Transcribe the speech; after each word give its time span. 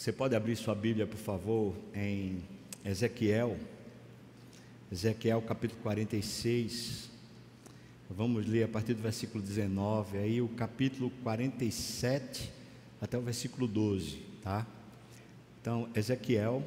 Você 0.00 0.12
pode 0.12 0.34
abrir 0.34 0.56
sua 0.56 0.74
Bíblia, 0.74 1.06
por 1.06 1.18
favor, 1.18 1.76
em 1.94 2.42
Ezequiel, 2.82 3.58
Ezequiel 4.90 5.42
capítulo 5.42 5.78
46. 5.82 7.10
Vamos 8.08 8.46
ler 8.46 8.62
a 8.62 8.68
partir 8.68 8.94
do 8.94 9.02
versículo 9.02 9.44
19, 9.44 10.16
aí 10.16 10.40
o 10.40 10.48
capítulo 10.48 11.10
47 11.22 12.50
até 12.98 13.18
o 13.18 13.20
versículo 13.20 13.68
12, 13.68 14.22
tá? 14.42 14.66
Então, 15.60 15.86
Ezequiel, 15.94 16.64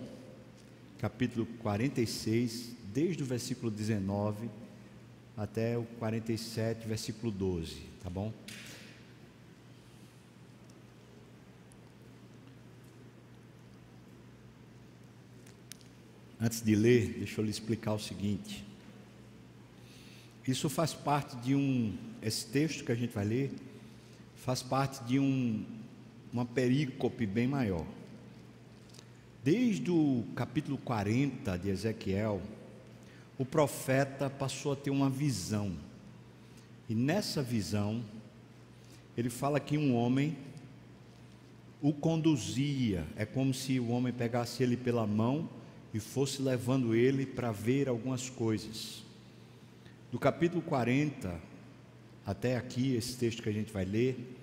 capítulo 0.99 1.47
46, 1.57 2.75
desde 2.93 3.23
o 3.23 3.25
versículo 3.25 3.71
19 3.71 4.47
até 5.35 5.75
o 5.75 5.85
47, 5.97 6.87
versículo 6.87 7.31
12, 7.31 7.81
tá 8.03 8.11
bom? 8.11 8.31
Antes 16.43 16.61
de 16.61 16.75
ler, 16.75 17.19
deixa 17.19 17.39
eu 17.39 17.45
lhe 17.45 17.51
explicar 17.51 17.93
o 17.93 17.99
seguinte. 17.99 18.65
Isso 20.45 20.67
faz 20.67 20.93
parte 20.93 21.37
de 21.37 21.55
um, 21.55 21.95
esse 22.21 22.45
texto 22.47 22.83
que 22.83 22.91
a 22.91 22.95
gente 22.95 23.13
vai 23.13 23.23
ler, 23.23 23.53
faz 24.35 24.61
parte 24.61 25.01
de 25.05 25.17
um, 25.19 25.63
uma 26.33 26.45
perícope 26.45 27.25
bem 27.25 27.47
maior. 27.47 27.85
Desde 29.41 29.89
o 29.89 30.25
capítulo 30.35 30.77
40 30.79 31.57
de 31.57 31.69
Ezequiel, 31.69 32.41
o 33.37 33.45
profeta 33.45 34.29
passou 34.29 34.73
a 34.73 34.75
ter 34.75 34.89
uma 34.89 35.09
visão. 35.09 35.71
E 36.89 36.93
nessa 36.93 37.41
visão, 37.41 38.03
ele 39.15 39.29
fala 39.29 39.61
que 39.61 39.77
um 39.77 39.95
homem 39.95 40.35
o 41.81 41.93
conduzia, 41.93 43.07
é 43.15 43.25
como 43.25 43.53
se 43.53 43.79
o 43.79 43.87
homem 43.91 44.11
pegasse 44.11 44.61
ele 44.61 44.75
pela 44.75 45.07
mão 45.07 45.62
e 45.93 45.99
fosse 45.99 46.41
levando 46.41 46.95
ele 46.95 47.25
para 47.25 47.51
ver 47.51 47.87
algumas 47.87 48.29
coisas. 48.29 49.03
Do 50.11 50.17
capítulo 50.19 50.61
40 50.61 51.39
até 52.25 52.55
aqui, 52.57 52.95
esse 52.95 53.17
texto 53.17 53.43
que 53.43 53.49
a 53.49 53.53
gente 53.53 53.71
vai 53.71 53.85
ler, 53.85 54.37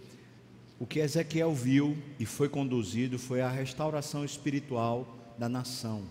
o 0.78 0.86
que 0.86 1.00
Ezequiel 1.00 1.54
viu 1.54 1.96
e 2.18 2.24
foi 2.24 2.48
conduzido 2.48 3.18
foi 3.18 3.40
a 3.40 3.48
restauração 3.48 4.24
espiritual 4.24 5.34
da 5.38 5.48
nação. 5.48 6.04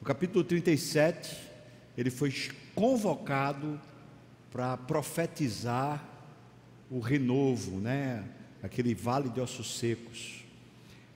No 0.00 0.06
capítulo 0.06 0.42
37, 0.42 1.36
ele 1.96 2.10
foi 2.10 2.34
convocado 2.74 3.80
para 4.50 4.76
profetizar 4.76 6.04
o 6.90 6.98
renovo, 6.98 7.78
né? 7.78 8.24
Aquele 8.62 8.94
vale 8.94 9.28
de 9.28 9.40
ossos 9.40 9.78
secos. 9.78 10.41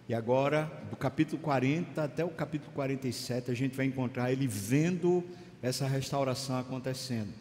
E 0.09 0.15
agora, 0.15 0.71
do 0.89 0.97
capítulo 0.97 1.43
40 1.43 2.05
até 2.05 2.25
o 2.25 2.29
capítulo 2.29 2.71
47, 2.73 3.51
a 3.51 3.55
gente 3.55 3.77
vai 3.77 3.87
encontrar 3.87 4.31
ele 4.31 4.47
vendo 4.47 5.25
essa 5.61 5.87
restauração 5.87 6.59
acontecendo. 6.59 7.33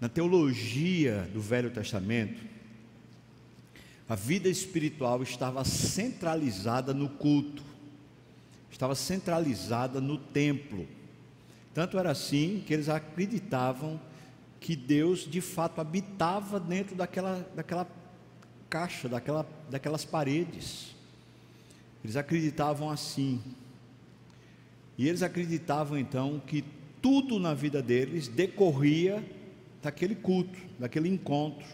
Na 0.00 0.08
teologia 0.08 1.28
do 1.32 1.40
Velho 1.40 1.70
Testamento, 1.70 2.40
a 4.08 4.14
vida 4.14 4.48
espiritual 4.48 5.22
estava 5.24 5.64
centralizada 5.64 6.94
no 6.94 7.08
culto, 7.08 7.64
estava 8.70 8.94
centralizada 8.94 10.00
no 10.00 10.18
templo. 10.18 10.86
Tanto 11.74 11.98
era 11.98 12.12
assim 12.12 12.62
que 12.64 12.72
eles 12.72 12.88
acreditavam 12.88 14.00
que 14.60 14.76
Deus 14.76 15.20
de 15.20 15.40
fato 15.40 15.80
habitava 15.80 16.60
dentro 16.60 16.94
daquela, 16.94 17.44
daquela 17.56 17.88
caixa, 18.68 19.08
daquela, 19.08 19.44
daquelas 19.68 20.04
paredes. 20.04 20.99
Eles 22.02 22.16
acreditavam 22.16 22.90
assim. 22.90 23.40
E 24.96 25.08
eles 25.08 25.22
acreditavam 25.22 25.98
então 25.98 26.40
que 26.46 26.64
tudo 27.00 27.38
na 27.38 27.54
vida 27.54 27.82
deles 27.82 28.28
decorria 28.28 29.24
daquele 29.82 30.14
culto, 30.14 30.58
daquele 30.78 31.08
encontro. 31.08 31.66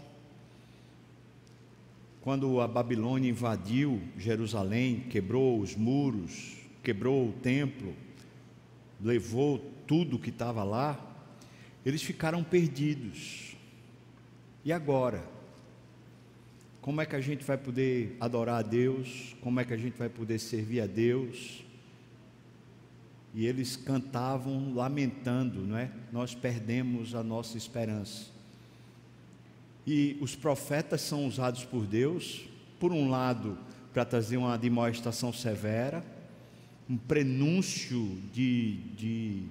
Quando 2.21 2.61
a 2.61 2.67
Babilônia 2.67 3.31
invadiu 3.31 4.01
Jerusalém, 4.17 5.01
quebrou 5.11 5.61
os 5.61 5.77
muros, 5.77 6.57
quebrou 6.83 7.29
o 7.29 7.33
templo, 7.33 7.95
levou 9.01 9.59
tudo 9.87 10.19
que 10.19 10.31
estava 10.31 10.65
lá, 10.65 11.01
eles 11.85 12.03
ficaram 12.03 12.43
perdidos. 12.43 13.57
E 14.65 14.73
agora? 14.73 15.36
Como 16.87 17.01
é 17.01 17.05
que 17.05 17.17
a 17.17 17.21
gente 17.21 17.45
vai 17.45 17.59
poder 17.59 18.17
adorar 18.21 18.61
a 18.61 18.63
Deus? 18.63 19.35
Como 19.41 19.59
é 19.59 19.65
que 19.65 19.75
a 19.75 19.77
gente 19.77 19.99
vai 19.99 20.09
poder 20.09 20.39
servir 20.39 20.81
a 20.81 20.87
Deus? 20.87 21.65
E 23.35 23.45
eles 23.45 23.75
cantavam 23.75 24.73
lamentando, 24.73 25.63
não 25.63 25.77
é? 25.77 25.91
Nós 26.13 26.33
perdemos 26.33 27.13
a 27.17 27.25
nossa 27.25 27.59
esperança. 27.59 28.27
E 29.85 30.17
os 30.21 30.37
profetas 30.37 31.01
são 31.01 31.27
usados 31.27 31.65
por 31.65 31.85
Deus, 31.85 32.49
por 32.79 32.93
um 32.93 33.11
lado, 33.11 33.59
para 33.93 34.05
trazer 34.05 34.37
uma 34.37 34.57
demonstração 34.57 35.33
severa, 35.33 36.05
um 36.89 36.97
prenúncio 36.97 38.17
de, 38.33 38.77
de, 38.97 39.43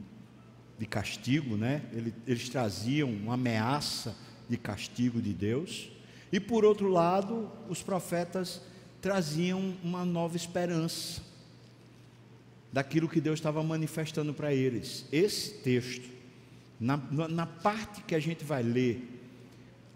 de 0.80 0.86
castigo, 0.86 1.58
né? 1.58 1.82
Eles, 1.92 2.14
eles 2.26 2.48
traziam 2.48 3.10
uma 3.10 3.34
ameaça 3.34 4.16
de 4.48 4.56
castigo 4.56 5.22
de 5.22 5.34
Deus. 5.34 5.94
E 6.36 6.40
por 6.42 6.66
outro 6.66 6.90
lado, 6.90 7.50
os 7.70 7.82
profetas 7.82 8.62
traziam 9.00 9.74
uma 9.82 10.04
nova 10.04 10.36
esperança 10.36 11.22
daquilo 12.74 13.08
que 13.08 13.22
Deus 13.22 13.40
estava 13.40 13.64
manifestando 13.64 14.34
para 14.34 14.54
eles. 14.54 15.06
Esse 15.14 15.54
texto, 15.60 16.10
na, 16.78 16.98
na 17.30 17.46
parte 17.46 18.02
que 18.02 18.14
a 18.14 18.20
gente 18.20 18.44
vai 18.44 18.62
ler, 18.62 19.18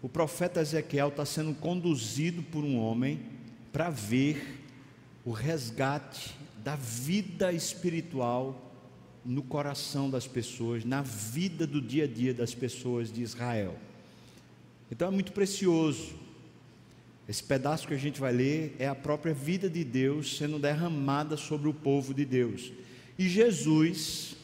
o 0.00 0.08
profeta 0.08 0.62
Ezequiel 0.62 1.08
está 1.08 1.26
sendo 1.26 1.52
conduzido 1.52 2.42
por 2.44 2.64
um 2.64 2.78
homem 2.78 3.20
para 3.70 3.90
ver 3.90 4.64
o 5.26 5.32
resgate 5.32 6.34
da 6.64 6.74
vida 6.74 7.52
espiritual 7.52 8.72
no 9.26 9.42
coração 9.42 10.08
das 10.08 10.26
pessoas, 10.26 10.86
na 10.86 11.02
vida 11.02 11.66
do 11.66 11.82
dia 11.82 12.04
a 12.04 12.08
dia 12.08 12.32
das 12.32 12.54
pessoas 12.54 13.12
de 13.12 13.20
Israel. 13.20 13.76
Então 14.90 15.06
é 15.06 15.10
muito 15.10 15.32
precioso. 15.32 16.18
Esse 17.30 17.44
pedaço 17.44 17.86
que 17.86 17.94
a 17.94 17.96
gente 17.96 18.20
vai 18.20 18.32
ler 18.32 18.74
é 18.76 18.88
a 18.88 18.94
própria 18.94 19.32
vida 19.32 19.70
de 19.70 19.84
Deus 19.84 20.36
sendo 20.36 20.58
derramada 20.58 21.36
sobre 21.36 21.68
o 21.68 21.72
povo 21.72 22.12
de 22.12 22.24
Deus. 22.24 22.72
E 23.16 23.28
Jesus, 23.28 24.34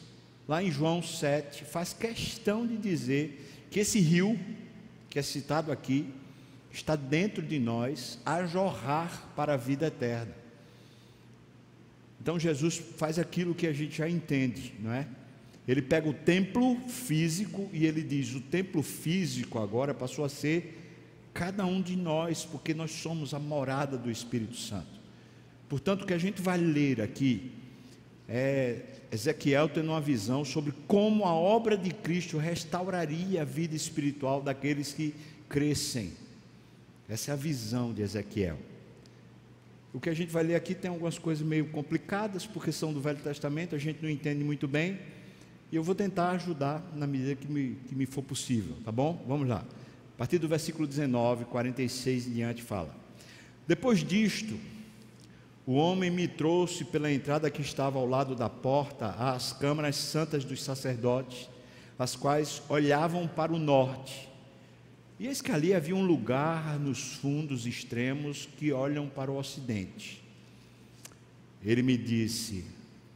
lá 0.47 0.63
em 0.63 0.71
João 0.71 1.03
7, 1.03 1.65
faz 1.65 1.91
questão 1.91 2.65
de 2.65 2.77
dizer 2.77 3.67
que 3.69 3.81
esse 3.81 3.99
rio, 3.99 4.39
que 5.09 5.19
é 5.19 5.21
citado 5.21 5.69
aqui, 5.69 6.07
está 6.71 6.95
dentro 6.95 7.41
de 7.41 7.59
nós 7.59 8.19
a 8.25 8.45
jorrar 8.45 9.33
para 9.35 9.55
a 9.55 9.57
vida 9.57 9.87
eterna. 9.87 10.33
Então 12.21 12.39
Jesus 12.39 12.77
faz 12.77 13.19
aquilo 13.19 13.53
que 13.53 13.67
a 13.67 13.73
gente 13.73 13.97
já 13.97 14.07
entende, 14.07 14.73
não 14.79 14.93
é? 14.93 15.05
Ele 15.67 15.81
pega 15.81 16.07
o 16.07 16.13
templo 16.13 16.79
físico 16.87 17.69
e 17.73 17.85
ele 17.85 18.01
diz: 18.01 18.33
o 18.33 18.39
templo 18.39 18.81
físico 18.81 19.59
agora 19.59 19.93
passou 19.93 20.23
a 20.23 20.29
ser 20.29 20.76
cada 21.37 21.67
um 21.67 21.79
de 21.79 21.95
nós, 21.95 22.43
porque 22.43 22.73
nós 22.73 22.89
somos 22.89 23.31
a 23.31 23.37
morada 23.37 23.95
do 23.95 24.09
Espírito 24.09 24.55
Santo. 24.55 24.99
Portanto, 25.69 26.01
o 26.01 26.07
que 26.07 26.13
a 26.13 26.17
gente 26.17 26.41
vai 26.41 26.57
ler 26.57 26.99
aqui 26.99 27.51
é 28.27 28.81
Ezequiel 29.11 29.69
tendo 29.69 29.91
uma 29.91 30.01
visão 30.01 30.43
sobre 30.43 30.73
como 30.87 31.25
a 31.25 31.35
obra 31.35 31.77
de 31.77 31.91
Cristo 31.91 32.39
restauraria 32.39 33.43
a 33.43 33.45
vida 33.45 33.75
espiritual 33.75 34.41
daqueles 34.41 34.91
que 34.93 35.13
crescem. 35.47 36.13
Essa 37.07 37.29
é 37.29 37.33
a 37.33 37.37
visão 37.37 37.93
de 37.93 38.01
Ezequiel. 38.01 38.57
O 39.93 39.99
que 39.99 40.09
a 40.09 40.15
gente 40.15 40.31
vai 40.31 40.41
ler 40.41 40.55
aqui 40.55 40.73
tem 40.73 40.89
algumas 40.89 41.19
coisas 41.19 41.45
meio 41.45 41.67
complicadas, 41.67 42.47
porque 42.47 42.71
são 42.71 42.91
do 42.91 42.99
Velho 42.99 43.19
Testamento, 43.19 43.75
a 43.75 43.79
gente 43.79 44.01
não 44.01 44.09
entende 44.09 44.43
muito 44.43 44.67
bem. 44.67 44.99
E 45.71 45.75
eu 45.75 45.83
vou 45.83 45.93
tentar 45.93 46.31
ajudar 46.31 46.83
na 46.95 47.05
medida 47.05 47.35
que 47.35 47.47
me, 47.47 47.77
que 47.87 47.93
me 47.93 48.07
for 48.07 48.23
possível, 48.23 48.75
tá 48.83 48.91
bom? 48.91 49.23
Vamos 49.27 49.47
lá. 49.47 49.63
A 50.17 50.25
partir 50.25 50.39
do 50.39 50.47
versículo 50.47 50.87
19, 50.87 51.45
46 51.45 52.25
em 52.25 52.31
diante, 52.31 52.63
fala: 52.63 52.89
Depois 53.67 54.03
disto, 54.03 54.57
o 55.63 55.73
homem 55.73 56.09
me 56.09 56.27
trouxe 56.27 56.83
pela 56.83 57.11
entrada 57.11 57.51
que 57.51 57.61
estava 57.61 57.99
ao 57.99 58.07
lado 58.07 58.35
da 58.35 58.49
porta 58.49 59.09
às 59.11 59.53
câmaras 59.53 59.95
santas 59.95 60.43
dos 60.43 60.63
sacerdotes, 60.63 61.47
as 61.99 62.15
quais 62.15 62.63
olhavam 62.67 63.27
para 63.27 63.53
o 63.53 63.59
norte. 63.59 64.27
E 65.19 65.27
eis 65.27 65.39
que 65.39 65.51
ali 65.51 65.71
havia 65.71 65.95
um 65.95 66.03
lugar 66.03 66.79
nos 66.79 67.13
fundos 67.17 67.67
extremos 67.67 68.49
que 68.57 68.71
olham 68.71 69.07
para 69.07 69.31
o 69.31 69.37
ocidente. 69.37 70.23
Ele 71.63 71.83
me 71.83 71.95
disse: 71.95 72.65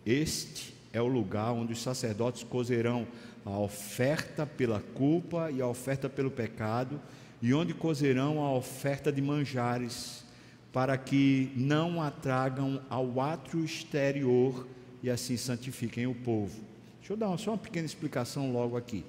Este 0.05 0.71
é 0.93 1.01
o 1.01 1.07
lugar 1.07 1.51
onde 1.51 1.73
os 1.73 1.81
sacerdotes 1.81 2.43
cozerão 2.43 3.07
a 3.45 3.57
oferta 3.57 4.45
pela 4.45 4.79
culpa 4.79 5.49
e 5.51 5.61
a 5.61 5.67
oferta 5.67 6.09
pelo 6.09 6.29
pecado, 6.29 7.01
e 7.41 7.53
onde 7.53 7.73
cozerão 7.73 8.41
a 8.41 8.53
oferta 8.53 9.11
de 9.11 9.21
manjares, 9.21 10.23
para 10.71 10.97
que 10.97 11.51
não 11.55 12.01
atragam 12.01 12.81
ao 12.89 13.19
átrio 13.19 13.63
exterior 13.63 14.67
e 15.03 15.09
assim 15.09 15.35
santifiquem 15.35 16.07
o 16.07 16.15
povo. 16.15 16.61
Deixa 16.99 17.13
eu 17.13 17.17
dar 17.17 17.35
só 17.37 17.51
uma 17.51 17.57
pequena 17.57 17.85
explicação 17.85 18.53
logo 18.53 18.77
aqui, 18.77 19.03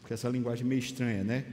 porque 0.00 0.14
essa 0.14 0.28
linguagem 0.28 0.64
é 0.64 0.68
meio 0.68 0.78
estranha, 0.78 1.24
né? 1.24 1.44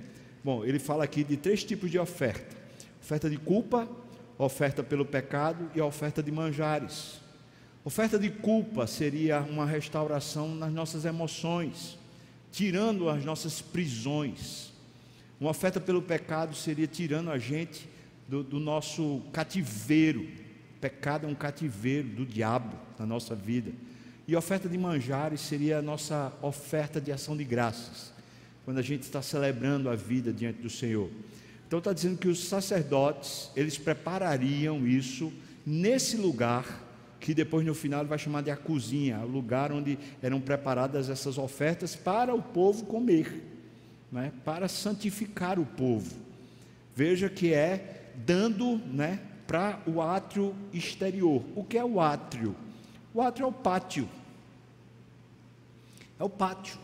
Bom, 0.43 0.63
ele 0.63 0.79
fala 0.79 1.03
aqui 1.03 1.23
de 1.23 1.37
três 1.37 1.63
tipos 1.63 1.89
de 1.89 1.99
oferta: 1.99 2.55
oferta 3.01 3.29
de 3.29 3.37
culpa, 3.37 3.89
oferta 4.37 4.83
pelo 4.83 5.05
pecado 5.05 5.69
e 5.75 5.79
a 5.79 5.85
oferta 5.85 6.21
de 6.21 6.31
manjares. 6.31 7.19
Oferta 7.83 8.17
de 8.19 8.29
culpa 8.29 8.85
seria 8.85 9.41
uma 9.41 9.65
restauração 9.65 10.53
nas 10.53 10.71
nossas 10.71 11.03
emoções, 11.03 11.97
tirando 12.51 13.09
as 13.09 13.23
nossas 13.23 13.61
prisões. 13.61 14.71
Uma 15.39 15.51
oferta 15.51 15.79
pelo 15.79 16.01
pecado 16.01 16.55
seria 16.55 16.87
tirando 16.87 17.31
a 17.31 17.37
gente 17.37 17.87
do, 18.27 18.43
do 18.43 18.59
nosso 18.59 19.21
cativeiro. 19.31 20.27
Pecado 20.79 21.25
é 21.25 21.29
um 21.29 21.35
cativeiro 21.35 22.07
do 22.09 22.25
diabo 22.25 22.75
na 22.99 23.05
nossa 23.05 23.33
vida. 23.35 23.71
E 24.27 24.35
oferta 24.35 24.69
de 24.69 24.77
manjares 24.77 25.41
seria 25.41 25.79
a 25.79 25.81
nossa 25.81 26.31
oferta 26.41 27.01
de 27.01 27.11
ação 27.11 27.35
de 27.35 27.43
graças, 27.43 28.13
quando 28.63 28.77
a 28.77 28.81
gente 28.81 29.03
está 29.03 29.21
celebrando 29.21 29.89
a 29.89 29.95
vida 29.95 30.31
diante 30.31 30.61
do 30.61 30.69
Senhor. 30.69 31.09
Então 31.67 31.79
está 31.79 31.93
dizendo 31.93 32.17
que 32.17 32.27
os 32.27 32.45
sacerdotes, 32.45 33.49
eles 33.55 33.77
preparariam 33.77 34.87
isso 34.87 35.31
nesse 35.65 36.17
lugar 36.17 36.90
que 37.21 37.35
depois 37.35 37.63
no 37.63 37.75
final 37.75 38.01
ele 38.01 38.09
vai 38.09 38.17
chamar 38.17 38.41
de 38.41 38.49
a 38.49 38.57
cozinha, 38.57 39.19
o 39.19 39.27
lugar 39.27 39.71
onde 39.71 39.97
eram 40.23 40.41
preparadas 40.41 41.07
essas 41.07 41.37
ofertas 41.37 41.95
para 41.95 42.33
o 42.33 42.41
povo 42.41 42.85
comer, 42.85 43.43
né? 44.11 44.33
para 44.43 44.67
santificar 44.67 45.59
o 45.59 45.65
povo. 45.65 46.15
Veja 46.95 47.29
que 47.29 47.53
é 47.53 48.11
dando 48.25 48.77
né, 48.77 49.19
para 49.45 49.79
o 49.85 50.01
átrio 50.01 50.55
exterior. 50.73 51.43
O 51.55 51.63
que 51.63 51.77
é 51.77 51.85
o 51.85 52.01
átrio? 52.01 52.55
O 53.13 53.21
átrio 53.21 53.45
é 53.45 53.47
o 53.47 53.53
pátio. 53.53 54.09
É 56.19 56.23
o 56.23 56.29
pátio. 56.29 56.79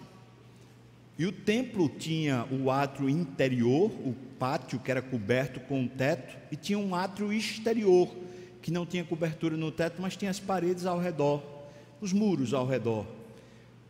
E 1.17 1.25
o 1.25 1.31
templo 1.31 1.89
tinha 1.89 2.45
o 2.51 2.69
átrio 2.69 3.09
interior, 3.09 3.89
o 4.05 4.15
pátio 4.37 4.79
que 4.79 4.91
era 4.91 5.01
coberto 5.01 5.59
com 5.61 5.81
um 5.81 5.87
teto, 5.87 6.37
e 6.51 6.55
tinha 6.55 6.77
um 6.77 6.93
átrio 6.93 7.33
exterior, 7.33 8.07
que 8.61 8.71
não 8.71 8.85
tinha 8.85 9.03
cobertura 9.03 9.55
no 9.55 9.71
teto, 9.71 10.01
mas 10.01 10.15
tinha 10.15 10.31
as 10.31 10.39
paredes 10.39 10.85
ao 10.85 10.99
redor, 10.99 11.43
os 12.01 12.13
muros 12.13 12.53
ao 12.53 12.65
redor. 12.67 13.05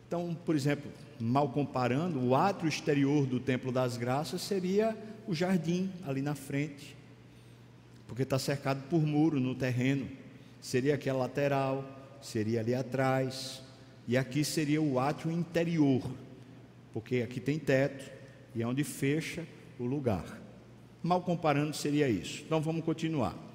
Então, 0.06 0.36
por 0.46 0.54
exemplo, 0.54 0.90
mal 1.20 1.48
comparando, 1.48 2.20
o 2.20 2.34
átrio 2.34 2.68
exterior 2.68 3.26
do 3.26 3.40
Templo 3.40 3.70
das 3.70 3.96
Graças 3.96 4.40
seria 4.40 4.96
o 5.26 5.34
jardim 5.34 5.90
ali 6.06 6.22
na 6.22 6.34
frente, 6.34 6.96
porque 8.06 8.22
está 8.22 8.38
cercado 8.38 8.82
por 8.88 9.00
muro 9.00 9.38
no 9.38 9.54
terreno. 9.54 10.08
Seria 10.60 10.94
aqui 10.94 11.10
a 11.10 11.14
lateral, 11.14 11.84
seria 12.22 12.60
ali 12.60 12.74
atrás, 12.74 13.62
e 14.06 14.16
aqui 14.16 14.42
seria 14.42 14.80
o 14.80 14.98
átrio 14.98 15.30
interior, 15.30 16.02
porque 16.92 17.16
aqui 17.16 17.38
tem 17.38 17.58
teto 17.58 18.10
e 18.54 18.62
é 18.62 18.66
onde 18.66 18.82
fecha 18.82 19.46
o 19.78 19.84
lugar. 19.84 20.40
Mal 21.02 21.20
comparando, 21.20 21.76
seria 21.76 22.08
isso. 22.08 22.42
Então 22.44 22.60
vamos 22.60 22.84
continuar. 22.84 23.47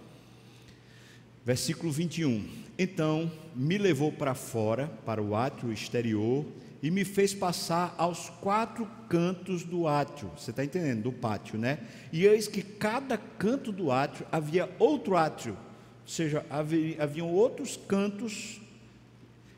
Versículo 1.45 1.91
21. 1.91 2.47
Então 2.77 3.31
me 3.55 3.77
levou 3.77 4.11
para 4.11 4.33
fora, 4.33 4.87
para 5.05 5.21
o 5.21 5.35
átrio 5.35 5.71
exterior, 5.71 6.45
e 6.81 6.91
me 6.91 7.05
fez 7.05 7.33
passar 7.33 7.95
aos 7.97 8.29
quatro 8.29 8.85
cantos 9.07 9.63
do 9.63 9.87
átrio. 9.87 10.29
Você 10.37 10.51
está 10.51 10.65
entendendo? 10.65 11.03
Do 11.03 11.11
pátio, 11.13 11.57
né? 11.57 11.79
E 12.11 12.25
eis 12.25 12.47
que 12.47 12.61
cada 12.61 13.17
canto 13.17 13.71
do 13.71 13.91
átrio 13.91 14.27
havia 14.31 14.69
outro 14.79 15.15
átrio, 15.15 15.53
ou 15.53 16.07
seja, 16.07 16.45
havia, 16.49 17.01
haviam 17.01 17.29
outros 17.31 17.77
cantos. 17.77 18.59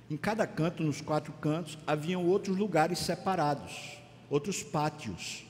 Em 0.09 0.15
cada 0.15 0.45
canto, 0.45 0.83
nos 0.83 1.01
quatro 1.01 1.33
cantos, 1.33 1.79
haviam 1.87 2.23
outros 2.23 2.55
lugares 2.55 2.99
separados, 2.99 3.97
outros 4.29 4.61
pátios. 4.61 5.43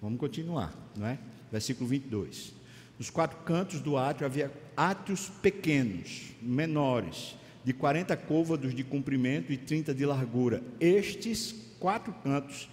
Vamos 0.00 0.18
continuar, 0.18 0.74
não 0.96 1.06
é? 1.06 1.18
Versículo 1.50 1.90
22. 1.90 2.54
Nos 2.98 3.10
quatro 3.10 3.38
cantos 3.40 3.80
do 3.80 3.98
átrio 3.98 4.24
havia 4.24 4.50
átrios 4.76 5.30
pequenos, 5.42 6.32
menores, 6.40 7.36
de 7.64 7.72
40 7.72 8.16
côvados 8.16 8.74
de 8.74 8.82
comprimento 8.82 9.52
e 9.52 9.56
30 9.56 9.94
de 9.94 10.04
largura. 10.04 10.62
Estes 10.80 11.54
quatro 11.78 12.12
cantos 12.24 12.68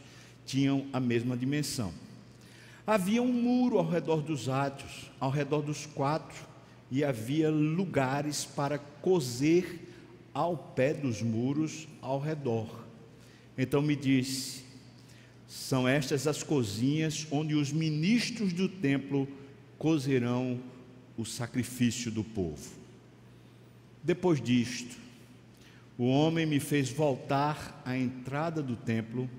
tinham 0.46 0.88
a 0.92 1.00
mesma 1.00 1.38
dimensão. 1.38 1.94
Havia 2.86 3.22
um 3.22 3.32
muro 3.32 3.78
ao 3.78 3.88
redor 3.88 4.22
dos 4.22 4.50
átrios, 4.50 5.12
ao 5.20 5.30
redor 5.30 5.62
dos 5.62 5.86
quatro, 5.86 6.48
e 6.92 7.04
havia 7.04 7.52
lugares 7.52 8.46
para 8.46 8.80
cozer 8.80 9.88
ao 10.34 10.58
pé 10.58 10.94
dos 10.94 11.22
muros 11.22 11.88
ao 12.02 12.20
redor. 12.20 12.68
Então 13.56 13.82
me 13.82 13.96
disse: 13.96 14.64
são 15.48 15.88
estas 15.88 16.26
as 16.26 16.42
cozinhas 16.42 17.28
onde 17.30 17.56
os 17.56 17.72
ministros 17.72 18.54
do 18.54 18.68
templo 18.68 19.28
cozerão 19.78 20.60
o 21.20 21.26
sacrifício 21.26 22.10
do 22.10 22.24
povo. 22.24 22.72
Depois 24.02 24.42
disto, 24.42 24.96
o 25.98 26.06
homem 26.06 26.46
me 26.46 26.62
fez 26.62 26.90
voltar 26.90 27.82
à 27.86 27.98
entrada 27.98 28.64
do 28.64 28.78
templo, 28.78 29.30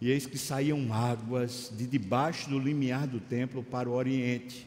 e 0.00 0.12
eis 0.12 0.26
que 0.26 0.38
saíam 0.38 0.92
águas 0.92 1.72
de 1.76 1.88
debaixo 1.88 2.48
do 2.48 2.56
limiar 2.56 3.08
do 3.08 3.18
templo 3.18 3.64
para 3.64 3.90
o 3.90 3.94
oriente, 3.94 4.64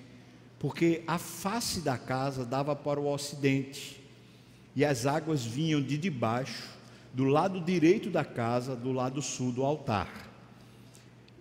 porque 0.60 1.04
a 1.08 1.18
face 1.18 1.80
da 1.80 1.98
casa 1.98 2.44
dava 2.44 2.76
para 2.76 3.00
o 3.00 3.08
ocidente, 3.08 4.04
e 4.76 4.84
as 4.84 5.06
águas 5.06 5.46
vinham 5.46 5.82
de 5.82 5.98
debaixo, 5.98 6.70
do 7.14 7.24
lado 7.24 7.62
direito 7.62 8.10
da 8.10 8.26
casa, 8.26 8.76
do 8.76 8.92
lado 8.92 9.22
sul 9.22 9.54
do 9.54 9.64
altar. 9.64 10.30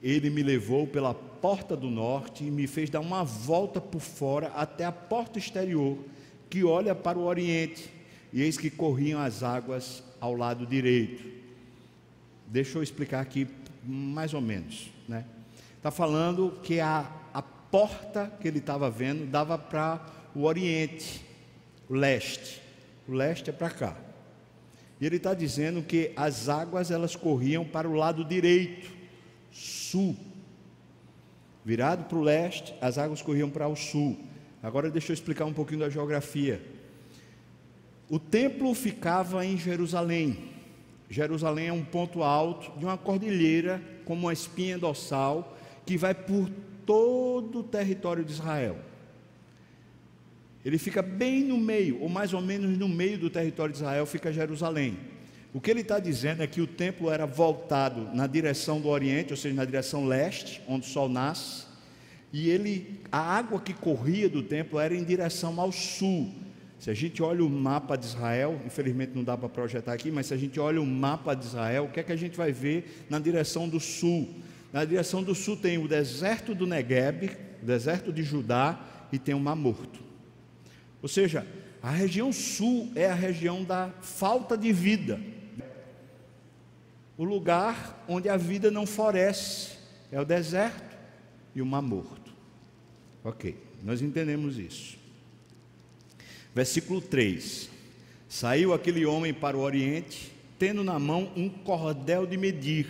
Ele 0.00 0.30
me 0.30 0.44
levou 0.44 0.86
pela 0.86 1.14
porta 1.40 1.76
do 1.76 1.90
norte 1.90 2.44
e 2.44 2.50
me 2.50 2.66
fez 2.66 2.90
dar 2.90 3.00
uma 3.00 3.24
volta 3.24 3.80
por 3.80 4.00
fora 4.00 4.48
até 4.48 4.84
a 4.84 4.92
porta 4.92 5.38
exterior, 5.38 5.98
que 6.48 6.64
olha 6.64 6.94
para 6.94 7.18
o 7.18 7.24
oriente, 7.24 7.90
e 8.32 8.42
eis 8.42 8.56
que 8.56 8.70
corriam 8.70 9.20
as 9.20 9.42
águas 9.42 10.02
ao 10.20 10.34
lado 10.34 10.66
direito. 10.66 11.24
Deixa 12.46 12.78
eu 12.78 12.82
explicar 12.82 13.20
aqui 13.20 13.48
mais 13.84 14.34
ou 14.34 14.40
menos, 14.40 14.90
né? 15.08 15.24
Está 15.76 15.90
falando 15.90 16.58
que 16.62 16.78
a, 16.78 17.10
a 17.32 17.40
porta 17.40 18.30
que 18.40 18.46
ele 18.46 18.58
estava 18.58 18.90
vendo 18.90 19.26
dava 19.26 19.56
para 19.56 20.04
o 20.34 20.44
oriente, 20.44 21.24
o 21.88 21.94
leste. 21.94 22.60
O 23.08 23.12
leste 23.12 23.50
é 23.50 23.52
para 23.52 23.70
cá. 23.70 23.96
E 25.00 25.06
ele 25.06 25.16
está 25.16 25.32
dizendo 25.32 25.82
que 25.82 26.12
as 26.14 26.48
águas 26.48 26.90
elas 26.90 27.16
corriam 27.16 27.64
para 27.64 27.88
o 27.88 27.94
lado 27.94 28.24
direito 28.24 28.90
sul. 29.50 30.14
Virado 31.64 32.04
para 32.04 32.18
o 32.18 32.22
leste, 32.22 32.74
as 32.80 32.98
águas 32.98 33.22
corriam 33.22 33.50
para 33.50 33.68
o 33.68 33.76
sul. 33.76 34.18
Agora 34.62 34.90
deixa 34.90 35.12
eu 35.12 35.14
explicar 35.14 35.44
um 35.44 35.52
pouquinho 35.52 35.80
da 35.80 35.90
geografia. 35.90 36.60
O 38.08 38.18
templo 38.18 38.74
ficava 38.74 39.44
em 39.44 39.56
Jerusalém. 39.56 40.50
Jerusalém 41.08 41.68
é 41.68 41.72
um 41.72 41.84
ponto 41.84 42.22
alto 42.22 42.78
de 42.78 42.84
uma 42.84 42.96
cordilheira, 42.96 43.82
como 44.04 44.22
uma 44.22 44.32
espinha 44.32 44.78
dorsal, 44.78 45.56
que 45.84 45.96
vai 45.96 46.14
por 46.14 46.48
todo 46.86 47.60
o 47.60 47.62
território 47.64 48.24
de 48.24 48.32
Israel. 48.32 48.76
Ele 50.64 50.78
fica 50.78 51.02
bem 51.02 51.44
no 51.44 51.58
meio, 51.58 52.00
ou 52.00 52.08
mais 52.08 52.34
ou 52.34 52.40
menos 52.40 52.76
no 52.76 52.88
meio 52.88 53.18
do 53.18 53.30
território 53.30 53.72
de 53.72 53.78
Israel, 53.80 54.04
fica 54.06 54.32
Jerusalém. 54.32 54.98
O 55.52 55.60
que 55.60 55.70
ele 55.70 55.80
está 55.80 55.98
dizendo 55.98 56.42
é 56.42 56.46
que 56.46 56.60
o 56.60 56.66
templo 56.66 57.10
era 57.10 57.26
voltado 57.26 58.08
na 58.14 58.26
direção 58.26 58.80
do 58.80 58.88
Oriente, 58.88 59.32
ou 59.32 59.36
seja, 59.36 59.54
na 59.54 59.64
direção 59.64 60.06
leste, 60.06 60.62
onde 60.68 60.86
o 60.86 60.90
sol 60.90 61.08
nasce, 61.08 61.64
e 62.32 62.48
ele, 62.48 63.00
a 63.10 63.18
água 63.18 63.60
que 63.60 63.74
corria 63.74 64.28
do 64.28 64.42
templo 64.44 64.78
era 64.78 64.94
em 64.94 65.02
direção 65.02 65.60
ao 65.60 65.72
sul. 65.72 66.32
Se 66.78 66.88
a 66.88 66.94
gente 66.94 67.20
olha 67.20 67.44
o 67.44 67.50
mapa 67.50 67.96
de 67.96 68.06
Israel, 68.06 68.60
infelizmente 68.64 69.12
não 69.14 69.24
dá 69.24 69.36
para 69.36 69.48
projetar 69.48 69.92
aqui, 69.92 70.12
mas 70.12 70.26
se 70.26 70.34
a 70.34 70.36
gente 70.36 70.60
olha 70.60 70.80
o 70.80 70.86
mapa 70.86 71.34
de 71.34 71.44
Israel, 71.44 71.84
o 71.84 71.88
que 71.90 71.98
é 71.98 72.02
que 72.04 72.12
a 72.12 72.16
gente 72.16 72.36
vai 72.36 72.52
ver 72.52 73.04
na 73.10 73.18
direção 73.18 73.68
do 73.68 73.80
sul? 73.80 74.28
Na 74.72 74.84
direção 74.84 75.20
do 75.20 75.34
sul 75.34 75.56
tem 75.56 75.76
o 75.78 75.88
deserto 75.88 76.54
do 76.54 76.66
Negueb, 76.66 77.32
o 77.60 77.66
deserto 77.66 78.12
de 78.12 78.22
Judá 78.22 78.80
e 79.12 79.18
tem 79.18 79.34
o 79.34 79.40
Mar 79.40 79.56
Morto. 79.56 80.00
Ou 81.02 81.08
seja, 81.08 81.44
a 81.82 81.90
região 81.90 82.32
sul 82.32 82.92
é 82.94 83.10
a 83.10 83.14
região 83.14 83.64
da 83.64 83.90
falta 84.00 84.56
de 84.56 84.72
vida 84.72 85.18
o 87.20 87.24
lugar 87.24 88.02
onde 88.08 88.30
a 88.30 88.36
vida 88.38 88.70
não 88.70 88.86
floresce 88.86 89.72
é 90.10 90.18
o 90.18 90.24
deserto 90.24 90.96
e 91.54 91.60
o 91.60 91.66
mar 91.66 91.82
morto. 91.82 92.32
Ok, 93.22 93.58
nós 93.84 94.00
entendemos 94.00 94.56
isso. 94.56 94.96
Versículo 96.54 96.98
3: 96.98 97.68
Saiu 98.26 98.72
aquele 98.72 99.04
homem 99.04 99.34
para 99.34 99.54
o 99.54 99.60
oriente, 99.60 100.32
tendo 100.58 100.82
na 100.82 100.98
mão 100.98 101.30
um 101.36 101.50
cordel 101.50 102.26
de 102.26 102.38
medir. 102.38 102.86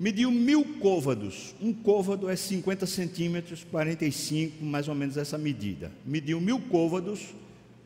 mediu 0.00 0.32
mil 0.32 0.64
côvados. 0.80 1.54
Um 1.60 1.72
côvado 1.72 2.28
é 2.28 2.34
50 2.34 2.86
centímetros, 2.86 3.62
45, 3.62 4.64
mais 4.64 4.88
ou 4.88 4.96
menos 4.96 5.16
essa 5.16 5.38
medida. 5.38 5.92
Mediu 6.04 6.40
mil 6.40 6.58
côvados, 6.58 7.32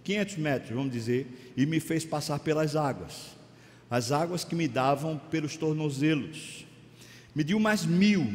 500 0.02 0.36
metros, 0.38 0.70
vamos 0.70 0.92
dizer, 0.92 1.52
e 1.54 1.66
me 1.66 1.78
fez 1.78 2.06
passar 2.06 2.38
pelas 2.38 2.74
águas. 2.74 3.35
As 3.90 4.10
águas 4.10 4.44
que 4.44 4.54
me 4.54 4.66
davam 4.66 5.18
pelos 5.30 5.56
tornozelos. 5.56 6.66
Mediu 7.34 7.60
mais 7.60 7.84
mil, 7.84 8.26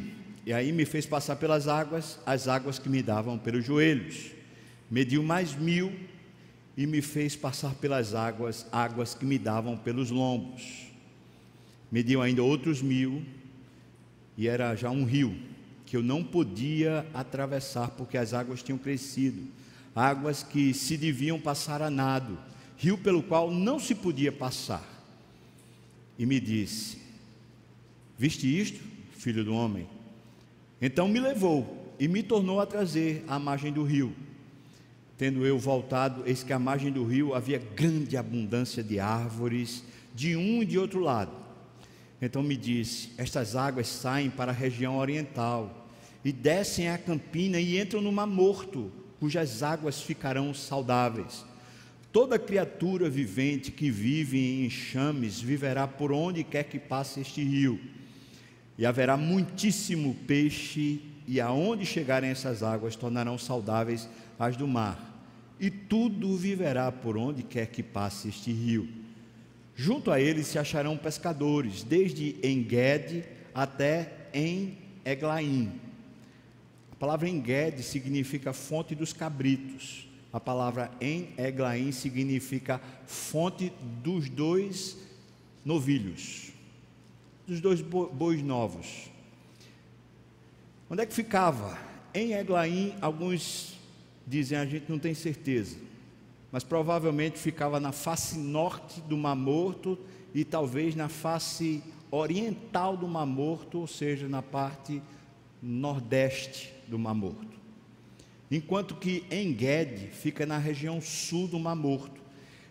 e 0.46 0.54
aí 0.54 0.72
me 0.72 0.86
fez 0.86 1.06
passar 1.06 1.36
pelas 1.36 1.68
águas, 1.68 2.20
as 2.26 2.48
águas 2.48 2.80
que 2.80 2.88
me 2.88 3.02
davam 3.02 3.38
pelos 3.38 3.66
joelhos. 3.66 4.32
Mediu 4.90 5.22
mais 5.24 5.56
mil, 5.56 5.92
e 6.78 6.88
me 6.88 7.02
fez 7.02 7.36
passar 7.36 7.74
pelas 7.76 8.16
águas, 8.16 8.66
águas 8.72 9.14
que 9.14 9.26
me 9.26 9.38
davam 9.38 9.78
pelos 9.78 10.10
lombos. 10.10 10.88
Mediu 11.92 12.22
ainda 12.22 12.42
outros 12.42 12.82
mil, 12.82 13.24
e 14.38 14.48
era 14.48 14.76
já 14.76 14.90
um 14.90 15.04
rio 15.04 15.36
que 15.86 15.98
eu 15.98 16.02
não 16.02 16.24
podia 16.24 17.06
atravessar 17.14 17.90
porque 17.90 18.18
as 18.18 18.34
águas 18.34 18.64
tinham 18.64 18.78
crescido, 18.78 19.44
águas 19.94 20.42
que 20.42 20.74
se 20.74 20.96
deviam 20.96 21.38
passar 21.38 21.82
a 21.82 21.90
nado, 21.90 22.40
rio 22.78 22.98
pelo 22.98 23.22
qual 23.22 23.52
não 23.52 23.78
se 23.78 23.94
podia 23.94 24.32
passar. 24.32 24.91
E 26.22 26.26
me 26.28 26.40
disse: 26.40 27.00
Viste 28.16 28.46
isto, 28.46 28.80
filho 29.18 29.44
do 29.44 29.56
homem? 29.56 29.88
Então 30.80 31.08
me 31.08 31.20
levou 31.20 31.96
e 32.00 32.08
me 32.08 32.22
tornou 32.22 32.62
a 32.62 32.66
trazer 32.68 33.26
à 33.28 33.40
margem 33.40 33.74
do 33.74 33.84
rio. 33.84 34.14
Tendo 35.18 35.44
eu 35.48 35.58
voltado, 35.58 36.22
eis 36.28 36.44
que 36.44 36.54
à 36.54 36.60
margem 36.60 36.92
do 36.92 37.04
rio 37.04 37.34
havia 37.34 37.58
grande 37.58 38.18
abundância 38.18 38.84
de 38.84 39.00
árvores, 39.00 39.84
de 40.14 40.36
um 40.36 40.62
e 40.62 40.66
de 40.68 40.78
outro 40.78 41.00
lado. 41.00 41.32
Então 42.22 42.44
me 42.44 42.56
disse: 42.56 43.10
Estas 43.18 43.56
águas 43.56 43.88
saem 43.88 44.30
para 44.30 44.52
a 44.52 44.56
região 44.56 44.98
oriental 45.00 45.90
e 46.24 46.32
descem 46.32 46.88
a 46.88 47.00
campina 47.00 47.60
e 47.60 47.82
entram 47.82 48.00
no 48.00 48.12
Mar 48.12 48.28
Morto, 48.28 48.92
cujas 49.20 49.64
águas 49.64 50.00
ficarão 50.00 50.54
saudáveis. 50.54 51.44
Toda 52.12 52.38
criatura 52.38 53.10
vivente 53.10 53.72
que 53.72 53.90
vive 53.90 54.38
em 54.38 54.66
enxames 54.66 55.40
viverá 55.40 55.88
por 55.88 56.12
onde 56.12 56.44
quer 56.44 56.66
que 56.66 56.80
passe 56.80 57.22
este 57.22 57.44
rio. 57.44 57.80
E 58.78 58.86
haverá 58.86 59.16
muitíssimo 59.16 60.16
peixe, 60.28 61.02
e 61.28 61.40
aonde 61.40 61.86
chegarem 61.86 62.30
essas 62.30 62.64
águas 62.64 62.96
tornarão 62.96 63.38
saudáveis 63.38 64.10
as 64.38 64.58
do 64.58 64.68
mar 64.68 65.12
e 65.62 65.70
tudo 65.70 66.36
viverá 66.36 66.92
por 66.92 67.16
onde 67.16 67.44
quer 67.44 67.68
que 67.68 67.84
passe 67.84 68.30
este 68.30 68.52
rio. 68.52 68.90
Junto 69.76 70.10
a 70.10 70.20
ele 70.20 70.44
se 70.44 70.58
acharão 70.58 70.98
pescadores, 70.98 71.84
desde 71.84 72.36
Enged 72.44 73.24
até 73.54 74.12
em 74.34 74.80
Eglaim. 75.06 75.72
A 76.92 76.96
palavra 76.96 77.30
Enged 77.30 77.84
significa 77.84 78.54
fonte 78.54 78.96
dos 78.96 79.14
cabritos. 79.14 80.10
A 80.34 80.40
palavra 80.40 80.90
em 81.02 81.30
Eglaim 81.38 81.92
significa 81.92 82.82
fonte 83.06 83.72
dos 84.02 84.30
dois 84.30 84.98
novilhos, 85.66 86.52
dos 87.46 87.60
dois 87.60 87.82
bois 87.82 88.42
novos. 88.42 89.12
Onde 90.90 91.04
é 91.04 91.06
que 91.06 91.14
ficava? 91.14 91.78
Em 92.14 92.34
Eglaim, 92.34 92.96
alguns 93.02 93.78
dizem 94.26 94.58
a 94.58 94.66
gente 94.66 94.90
não 94.90 95.00
tem 95.00 95.14
certeza, 95.14 95.78
mas 96.52 96.64
provavelmente 96.64 97.38
ficava 97.38 97.80
na 97.80 97.92
face 97.92 98.38
norte 98.38 99.02
do 99.02 99.18
Mar 99.18 99.36
Morto 99.36 99.98
e 100.34 100.46
talvez 100.46 100.96
na 100.96 101.10
face 101.10 101.84
oriental 102.10 102.96
do 102.96 103.08
Mar 103.08 103.26
Morto, 103.26 103.80
ou 103.80 103.88
seja, 103.88 104.28
na 104.28 104.42
parte 104.42 105.02
nordeste 105.62 106.74
do 106.88 106.98
Mar 106.98 107.14
Morto. 107.14 107.61
Enquanto 108.52 108.96
que 108.96 109.24
Enged 109.32 110.10
fica 110.12 110.46
na 110.46 110.58
região 110.58 111.00
sul 111.00 111.48
do 111.48 111.58
Mar 111.58 111.76
Morto. 111.76 112.22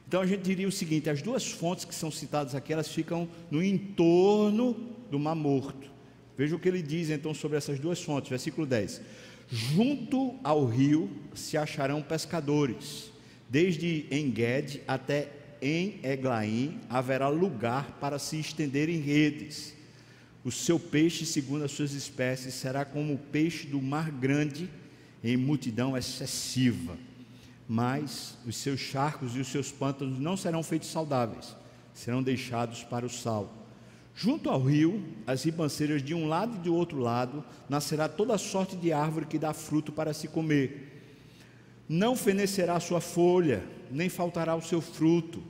Então 0.07 0.21
a 0.21 0.27
gente 0.27 0.43
diria 0.43 0.69
o 0.69 0.73
seguinte: 0.73 1.09
as 1.09 1.23
duas 1.23 1.51
fontes 1.51 1.87
que 1.87 1.95
são 1.95 2.11
citadas 2.11 2.55
aqui, 2.55 2.73
elas 2.73 2.89
ficam 2.89 3.27
no 3.51 3.63
entorno 3.63 4.75
do 5.11 5.19
Mar 5.19 5.35
Morto. 5.35 5.91
Veja 6.37 6.55
o 6.55 6.59
que 6.59 6.69
ele 6.69 6.83
diz 6.83 7.09
então 7.11 7.33
sobre 7.33 7.57
essas 7.57 7.79
duas 7.79 8.03
fontes, 8.03 8.29
versículo 8.29 8.67
10. 8.67 9.01
Junto 9.49 10.35
ao 10.45 10.65
rio 10.67 11.11
se 11.35 11.57
acharão 11.57 12.03
pescadores, 12.03 13.11
desde 13.49 14.07
Enged 14.11 14.81
até 14.87 15.29
em 15.61 16.01
Eglaim 16.03 16.79
haverá 16.89 17.29
lugar 17.29 17.99
para 18.01 18.19
se 18.19 18.39
estenderem 18.39 19.01
redes. 19.01 19.75
O 20.45 20.51
seu 20.51 20.79
peixe, 20.79 21.27
segundo 21.27 21.65
as 21.65 21.73
suas 21.73 21.93
espécies, 21.93 22.55
será 22.55 22.85
como 22.85 23.15
o 23.15 23.19
peixe 23.19 23.67
do 23.67 23.83
mar 23.83 24.11
grande, 24.11 24.71
em 25.23 25.37
multidão 25.37 25.97
excessiva. 25.97 26.97
Mas 27.69 28.37
os 28.47 28.57
seus 28.57 28.81
charcos 28.81 29.37
e 29.37 29.41
os 29.41 29.49
seus 29.49 29.71
pântanos 29.71 30.19
não 30.19 30.37
serão 30.37 30.62
feitos 30.62 30.91
saudáveis, 30.91 31.55
serão 31.95 32.23
deixados 32.23 32.83
para 32.83 33.07
o 33.07 33.11
sal. 33.11 33.61
Junto 34.15 34.50
ao 34.50 34.62
rio, 34.62 35.03
as 35.27 35.45
ribanceiras 35.45 36.03
de 36.03 36.12
um 36.12 36.29
lado 36.29 36.57
e 36.57 36.59
do 36.59 36.75
outro 36.75 36.99
lado, 36.99 37.45
nascerá 37.69 38.09
toda 38.09 38.37
sorte 38.37 38.77
de 38.77 38.93
árvore 38.93 39.27
que 39.27 39.39
dá 39.39 39.55
fruto 39.55 39.93
para 39.93 40.12
se 40.12 40.29
comer. 40.29 41.05
Não 41.89 42.15
fenecerá 42.15 42.79
sua 42.81 43.00
folha, 43.00 43.65
nem 43.91 44.09
faltará 44.09 44.55
o 44.55 44.62
seu 44.62 44.81
fruto. 44.81 45.43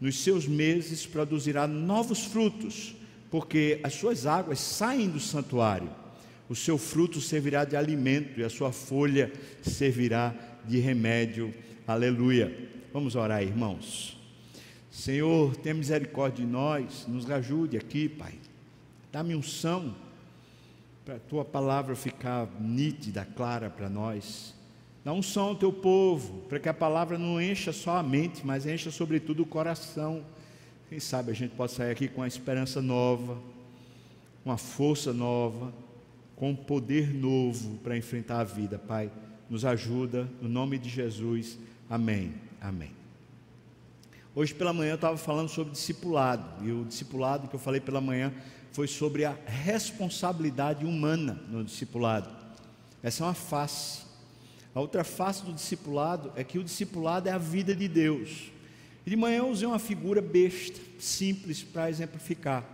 Nos 0.00 0.22
seus 0.22 0.46
meses 0.46 1.06
produzirá 1.06 1.66
novos 1.66 2.24
frutos, 2.24 2.94
porque 3.30 3.80
as 3.82 3.94
suas 3.94 4.26
águas 4.26 4.60
saem 4.60 5.08
do 5.08 5.20
santuário. 5.20 5.88
O 6.48 6.54
seu 6.54 6.76
fruto 6.76 7.20
servirá 7.20 7.64
de 7.64 7.76
alimento 7.76 8.38
e 8.38 8.44
a 8.44 8.50
sua 8.50 8.70
folha 8.70 9.32
servirá 9.62 10.34
de 10.66 10.78
remédio. 10.78 11.52
Aleluia. 11.86 12.70
Vamos 12.92 13.16
orar, 13.16 13.42
irmãos. 13.42 14.18
Senhor, 14.90 15.56
tenha 15.56 15.74
misericórdia 15.74 16.44
de 16.44 16.50
nós, 16.50 17.06
nos 17.08 17.28
ajude 17.30 17.76
aqui, 17.76 18.08
Pai. 18.08 18.34
Dá-me 19.10 19.34
unção 19.34 19.94
para 21.04 21.16
a 21.16 21.18
tua 21.18 21.44
palavra 21.44 21.96
ficar 21.96 22.48
nítida, 22.60 23.26
clara 23.36 23.68
para 23.68 23.88
nós. 23.88 24.54
Dá 25.04 25.12
unção 25.12 25.48
ao 25.48 25.56
teu 25.56 25.72
povo, 25.72 26.42
para 26.48 26.58
que 26.58 26.68
a 26.68 26.74
palavra 26.74 27.18
não 27.18 27.40
encha 27.40 27.72
só 27.72 27.96
a 27.96 28.02
mente, 28.02 28.46
mas 28.46 28.66
encha 28.66 28.90
sobretudo 28.90 29.42
o 29.42 29.46
coração. 29.46 30.24
Quem 30.88 31.00
sabe 31.00 31.30
a 31.30 31.34
gente 31.34 31.54
possa 31.54 31.76
sair 31.76 31.90
aqui 31.90 32.08
com 32.08 32.20
uma 32.20 32.28
esperança 32.28 32.80
nova, 32.80 33.36
uma 34.44 34.56
força 34.56 35.12
nova, 35.12 35.72
com 36.36 36.54
poder 36.54 37.12
novo 37.14 37.78
para 37.78 37.96
enfrentar 37.96 38.40
a 38.40 38.44
vida, 38.44 38.78
Pai. 38.78 39.10
Nos 39.48 39.64
ajuda, 39.64 40.28
no 40.40 40.48
nome 40.48 40.78
de 40.78 40.88
Jesus. 40.88 41.58
Amém. 41.88 42.34
Amém. 42.60 42.90
Hoje 44.34 44.52
pela 44.52 44.72
manhã 44.72 44.92
eu 44.92 44.96
estava 44.96 45.16
falando 45.16 45.48
sobre 45.48 45.72
discipulado, 45.72 46.66
e 46.66 46.72
o 46.72 46.84
discipulado 46.84 47.46
que 47.46 47.54
eu 47.54 47.60
falei 47.60 47.80
pela 47.80 48.00
manhã 48.00 48.32
foi 48.72 48.88
sobre 48.88 49.24
a 49.24 49.36
responsabilidade 49.46 50.84
humana 50.84 51.40
no 51.48 51.62
discipulado. 51.62 52.28
Essa 53.00 53.22
é 53.22 53.26
uma 53.28 53.34
face. 53.34 54.02
A 54.74 54.80
outra 54.80 55.04
face 55.04 55.44
do 55.44 55.52
discipulado 55.52 56.32
é 56.34 56.42
que 56.42 56.58
o 56.58 56.64
discipulado 56.64 57.28
é 57.28 57.32
a 57.32 57.38
vida 57.38 57.76
de 57.76 57.86
Deus. 57.86 58.50
E 59.06 59.10
de 59.10 59.14
manhã 59.14 59.38
eu 59.38 59.48
usei 59.48 59.68
uma 59.68 59.78
figura 59.78 60.20
besta, 60.20 60.80
simples, 60.98 61.62
para 61.62 61.88
exemplificar. 61.88 62.64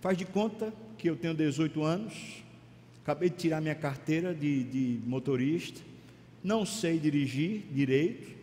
Faz 0.00 0.18
de 0.18 0.24
conta 0.24 0.72
que 0.98 1.08
eu 1.08 1.14
tenho 1.14 1.34
18 1.34 1.84
anos, 1.84 2.42
acabei 3.06 3.30
de 3.30 3.36
tirar 3.36 3.60
minha 3.60 3.74
carteira 3.76 4.34
de, 4.34 4.64
de 4.64 5.00
motorista, 5.06 5.80
não 6.42 6.66
sei 6.66 6.98
dirigir 6.98 7.62
direito, 7.70 8.36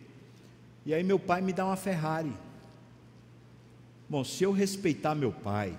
e 0.86 0.94
aí 0.94 1.04
meu 1.04 1.18
pai 1.18 1.42
me 1.42 1.52
dá 1.52 1.66
uma 1.66 1.76
Ferrari. 1.76 2.32
Bom, 4.08 4.24
se 4.24 4.42
eu 4.42 4.52
respeitar 4.52 5.14
meu 5.14 5.30
pai, 5.30 5.78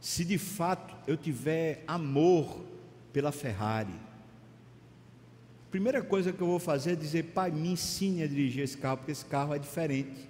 se 0.00 0.24
de 0.24 0.38
fato 0.38 0.94
eu 1.04 1.16
tiver 1.16 1.82
amor 1.84 2.64
pela 3.12 3.32
Ferrari, 3.32 3.94
primeira 5.68 6.00
coisa 6.00 6.32
que 6.32 6.40
eu 6.40 6.46
vou 6.46 6.60
fazer 6.60 6.92
é 6.92 6.96
dizer, 6.96 7.24
pai, 7.34 7.50
me 7.50 7.70
ensine 7.72 8.22
a 8.22 8.28
dirigir 8.28 8.62
esse 8.62 8.78
carro, 8.78 8.98
porque 8.98 9.10
esse 9.10 9.24
carro 9.24 9.52
é 9.52 9.58
diferente. 9.58 10.28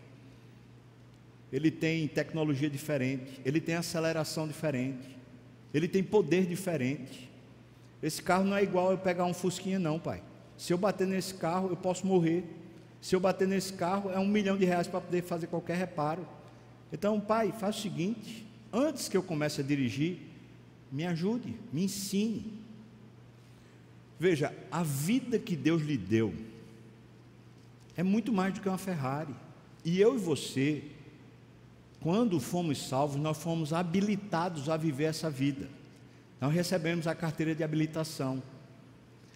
Ele 1.53 1.71
tem 1.71 2.09
tecnologia 2.09 2.71
diferente, 2.71 3.39
ele 3.45 3.61
tem 3.61 3.75
aceleração 3.75 4.49
diferente, 4.49 5.21
ele 5.73 5.89
tem 5.89 6.03
poder 6.03 6.47
diferente. 6.47 7.31
Esse 8.03 8.23
carro 8.23 8.45
não 8.45 8.57
é 8.57 8.63
igual 8.63 8.91
eu 8.91 8.99
pegar 8.99 9.25
um 9.25 9.35
Fusquinha, 9.35 9.79
não, 9.79 9.99
pai. 9.99 10.23
Se 10.57 10.73
eu 10.73 10.79
bater 10.79 11.07
nesse 11.07 11.35
carro, 11.35 11.69
eu 11.71 11.77
posso 11.77 12.07
morrer. 12.07 12.45
Se 13.01 13.17
eu 13.17 13.21
bater 13.21 13.49
nesse 13.49 13.73
carro, 13.73 14.11
é 14.11 14.19
um 14.19 14.27
milhão 14.27 14.57
de 14.57 14.65
reais 14.65 14.87
para 14.87 15.01
poder 15.01 15.23
fazer 15.23 15.47
qualquer 15.47 15.77
reparo. 15.77 16.27
Então, 16.93 17.21
pai, 17.21 17.53
faz 17.59 17.77
o 17.77 17.81
seguinte: 17.81 18.47
antes 18.73 19.09
que 19.09 19.17
eu 19.17 19.23
comece 19.23 19.61
a 19.61 19.65
dirigir, 19.65 20.19
me 20.91 21.07
ajude, 21.07 21.57
me 21.73 21.85
ensine. 21.85 22.61
Veja, 24.21 24.55
a 24.71 24.83
vida 24.83 25.39
que 25.39 25.57
Deus 25.57 25.83
lhe 25.83 25.97
deu 25.97 26.33
é 27.97 28.03
muito 28.03 28.33
mais 28.33 28.55
do 28.55 28.61
que 28.61 28.69
uma 28.69 28.79
Ferrari. 28.79 29.35
E 29.85 30.01
eu 30.01 30.15
e 30.15 30.19
você 30.19 30.85
quando 32.03 32.41
fomos 32.41 32.89
salvos, 32.89 33.17
nós 33.17 33.39
fomos 33.39 33.73
habilitados 33.73 34.69
a 34.69 34.77
viver 34.77 35.05
essa 35.05 35.31
vida. 35.31 35.69
Nós 36.41 36.53
recebemos 36.53 37.07
a 37.07 37.15
carteira 37.15 37.55
de 37.55 37.63
habilitação. 37.63 38.43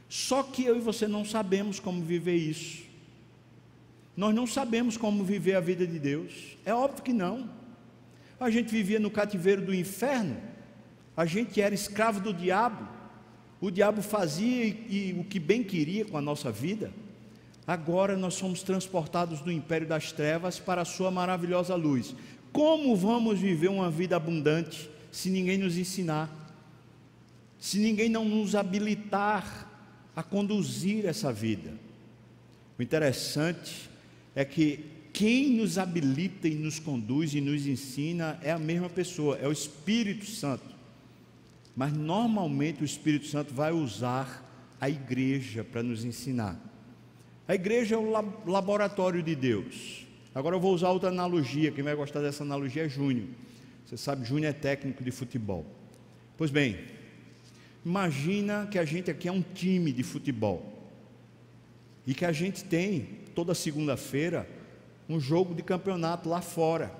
Só 0.08 0.42
que 0.42 0.64
eu 0.64 0.76
e 0.76 0.80
você 0.80 1.06
não 1.06 1.24
sabemos 1.24 1.78
como 1.78 2.02
viver 2.02 2.34
isso. 2.34 2.84
Nós 4.16 4.34
não 4.34 4.46
sabemos 4.46 4.96
como 4.96 5.22
viver 5.24 5.54
a 5.54 5.60
vida 5.60 5.86
de 5.86 5.98
Deus. 5.98 6.56
É 6.64 6.74
óbvio 6.74 7.04
que 7.04 7.12
não. 7.12 7.48
A 8.40 8.50
gente 8.50 8.70
vivia 8.70 8.98
no 8.98 9.10
cativeiro 9.10 9.62
do 9.62 9.74
inferno. 9.74 10.36
A 11.16 11.24
gente 11.24 11.60
era 11.60 11.74
escravo 11.74 12.20
do 12.20 12.34
diabo. 12.34 12.88
O 13.60 13.70
diabo 13.70 14.02
fazia 14.02 14.64
e, 14.64 14.86
e 14.88 15.16
o 15.18 15.24
que 15.24 15.38
bem 15.38 15.62
queria 15.62 16.04
com 16.04 16.18
a 16.18 16.20
nossa 16.20 16.50
vida. 16.50 16.92
Agora 17.66 18.16
nós 18.16 18.34
somos 18.34 18.62
transportados 18.62 19.40
do 19.40 19.50
império 19.50 19.88
das 19.88 20.12
trevas 20.12 20.58
para 20.58 20.82
a 20.82 20.84
sua 20.84 21.10
maravilhosa 21.10 21.74
luz. 21.74 22.14
Como 22.56 22.96
vamos 22.96 23.38
viver 23.38 23.68
uma 23.68 23.90
vida 23.90 24.16
abundante 24.16 24.88
se 25.12 25.28
ninguém 25.28 25.58
nos 25.58 25.76
ensinar? 25.76 26.34
Se 27.58 27.78
ninguém 27.78 28.08
não 28.08 28.24
nos 28.24 28.54
habilitar 28.54 29.70
a 30.16 30.22
conduzir 30.22 31.04
essa 31.04 31.30
vida? 31.30 31.74
O 32.78 32.82
interessante 32.82 33.90
é 34.34 34.42
que 34.42 34.86
quem 35.12 35.50
nos 35.50 35.76
habilita 35.76 36.48
e 36.48 36.54
nos 36.54 36.78
conduz 36.78 37.34
e 37.34 37.42
nos 37.42 37.66
ensina 37.66 38.40
é 38.42 38.52
a 38.52 38.58
mesma 38.58 38.88
pessoa, 38.88 39.36
é 39.36 39.46
o 39.46 39.52
Espírito 39.52 40.24
Santo. 40.24 40.74
Mas 41.76 41.92
normalmente 41.92 42.80
o 42.80 42.86
Espírito 42.86 43.26
Santo 43.26 43.52
vai 43.52 43.70
usar 43.70 44.42
a 44.80 44.88
igreja 44.88 45.62
para 45.62 45.82
nos 45.82 46.06
ensinar. 46.06 46.58
A 47.46 47.54
igreja 47.54 47.96
é 47.96 47.98
o 47.98 48.10
laboratório 48.46 49.22
de 49.22 49.36
Deus. 49.36 50.05
Agora 50.36 50.54
eu 50.54 50.60
vou 50.60 50.74
usar 50.74 50.90
outra 50.90 51.08
analogia, 51.08 51.72
quem 51.72 51.82
vai 51.82 51.94
gostar 51.94 52.20
dessa 52.20 52.44
analogia 52.44 52.84
é 52.84 52.88
Júnior. 52.90 53.26
Você 53.86 53.96
sabe, 53.96 54.22
Júnior 54.26 54.50
é 54.50 54.52
técnico 54.52 55.02
de 55.02 55.10
futebol. 55.10 55.64
Pois 56.36 56.50
bem, 56.50 56.76
imagina 57.82 58.68
que 58.70 58.78
a 58.78 58.84
gente 58.84 59.10
aqui 59.10 59.28
é 59.28 59.32
um 59.32 59.40
time 59.40 59.90
de 59.90 60.02
futebol. 60.02 60.90
E 62.06 62.12
que 62.12 62.22
a 62.22 62.32
gente 62.32 62.62
tem, 62.64 63.08
toda 63.34 63.54
segunda-feira, 63.54 64.46
um 65.08 65.18
jogo 65.18 65.54
de 65.54 65.62
campeonato 65.62 66.28
lá 66.28 66.42
fora. 66.42 66.92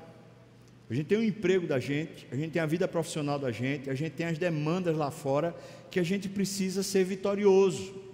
A 0.88 0.94
gente 0.94 1.08
tem 1.08 1.18
o 1.18 1.22
emprego 1.22 1.66
da 1.66 1.78
gente, 1.78 2.26
a 2.32 2.36
gente 2.36 2.52
tem 2.52 2.62
a 2.62 2.66
vida 2.66 2.88
profissional 2.88 3.38
da 3.38 3.52
gente, 3.52 3.90
a 3.90 3.94
gente 3.94 4.12
tem 4.12 4.24
as 4.24 4.38
demandas 4.38 4.96
lá 4.96 5.10
fora 5.10 5.54
que 5.90 6.00
a 6.00 6.02
gente 6.02 6.26
precisa 6.26 6.82
ser 6.82 7.04
vitorioso. 7.04 8.05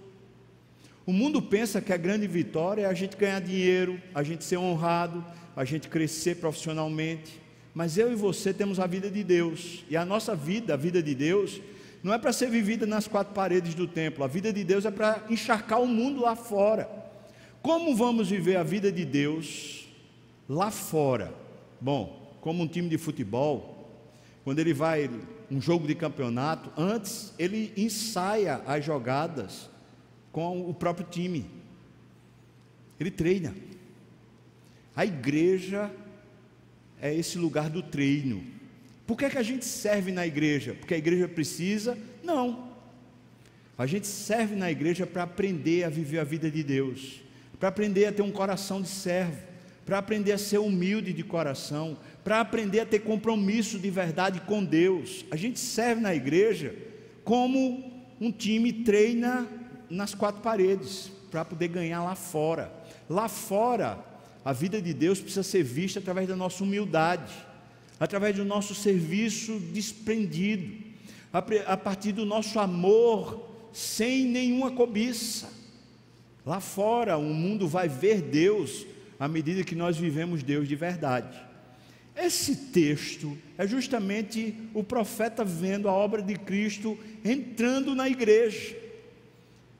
O 1.05 1.11
mundo 1.11 1.41
pensa 1.41 1.81
que 1.81 1.91
a 1.91 1.97
grande 1.97 2.27
vitória 2.27 2.83
é 2.83 2.85
a 2.85 2.93
gente 2.93 3.17
ganhar 3.17 3.41
dinheiro, 3.41 4.01
a 4.15 4.23
gente 4.23 4.43
ser 4.43 4.57
honrado, 4.57 5.23
a 5.55 5.65
gente 5.65 5.89
crescer 5.89 6.35
profissionalmente. 6.35 7.41
Mas 7.73 7.97
eu 7.97 8.11
e 8.11 8.15
você 8.15 8.53
temos 8.53 8.79
a 8.79 8.87
vida 8.87 9.09
de 9.09 9.23
Deus, 9.23 9.83
e 9.89 9.97
a 9.97 10.05
nossa 10.05 10.33
vida, 10.35 10.75
a 10.75 10.77
vida 10.77 11.03
de 11.03 11.13
Deus, 11.13 11.59
não 12.01 12.13
é 12.13 12.17
para 12.17 12.31
ser 12.31 12.49
vivida 12.49 12.85
nas 12.85 13.07
quatro 13.07 13.33
paredes 13.33 13.75
do 13.75 13.87
templo, 13.87 14.23
a 14.23 14.27
vida 14.27 14.53
de 14.53 14.63
Deus 14.63 14.85
é 14.85 14.91
para 14.91 15.25
encharcar 15.29 15.81
o 15.81 15.87
mundo 15.87 16.21
lá 16.21 16.35
fora. 16.35 16.89
Como 17.61 17.95
vamos 17.95 18.29
viver 18.29 18.57
a 18.57 18.63
vida 18.63 18.91
de 18.91 19.03
Deus 19.03 19.87
lá 20.47 20.69
fora? 20.69 21.33
Bom, 21.81 22.37
como 22.39 22.63
um 22.63 22.67
time 22.67 22.87
de 22.87 22.97
futebol, 22.97 23.89
quando 24.43 24.59
ele 24.59 24.73
vai 24.73 25.09
um 25.49 25.61
jogo 25.61 25.87
de 25.87 25.95
campeonato, 25.95 26.71
antes 26.77 27.33
ele 27.39 27.73
ensaia 27.75 28.61
as 28.65 28.83
jogadas 28.83 29.69
com 30.33 30.67
o 30.67 30.73
próprio 30.73 31.07
time. 31.09 31.45
Ele 32.99 33.11
treina. 33.11 33.55
A 34.95 35.05
igreja 35.05 35.89
é 36.99 37.13
esse 37.13 37.37
lugar 37.37 37.69
do 37.69 37.81
treino. 37.81 38.43
Por 39.05 39.17
que, 39.17 39.25
é 39.25 39.29
que 39.29 39.37
a 39.37 39.43
gente 39.43 39.63
serve 39.63 40.11
na 40.11 40.25
igreja? 40.25 40.73
Porque 40.73 40.95
a 40.95 40.97
igreja 40.97 41.27
precisa? 41.27 41.97
Não. 42.23 42.73
A 43.77 43.85
gente 43.85 44.07
serve 44.07 44.55
na 44.55 44.71
igreja 44.71 45.05
para 45.05 45.23
aprender 45.23 45.83
a 45.83 45.89
viver 45.89 46.19
a 46.19 46.23
vida 46.23 46.49
de 46.49 46.63
Deus, 46.63 47.21
para 47.59 47.69
aprender 47.69 48.05
a 48.05 48.11
ter 48.11 48.21
um 48.21 48.31
coração 48.31 48.81
de 48.81 48.87
servo, 48.87 49.37
para 49.85 49.99
aprender 49.99 50.31
a 50.31 50.37
ser 50.37 50.57
humilde 50.57 51.13
de 51.13 51.23
coração, 51.23 51.97
para 52.23 52.39
aprender 52.39 52.79
a 52.79 52.85
ter 52.85 52.99
compromisso 52.99 53.77
de 53.77 53.89
verdade 53.89 54.41
com 54.41 54.63
Deus. 54.63 55.25
A 55.29 55.35
gente 55.35 55.59
serve 55.59 56.01
na 56.01 56.15
igreja 56.15 56.73
como 57.23 57.91
um 58.19 58.31
time 58.31 58.71
treina 58.71 59.47
nas 59.89 60.13
quatro 60.13 60.41
paredes, 60.41 61.11
para 61.29 61.43
poder 61.43 61.67
ganhar 61.67 62.03
lá 62.03 62.15
fora. 62.15 62.71
Lá 63.09 63.27
fora, 63.27 63.99
a 64.45 64.53
vida 64.53 64.81
de 64.81 64.93
Deus 64.93 65.19
precisa 65.19 65.43
ser 65.43 65.63
vista 65.63 65.99
através 65.99 66.27
da 66.27 66.35
nossa 66.35 66.63
humildade, 66.63 67.33
através 67.99 68.35
do 68.35 68.45
nosso 68.45 68.75
serviço 68.75 69.59
desprendido, 69.71 70.83
a 71.65 71.77
partir 71.77 72.11
do 72.11 72.25
nosso 72.25 72.59
amor 72.59 73.49
sem 73.71 74.25
nenhuma 74.25 74.71
cobiça. 74.71 75.49
Lá 76.45 76.59
fora, 76.59 77.17
o 77.17 77.23
mundo 77.23 77.67
vai 77.67 77.87
ver 77.87 78.21
Deus 78.21 78.85
à 79.19 79.27
medida 79.27 79.63
que 79.63 79.75
nós 79.75 79.97
vivemos 79.97 80.43
Deus 80.43 80.67
de 80.67 80.75
verdade. 80.75 81.39
Esse 82.15 82.55
texto 82.55 83.35
é 83.57 83.65
justamente 83.65 84.53
o 84.73 84.83
profeta 84.83 85.43
vendo 85.43 85.87
a 85.87 85.93
obra 85.93 86.21
de 86.21 86.35
Cristo 86.35 86.99
entrando 87.25 87.95
na 87.95 88.07
igreja. 88.07 88.82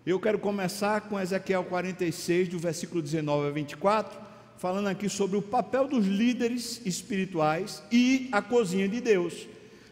Eu 0.06 0.20
quero 0.20 0.38
começar 0.38 1.00
com 1.00 1.18
Ezequiel 1.18 1.64
46, 1.64 2.50
do 2.50 2.60
versículo 2.60 3.02
19 3.02 3.48
a 3.48 3.52
24, 3.52 4.20
falando 4.58 4.88
aqui 4.88 5.08
sobre 5.08 5.38
o 5.38 5.42
papel 5.42 5.88
dos 5.88 6.06
líderes 6.06 6.82
espirituais 6.86 7.82
e 7.90 8.28
a 8.30 8.42
cozinha 8.42 8.86
de 8.90 9.00
Deus. 9.00 9.48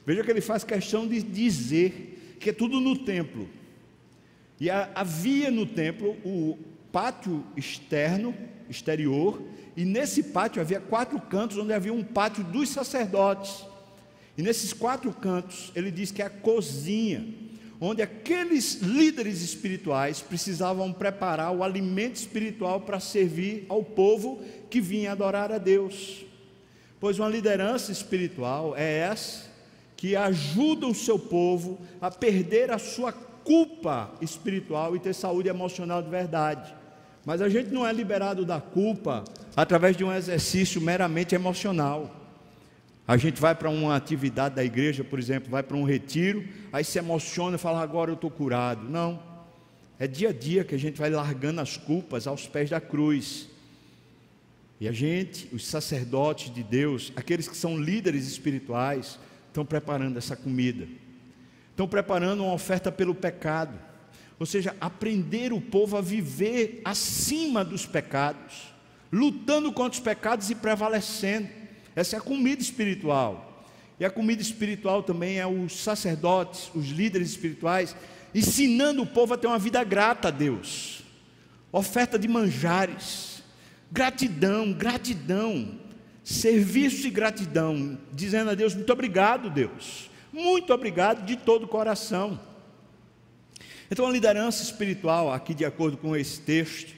Veja 0.06 0.22
que 0.22 0.30
ele 0.30 0.42
faz 0.42 0.66
questão 0.66 1.08
de 1.08 1.24
dizer 1.24 2.36
que 2.42 2.50
é 2.50 2.54
tudo 2.54 2.82
no 2.82 2.98
templo. 2.98 3.48
E 4.60 4.70
havia 4.70 5.50
no 5.50 5.66
templo 5.66 6.18
o 6.26 6.60
pátio 6.92 7.46
externo, 7.56 8.36
exterior, 8.70 9.42
e 9.78 9.86
nesse 9.86 10.24
pátio 10.24 10.62
havia 10.62 10.82
quatro 10.82 11.22
cantos 11.22 11.58
onde 11.58 11.72
havia 11.72 11.94
um 11.94 12.04
pátio 12.04 12.44
dos 12.44 12.68
sacerdotes. 12.68 13.66
E 14.38 14.42
nesses 14.42 14.74
quatro 14.74 15.14
cantos, 15.14 15.72
ele 15.74 15.90
diz 15.90 16.12
que 16.12 16.22
é 16.22 16.26
a 16.26 16.30
cozinha 16.30 17.26
onde 17.84 18.04
aqueles 18.04 18.76
líderes 18.76 19.42
espirituais 19.42 20.22
precisavam 20.22 20.94
preparar 20.94 21.52
o 21.52 21.64
alimento 21.64 22.18
espiritual 22.18 22.82
para 22.82 23.00
servir 23.00 23.66
ao 23.68 23.84
povo 23.84 24.40
que 24.70 24.80
vinha 24.80 25.12
adorar 25.12 25.52
a 25.52 25.58
Deus. 25.58 26.24
Pois 27.00 27.18
uma 27.18 27.28
liderança 27.28 27.92
espiritual 27.92 28.76
é 28.78 29.00
essa 29.00 29.50
que 29.98 30.16
ajuda 30.16 30.86
o 30.86 30.94
seu 30.94 31.18
povo 31.18 31.80
a 32.00 32.12
perder 32.12 32.70
a 32.72 32.78
sua 32.78 33.12
culpa 33.12 34.12
espiritual 34.22 34.96
e 34.96 35.00
ter 35.00 35.14
saúde 35.14 35.50
emocional 35.50 36.04
de 36.04 36.10
verdade. 36.10 36.76
Mas 37.26 37.42
a 37.42 37.50
gente 37.50 37.72
não 37.72 37.86
é 37.86 37.92
liberado 37.92 38.46
da 38.46 38.62
culpa 38.62 39.24
através 39.56 39.98
de 39.98 40.04
um 40.04 40.14
exercício 40.14 40.80
meramente 40.80 41.34
emocional. 41.34 42.21
A 43.12 43.18
gente 43.18 43.42
vai 43.42 43.54
para 43.54 43.70
uma 43.70 43.94
atividade 43.94 44.56
da 44.56 44.64
igreja, 44.64 45.04
por 45.04 45.20
exemplo, 45.20 45.52
vai 45.52 45.62
para 45.62 45.76
um 45.76 45.84
retiro, 45.84 46.48
aí 46.72 46.82
se 46.82 46.98
emociona 46.98 47.58
e 47.58 47.60
fala, 47.60 47.82
agora 47.82 48.10
eu 48.10 48.16
estou 48.16 48.32
curado. 48.32 48.88
Não. 48.88 49.22
É 50.00 50.08
dia 50.08 50.30
a 50.30 50.32
dia 50.32 50.64
que 50.64 50.74
a 50.74 50.78
gente 50.78 50.98
vai 50.98 51.10
largando 51.10 51.60
as 51.60 51.76
culpas 51.76 52.26
aos 52.26 52.48
pés 52.48 52.70
da 52.70 52.80
cruz. 52.80 53.50
E 54.80 54.88
a 54.88 54.94
gente, 54.94 55.54
os 55.54 55.68
sacerdotes 55.68 56.54
de 56.54 56.64
Deus, 56.64 57.12
aqueles 57.14 57.50
que 57.50 57.58
são 57.58 57.78
líderes 57.78 58.26
espirituais, 58.26 59.20
estão 59.50 59.66
preparando 59.66 60.18
essa 60.18 60.38
comida. 60.38 60.88
Estão 61.72 61.90
preparando 61.90 62.46
uma 62.46 62.54
oferta 62.54 62.94
pelo 62.94 63.14
pecado. 63.14 63.78
Ou 64.40 64.46
seja, 64.46 64.74
aprender 64.80 65.52
o 65.52 65.60
povo 65.60 65.98
a 65.98 66.02
viver 66.02 66.82
acima 66.86 67.62
dos 67.66 67.86
pecados, 67.86 68.74
lutando 69.12 69.70
contra 69.74 70.00
os 70.00 70.00
pecados 70.00 70.50
e 70.50 70.56
prevalecendo. 70.56 71.60
Essa 71.96 72.16
é 72.16 72.20
a 72.20 72.22
comida 72.22 72.62
espiritual. 72.62 73.66
E 74.00 74.06
a 74.06 74.10
comida 74.10 74.42
espiritual 74.42 75.04
também 75.04 75.40
é 75.40 75.46
os 75.46 75.78
sacerdotes, 75.84 76.72
os 76.74 76.88
líderes 76.88 77.30
espirituais, 77.30 77.96
ensinando 78.34 79.04
o 79.04 79.08
povo 79.08 79.34
a 79.34 79.38
ter 79.38 79.48
uma 79.48 79.60
vida 79.60 79.84
grata 79.84 80.30
a 80.30 80.32
Deus. 80.32 81.04
Oferta 81.72 82.18
de 82.18 82.28
manjares, 82.28 83.44
gratidão, 83.92 84.74
gratidão, 84.74 85.80
serviço 86.24 87.08
e 87.08 87.12
gratidão, 87.12 87.98
dizendo 88.12 88.50
a 88.50 88.56
Deus: 88.56 88.74
muito 88.74 88.92
obrigado, 88.92 89.50
Deus, 89.50 90.10
muito 90.34 90.74
obrigado 90.74 91.26
de 91.26 91.36
todo 91.36 91.64
o 91.64 91.68
coração. 91.68 92.40
Então, 93.90 94.08
a 94.08 94.12
liderança 94.12 94.64
espiritual, 94.64 95.32
aqui 95.32 95.54
de 95.54 95.66
acordo 95.66 95.98
com 95.98 96.16
esse 96.16 96.40
texto, 96.40 96.94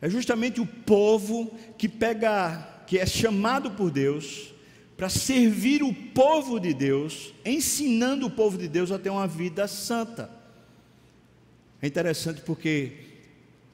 é 0.00 0.08
justamente 0.08 0.60
o 0.60 0.66
povo 0.66 1.52
que 1.76 1.88
pega 1.88 2.66
que 2.90 2.98
é 2.98 3.06
chamado 3.06 3.70
por 3.70 3.88
Deus 3.88 4.52
para 4.96 5.08
servir 5.08 5.80
o 5.80 5.94
povo 5.94 6.58
de 6.58 6.74
Deus, 6.74 7.32
ensinando 7.44 8.26
o 8.26 8.30
povo 8.30 8.58
de 8.58 8.66
Deus 8.66 8.90
a 8.90 8.98
ter 8.98 9.10
uma 9.10 9.28
vida 9.28 9.68
santa. 9.68 10.28
É 11.80 11.86
interessante 11.86 12.40
porque 12.40 12.94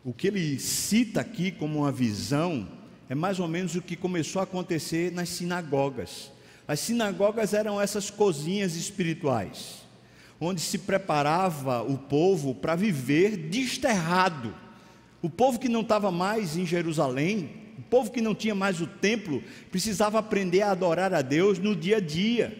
o 0.05 0.12
que 0.12 0.26
ele 0.26 0.61
cita 0.61 1.22
aqui 1.22 1.50
como 1.50 1.79
uma 1.79 1.90
visão 1.90 2.68
é 3.09 3.14
mais 3.14 3.40
ou 3.40 3.48
menos 3.48 3.74
o 3.74 3.81
que 3.81 3.96
começou 3.96 4.38
a 4.38 4.42
acontecer 4.42 5.11
nas 5.11 5.31
sinagogas. 5.31 6.31
As 6.68 6.81
sinagogas 6.81 7.55
eram 7.55 7.81
essas 7.81 8.11
cozinhas 8.11 8.76
espirituais, 8.76 9.76
onde 10.38 10.61
se 10.61 10.76
preparava 10.76 11.83
o 11.83 11.96
povo 11.96 12.55
para 12.55 12.76
viver 12.76 13.35
desterrado. 13.48 14.55
O 15.22 15.31
povo 15.31 15.59
que 15.59 15.70
não 15.70 15.81
estava 15.81 16.11
mais 16.11 16.55
em 16.55 16.66
Jerusalém, 16.66 17.64
povo 17.87 18.11
que 18.11 18.20
não 18.20 18.35
tinha 18.35 18.55
mais 18.55 18.81
o 18.81 18.87
templo, 18.87 19.42
precisava 19.70 20.18
aprender 20.18 20.62
a 20.62 20.70
adorar 20.70 21.12
a 21.14 21.22
Deus 21.22 21.59
no 21.59 21.75
dia 21.75 21.96
a 21.96 22.01
dia. 22.01 22.57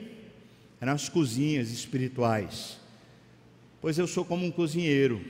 Eram 0.81 0.93
as 0.93 1.09
cozinhas 1.09 1.71
espirituais. 1.71 2.79
Pois 3.81 3.99
eu 3.99 4.07
sou 4.07 4.25
como 4.25 4.45
um 4.45 4.51
cozinheiro. 4.51 5.21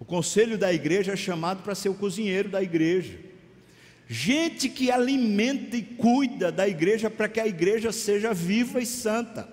O 0.00 0.04
conselho 0.04 0.56
da 0.56 0.72
igreja 0.72 1.12
é 1.12 1.16
chamado 1.16 1.62
para 1.62 1.74
ser 1.74 1.88
o 1.88 1.94
cozinheiro 1.94 2.48
da 2.48 2.62
igreja. 2.62 3.18
Gente 4.08 4.68
que 4.68 4.90
alimenta 4.90 5.76
e 5.76 5.82
cuida 5.82 6.50
da 6.50 6.66
igreja 6.66 7.10
para 7.10 7.28
que 7.28 7.40
a 7.40 7.46
igreja 7.46 7.92
seja 7.92 8.32
viva 8.32 8.80
e 8.80 8.86
santa, 8.86 9.46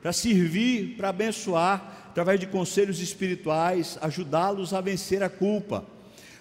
para 0.00 0.12
servir, 0.12 0.96
para 0.96 1.10
abençoar, 1.10 2.06
através 2.08 2.40
de 2.40 2.46
conselhos 2.46 3.00
espirituais, 3.00 3.98
ajudá-los 4.00 4.72
a 4.72 4.80
vencer 4.80 5.22
a 5.22 5.28
culpa, 5.28 5.84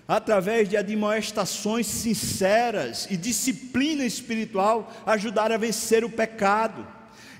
através 0.07 0.67
de 0.67 0.75
admoestações 0.75 1.87
sinceras 1.87 3.07
e 3.09 3.17
disciplina 3.17 4.05
espiritual, 4.05 4.91
ajudar 5.05 5.51
a 5.51 5.57
vencer 5.57 6.03
o 6.03 6.09
pecado, 6.09 6.85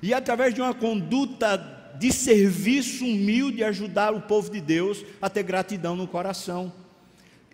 e 0.02 0.14
através 0.14 0.54
de 0.54 0.62
uma 0.62 0.74
conduta 0.74 1.58
de 1.98 2.12
serviço 2.12 3.06
humilde, 3.06 3.64
ajudar 3.64 4.14
o 4.14 4.22
povo 4.22 4.50
de 4.50 4.60
Deus 4.60 5.06
a 5.22 5.30
ter 5.30 5.44
gratidão 5.44 5.96
no 5.96 6.08
coração. 6.08 6.74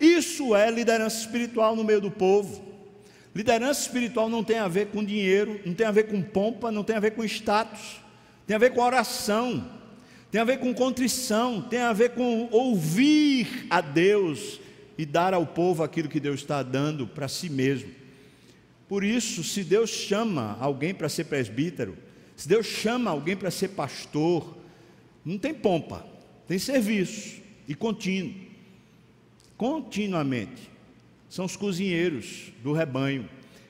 Isso 0.00 0.56
é 0.56 0.70
liderança 0.70 1.20
espiritual 1.20 1.76
no 1.76 1.84
meio 1.84 2.00
do 2.00 2.10
povo. 2.10 2.64
Liderança 3.34 3.82
espiritual 3.82 4.28
não 4.28 4.42
tem 4.42 4.58
a 4.58 4.66
ver 4.66 4.86
com 4.86 5.04
dinheiro, 5.04 5.60
não 5.64 5.74
tem 5.74 5.86
a 5.86 5.92
ver 5.92 6.04
com 6.04 6.20
pompa, 6.22 6.72
não 6.72 6.82
tem 6.82 6.96
a 6.96 7.00
ver 7.00 7.12
com 7.12 7.22
status, 7.22 8.00
tem 8.46 8.56
a 8.56 8.58
ver 8.58 8.72
com 8.72 8.80
oração, 8.80 9.70
tem 10.30 10.40
a 10.40 10.44
ver 10.44 10.58
com 10.58 10.74
contrição, 10.74 11.62
tem 11.62 11.80
a 11.80 11.92
ver 11.92 12.10
com 12.10 12.48
ouvir 12.50 13.66
a 13.68 13.80
Deus 13.80 14.58
e 15.00 15.06
dar 15.06 15.32
ao 15.32 15.46
povo 15.46 15.82
aquilo 15.82 16.10
que 16.10 16.20
Deus 16.20 16.40
está 16.40 16.62
dando 16.62 17.06
para 17.06 17.26
si 17.26 17.48
mesmo. 17.48 17.90
Por 18.86 19.02
isso, 19.02 19.42
se 19.42 19.64
Deus 19.64 19.88
chama 19.88 20.58
alguém 20.60 20.92
para 20.92 21.08
ser 21.08 21.24
presbítero, 21.24 21.96
se 22.36 22.46
Deus 22.46 22.66
chama 22.66 23.10
alguém 23.10 23.34
para 23.34 23.50
ser 23.50 23.68
pastor, 23.68 24.58
não 25.24 25.38
tem 25.38 25.54
pompa, 25.54 26.04
tem 26.46 26.58
serviço 26.58 27.40
e 27.66 27.74
contínuo 27.74 28.34
continuamente. 29.56 30.70
São 31.30 31.46
os 31.46 31.56
cozinheiros 31.56 32.52
do 32.62 32.74
rebanho, 32.74 33.26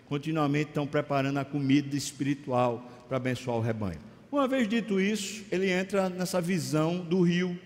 continuamente 0.08 0.70
estão 0.70 0.84
preparando 0.84 1.38
a 1.38 1.44
comida 1.44 1.96
espiritual 1.96 2.90
para 3.06 3.18
abençoar 3.18 3.56
o 3.56 3.60
rebanho. 3.60 4.00
Uma 4.32 4.48
vez 4.48 4.66
dito 4.66 5.00
isso, 5.00 5.44
ele 5.52 5.70
entra 5.70 6.08
nessa 6.08 6.40
visão 6.40 6.98
do 6.98 7.20
rio, 7.20 7.56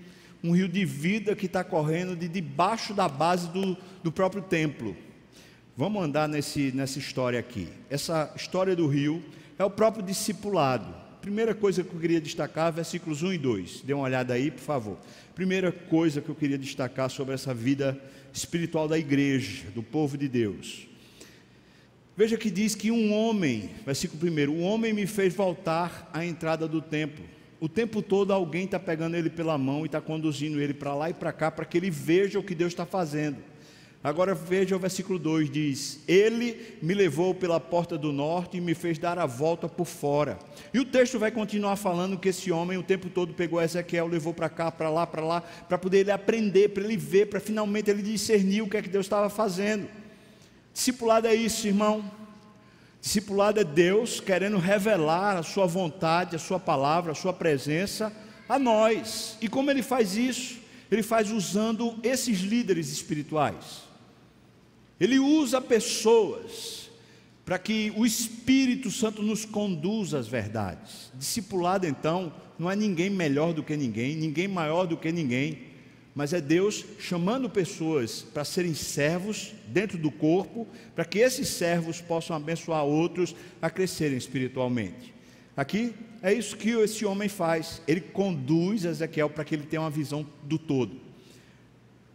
um 0.44 0.54
rio 0.54 0.68
de 0.68 0.84
vida 0.84 1.34
que 1.34 1.46
está 1.46 1.64
correndo 1.64 2.14
de 2.14 2.28
debaixo 2.28 2.92
da 2.92 3.08
base 3.08 3.48
do, 3.48 3.74
do 4.02 4.12
próprio 4.12 4.42
templo. 4.42 4.94
Vamos 5.74 6.04
andar 6.04 6.28
nesse, 6.28 6.70
nessa 6.72 6.98
história 6.98 7.40
aqui. 7.40 7.66
Essa 7.88 8.30
história 8.36 8.76
do 8.76 8.86
rio 8.86 9.24
é 9.58 9.64
o 9.64 9.70
próprio 9.70 10.04
discipulado. 10.04 10.94
Primeira 11.22 11.54
coisa 11.54 11.82
que 11.82 11.94
eu 11.94 11.98
queria 11.98 12.20
destacar, 12.20 12.70
versículos 12.70 13.22
1 13.22 13.32
e 13.32 13.38
2. 13.38 13.80
Dê 13.86 13.94
uma 13.94 14.04
olhada 14.04 14.34
aí, 14.34 14.50
por 14.50 14.60
favor. 14.60 14.98
Primeira 15.34 15.72
coisa 15.72 16.20
que 16.20 16.28
eu 16.28 16.34
queria 16.34 16.58
destacar 16.58 17.08
sobre 17.08 17.32
essa 17.32 17.54
vida 17.54 17.98
espiritual 18.30 18.86
da 18.86 18.98
igreja, 18.98 19.70
do 19.74 19.82
povo 19.82 20.18
de 20.18 20.28
Deus. 20.28 20.86
Veja 22.14 22.36
que 22.36 22.50
diz 22.50 22.74
que 22.74 22.90
um 22.90 23.14
homem, 23.14 23.70
versículo 23.86 24.30
1, 24.30 24.50
o 24.50 24.60
homem 24.60 24.92
me 24.92 25.06
fez 25.06 25.34
voltar 25.34 26.10
à 26.12 26.22
entrada 26.22 26.68
do 26.68 26.82
templo. 26.82 27.24
O 27.64 27.68
tempo 27.68 28.02
todo 28.02 28.30
alguém 28.30 28.66
está 28.66 28.78
pegando 28.78 29.16
ele 29.16 29.30
pela 29.30 29.56
mão 29.56 29.84
e 29.84 29.86
está 29.86 29.98
conduzindo 29.98 30.60
ele 30.60 30.74
para 30.74 30.94
lá 30.94 31.08
e 31.08 31.14
para 31.14 31.32
cá 31.32 31.50
para 31.50 31.64
que 31.64 31.78
ele 31.78 31.88
veja 31.88 32.38
o 32.38 32.42
que 32.42 32.54
Deus 32.54 32.74
está 32.74 32.84
fazendo. 32.84 33.38
Agora 34.02 34.34
veja 34.34 34.76
o 34.76 34.78
versículo 34.78 35.18
2: 35.18 35.50
diz: 35.50 36.00
Ele 36.06 36.76
me 36.82 36.92
levou 36.92 37.34
pela 37.34 37.58
porta 37.58 37.96
do 37.96 38.12
norte 38.12 38.58
e 38.58 38.60
me 38.60 38.74
fez 38.74 38.98
dar 38.98 39.18
a 39.18 39.24
volta 39.24 39.66
por 39.66 39.86
fora. 39.86 40.38
E 40.74 40.78
o 40.78 40.84
texto 40.84 41.18
vai 41.18 41.30
continuar 41.30 41.76
falando 41.76 42.18
que 42.18 42.28
esse 42.28 42.52
homem 42.52 42.76
o 42.76 42.82
tempo 42.82 43.08
todo 43.08 43.32
pegou 43.32 43.62
Ezequiel, 43.62 44.08
levou 44.08 44.34
para 44.34 44.50
cá, 44.50 44.70
para 44.70 44.90
lá, 44.90 45.06
para 45.06 45.24
lá, 45.24 45.40
para 45.40 45.78
poder 45.78 46.00
ele 46.00 46.10
aprender, 46.10 46.68
para 46.68 46.84
ele 46.84 46.98
ver, 46.98 47.30
para 47.30 47.40
finalmente 47.40 47.90
ele 47.90 48.02
discernir 48.02 48.60
o 48.60 48.68
que 48.68 48.76
é 48.76 48.82
que 48.82 48.90
Deus 48.90 49.06
estava 49.06 49.30
fazendo. 49.30 49.88
Discipulado 50.70 51.26
é 51.26 51.34
isso, 51.34 51.66
irmão. 51.66 52.04
Discipulado 53.04 53.60
é 53.60 53.64
Deus 53.64 54.18
querendo 54.18 54.56
revelar 54.56 55.36
a 55.36 55.42
sua 55.42 55.66
vontade, 55.66 56.36
a 56.36 56.38
sua 56.38 56.58
palavra, 56.58 57.12
a 57.12 57.14
sua 57.14 57.34
presença 57.34 58.10
a 58.48 58.58
nós. 58.58 59.36
E 59.42 59.46
como 59.46 59.70
ele 59.70 59.82
faz 59.82 60.16
isso? 60.16 60.56
Ele 60.90 61.02
faz 61.02 61.30
usando 61.30 61.98
esses 62.02 62.40
líderes 62.40 62.90
espirituais. 62.90 63.82
Ele 64.98 65.18
usa 65.18 65.60
pessoas 65.60 66.88
para 67.44 67.58
que 67.58 67.92
o 67.94 68.06
Espírito 68.06 68.90
Santo 68.90 69.22
nos 69.22 69.44
conduza 69.44 70.18
às 70.18 70.26
verdades. 70.26 71.12
Discipulado, 71.12 71.86
então, 71.86 72.32
não 72.58 72.70
é 72.70 72.74
ninguém 72.74 73.10
melhor 73.10 73.52
do 73.52 73.62
que 73.62 73.76
ninguém, 73.76 74.16
ninguém 74.16 74.48
maior 74.48 74.86
do 74.86 74.96
que 74.96 75.12
ninguém, 75.12 75.58
mas 76.14 76.32
é 76.32 76.40
Deus 76.40 76.84
chamando 76.98 77.50
pessoas 77.50 78.22
para 78.22 78.44
serem 78.44 78.74
servos 78.74 79.52
dentro 79.66 79.98
do 79.98 80.10
corpo, 80.10 80.66
para 80.94 81.04
que 81.04 81.18
esses 81.18 81.48
servos 81.48 82.00
possam 82.00 82.36
abençoar 82.36 82.84
outros 82.84 83.34
a 83.60 83.68
crescerem 83.68 84.16
espiritualmente. 84.16 85.12
Aqui 85.56 85.92
é 86.22 86.32
isso 86.32 86.56
que 86.56 86.70
esse 86.70 87.04
homem 87.04 87.28
faz, 87.28 87.82
ele 87.86 88.00
conduz 88.00 88.84
Ezequiel 88.84 89.28
para 89.28 89.44
que 89.44 89.54
ele 89.54 89.64
tenha 89.64 89.82
uma 89.82 89.90
visão 89.90 90.26
do 90.44 90.58
todo. 90.58 91.04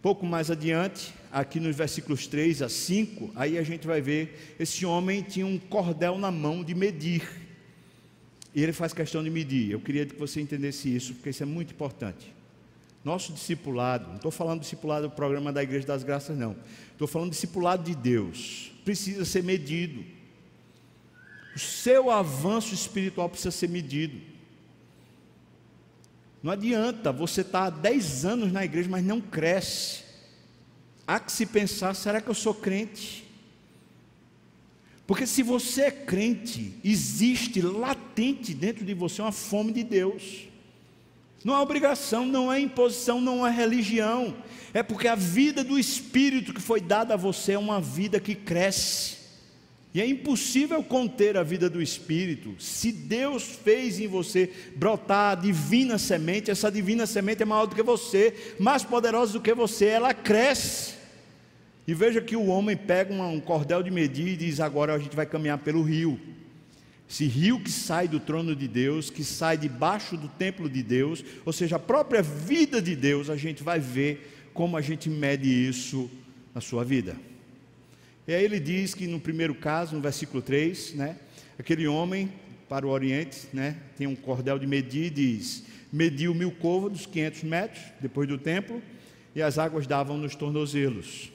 Pouco 0.01 0.25
mais 0.25 0.49
adiante, 0.49 1.13
aqui 1.29 1.59
nos 1.59 1.75
versículos 1.75 2.25
3 2.25 2.62
a 2.62 2.69
5, 2.69 3.31
aí 3.35 3.57
a 3.57 3.63
gente 3.63 3.85
vai 3.85 4.01
ver: 4.01 4.55
esse 4.57 4.85
homem 4.85 5.21
tinha 5.21 5.45
um 5.45 5.57
cordel 5.57 6.17
na 6.17 6.31
mão 6.31 6.63
de 6.63 6.73
medir. 6.73 7.21
E 8.55 8.63
ele 8.63 8.73
faz 8.73 8.93
questão 8.93 9.21
de 9.23 9.29
medir. 9.29 9.71
Eu 9.71 9.79
queria 9.79 10.05
que 10.05 10.15
você 10.15 10.39
entendesse 10.39 10.93
isso, 10.93 11.13
porque 11.13 11.29
isso 11.29 11.43
é 11.43 11.45
muito 11.45 11.73
importante. 11.73 12.38
Nosso 13.03 13.31
discipulado, 13.31 14.07
não 14.07 14.15
estou 14.17 14.31
falando 14.31 14.59
discipulado 14.62 15.07
do 15.07 15.15
programa 15.15 15.53
da 15.53 15.63
Igreja 15.63 15.88
das 15.88 16.03
Graças, 16.03 16.38
não. 16.38 16.55
Estou 16.91 17.07
falando 17.07 17.31
discipulado 17.31 17.83
de 17.83 17.95
Deus. 17.95 18.71
Precisa 18.83 19.23
ser 19.23 19.43
medido. 19.43 20.03
O 21.55 21.59
seu 21.59 22.12
avanço 22.12 22.73
espiritual 22.73 23.29
precisa 23.29 23.51
ser 23.51 23.69
medido. 23.69 24.19
Não 26.43 26.51
adianta 26.51 27.12
você 27.12 27.41
estar 27.41 27.65
há 27.65 27.69
10 27.69 28.25
anos 28.25 28.51
na 28.51 28.63
igreja, 28.63 28.89
mas 28.89 29.03
não 29.03 29.19
cresce. 29.19 30.03
Há 31.07 31.19
que 31.19 31.31
se 31.31 31.45
pensar: 31.45 31.93
será 31.95 32.21
que 32.21 32.29
eu 32.29 32.35
sou 32.35 32.53
crente? 32.53 33.25
Porque 35.07 35.25
se 35.25 35.41
você 35.41 35.83
é 35.83 35.91
crente, 35.91 36.75
existe 36.83 37.62
latente 37.62 38.53
dentro 38.53 38.85
de 38.85 38.93
você 38.93 39.21
uma 39.21 39.31
fome 39.31 39.71
de 39.73 39.83
Deus. 39.83 40.48
Não 41.43 41.56
é 41.56 41.60
obrigação, 41.60 42.25
não 42.25 42.52
é 42.52 42.60
imposição, 42.60 43.21
não 43.21 43.45
é 43.45 43.52
religião. 43.52 44.36
É 44.73 44.84
porque 44.84 45.08
a 45.08 45.15
vida 45.15 45.63
do 45.63 45.80
Espírito 45.80 46.54
que 46.54 46.62
foi 46.62 46.82
dada 46.82 47.13
a 47.13 47.17
você 47.17 47.54
é 47.54 47.60
uma 47.60 47.80
vida 47.80 48.19
que 48.19 48.36
cresce. 48.36 49.17
E 49.93 49.99
é 49.99 50.06
impossível 50.06 50.84
conter 50.84 51.36
a 51.36 51.41
vida 51.41 51.67
do 51.69 51.82
Espírito. 51.82 52.56
Se 52.60 52.91
Deus 52.91 53.43
fez 53.43 53.99
em 53.99 54.08
você 54.08 54.52
brotar 54.75 55.32
a 55.32 55.36
divina 55.36 55.97
semente, 55.97 56.52
essa 56.52 56.71
divina 56.71 57.08
semente 57.08 57.41
é 57.41 57.45
maior 57.45 57.65
do 57.65 57.75
que 57.75 57.82
você, 57.82 58.56
mais 58.60 58.84
poderosa 58.84 59.34
do 59.34 59.41
que 59.41 59.54
você, 59.54 59.86
ela 59.86 60.13
cresce. 60.13 60.93
E 61.88 61.93
veja 61.95 62.21
que 62.21 62.36
o 62.36 62.45
homem 62.45 62.78
pega 62.78 63.12
um 63.12 63.39
cordel 63.39 63.82
de 63.82 63.89
medir 63.89 64.28
e 64.28 64.38
diz: 64.38 64.60
agora 64.60 64.93
a 64.93 64.99
gente 64.99 65.15
vai 65.15 65.25
caminhar 65.25 65.58
pelo 65.58 65.82
rio. 65.82 66.19
Esse 67.10 67.26
rio 67.26 67.60
que 67.60 67.72
sai 67.72 68.08
do 68.08 68.19
trono 68.19 68.56
de 68.56 68.67
Deus, 68.67 69.10
que 69.10 69.24
sai 69.24 69.58
debaixo 69.58 70.15
do 70.15 70.28
templo 70.28 70.69
de 70.69 70.84
Deus, 70.84 71.26
ou 71.43 71.52
seja, 71.52 71.78
a 71.78 71.80
própria 71.80 72.22
vida 72.22 72.80
de 72.80 72.95
Deus, 72.95 73.32
a 73.32 73.36
gente 73.36 73.63
vai 73.63 73.80
ver 73.80 74.50
como 74.54 74.78
a 74.78 74.82
gente 74.82 75.10
mede 75.10 75.50
isso 75.50 76.10
na 76.54 76.62
sua 76.62 76.84
vida. 76.84 77.15
E 78.28 78.34
aí 78.34 78.43
ele 78.43 78.60
diz 78.60 78.93
que 78.93 79.08
no 79.08 79.19
primeiro 79.19 79.56
caso, 79.56 79.95
no 79.95 80.02
versículo 80.02 80.39
3, 80.39 80.93
né, 80.93 81.15
aquele 81.58 81.88
homem 81.88 82.32
para 82.69 82.86
o 82.86 82.89
Oriente, 82.91 83.48
né, 83.52 83.78
tem 83.98 84.06
um 84.06 84.15
cordel 84.15 84.60
de 84.60 84.67
medir, 84.67 85.10
diz: 85.10 85.63
mediu 85.91 86.36
mil 86.36 86.52
côvados, 86.52 87.08
500 87.08 87.43
metros, 87.43 87.84
depois 88.00 88.28
do 88.28 88.38
templo, 88.38 88.84
e 89.36 89.41
as 89.41 89.58
águas 89.58 89.88
davam 89.88 90.15
nos 90.15 90.36
tornozelos. 90.36 91.32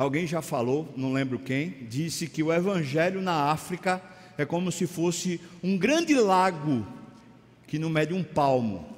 Alguém 0.00 0.26
já 0.26 0.40
falou, 0.40 0.90
não 0.96 1.12
lembro 1.12 1.38
quem, 1.38 1.74
disse 1.82 2.26
que 2.26 2.42
o 2.42 2.50
evangelho 2.50 3.20
na 3.20 3.50
África 3.50 4.00
é 4.38 4.46
como 4.46 4.72
se 4.72 4.86
fosse 4.86 5.38
um 5.62 5.76
grande 5.76 6.14
lago 6.14 6.86
que 7.66 7.78
não 7.78 7.90
mede 7.90 8.14
um 8.14 8.24
palmo. 8.24 8.96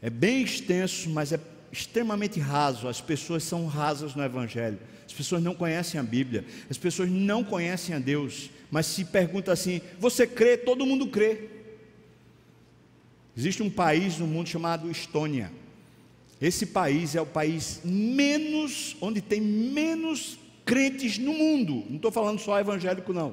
É 0.00 0.08
bem 0.08 0.40
extenso, 0.40 1.10
mas 1.10 1.30
é 1.30 1.38
extremamente 1.70 2.40
raso, 2.40 2.88
as 2.88 3.02
pessoas 3.02 3.42
são 3.44 3.66
rasas 3.66 4.14
no 4.14 4.24
Evangelho, 4.24 4.78
as 5.04 5.12
pessoas 5.12 5.42
não 5.42 5.54
conhecem 5.54 6.00
a 6.00 6.02
Bíblia, 6.02 6.46
as 6.70 6.78
pessoas 6.78 7.10
não 7.10 7.44
conhecem 7.44 7.94
a 7.94 7.98
Deus, 7.98 8.48
mas 8.70 8.86
se 8.86 9.04
pergunta 9.04 9.52
assim: 9.52 9.82
você 10.00 10.26
crê? 10.26 10.56
Todo 10.56 10.86
mundo 10.86 11.08
crê. 11.08 11.50
Existe 13.36 13.62
um 13.62 13.68
país 13.68 14.16
no 14.16 14.26
mundo 14.26 14.48
chamado 14.48 14.90
Estônia. 14.90 15.52
Esse 16.42 16.66
país 16.66 17.14
é 17.14 17.20
o 17.20 17.26
país 17.26 17.80
menos, 17.84 18.96
onde 19.00 19.20
tem 19.20 19.40
menos 19.40 20.36
crentes 20.64 21.16
no 21.16 21.32
mundo. 21.32 21.84
Não 21.88 21.94
estou 21.94 22.10
falando 22.10 22.40
só 22.40 22.58
evangélico, 22.58 23.12
não. 23.12 23.32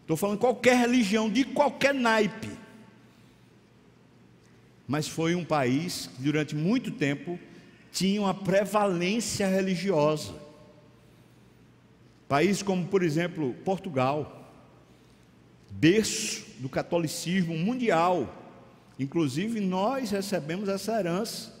Estou 0.00 0.16
falando 0.16 0.38
qualquer 0.38 0.78
religião, 0.78 1.28
de 1.28 1.44
qualquer 1.44 1.92
naipe. 1.92 2.48
Mas 4.88 5.06
foi 5.06 5.34
um 5.34 5.44
país 5.44 6.08
que 6.16 6.22
durante 6.22 6.56
muito 6.56 6.90
tempo 6.90 7.38
tinha 7.92 8.22
uma 8.22 8.32
prevalência 8.32 9.46
religiosa. 9.46 10.32
Países 12.26 12.62
como, 12.62 12.86
por 12.86 13.02
exemplo, 13.02 13.52
Portugal, 13.62 14.50
berço 15.70 16.46
do 16.60 16.68
catolicismo 16.70 17.54
mundial. 17.58 18.42
Inclusive, 18.98 19.60
nós 19.60 20.10
recebemos 20.10 20.70
essa 20.70 20.98
herança. 20.98 21.60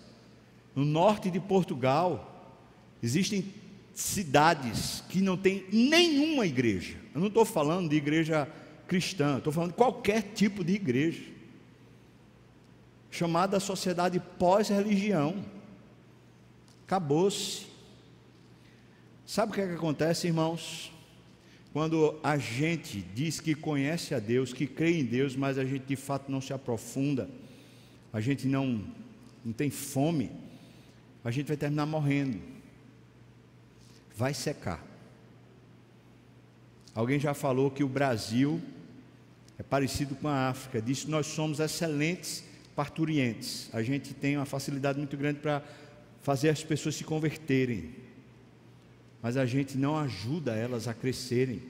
No 0.74 0.84
norte 0.84 1.30
de 1.30 1.38
Portugal, 1.38 2.56
existem 3.02 3.44
cidades 3.94 5.02
que 5.08 5.20
não 5.20 5.36
tem 5.36 5.66
nenhuma 5.72 6.46
igreja. 6.46 6.96
Eu 7.14 7.20
não 7.20 7.28
estou 7.28 7.44
falando 7.44 7.90
de 7.90 7.96
igreja 7.96 8.48
cristã, 8.86 9.38
estou 9.38 9.52
falando 9.52 9.70
de 9.70 9.76
qualquer 9.76 10.22
tipo 10.34 10.64
de 10.64 10.74
igreja. 10.74 11.22
Chamada 13.10 13.60
sociedade 13.60 14.20
pós-religião. 14.38 15.44
Acabou-se. 16.86 17.66
Sabe 19.26 19.52
o 19.52 19.54
que, 19.54 19.60
é 19.60 19.66
que 19.66 19.74
acontece, 19.74 20.26
irmãos? 20.26 20.90
Quando 21.72 22.18
a 22.22 22.36
gente 22.36 23.00
diz 23.14 23.40
que 23.40 23.54
conhece 23.54 24.14
a 24.14 24.18
Deus, 24.18 24.52
que 24.52 24.66
crê 24.66 25.00
em 25.00 25.04
Deus, 25.04 25.34
mas 25.34 25.56
a 25.56 25.64
gente 25.64 25.86
de 25.86 25.96
fato 25.96 26.30
não 26.30 26.40
se 26.40 26.52
aprofunda, 26.52 27.30
a 28.12 28.20
gente 28.20 28.46
não, 28.46 28.84
não 29.42 29.54
tem 29.54 29.70
fome, 29.70 30.30
a 31.24 31.30
gente 31.30 31.46
vai 31.46 31.56
terminar 31.56 31.86
morrendo 31.86 32.52
vai 34.16 34.34
secar. 34.34 34.80
Alguém 36.94 37.18
já 37.18 37.34
falou 37.34 37.70
que 37.70 37.82
o 37.82 37.88
Brasil 37.88 38.60
é 39.58 39.62
parecido 39.62 40.14
com 40.14 40.28
a 40.28 40.48
África, 40.48 40.80
disse 40.80 41.06
que 41.06 41.10
nós 41.10 41.26
somos 41.26 41.60
excelentes 41.60 42.44
parturientes. 42.76 43.68
A 43.72 43.82
gente 43.82 44.14
tem 44.14 44.36
uma 44.36 44.44
facilidade 44.44 44.98
muito 44.98 45.16
grande 45.16 45.40
para 45.40 45.62
fazer 46.20 46.50
as 46.50 46.62
pessoas 46.62 46.94
se 46.94 47.04
converterem, 47.04 47.90
mas 49.22 49.36
a 49.36 49.46
gente 49.46 49.76
não 49.78 49.96
ajuda 49.98 50.54
elas 50.54 50.86
a 50.86 50.94
crescerem. 50.94 51.62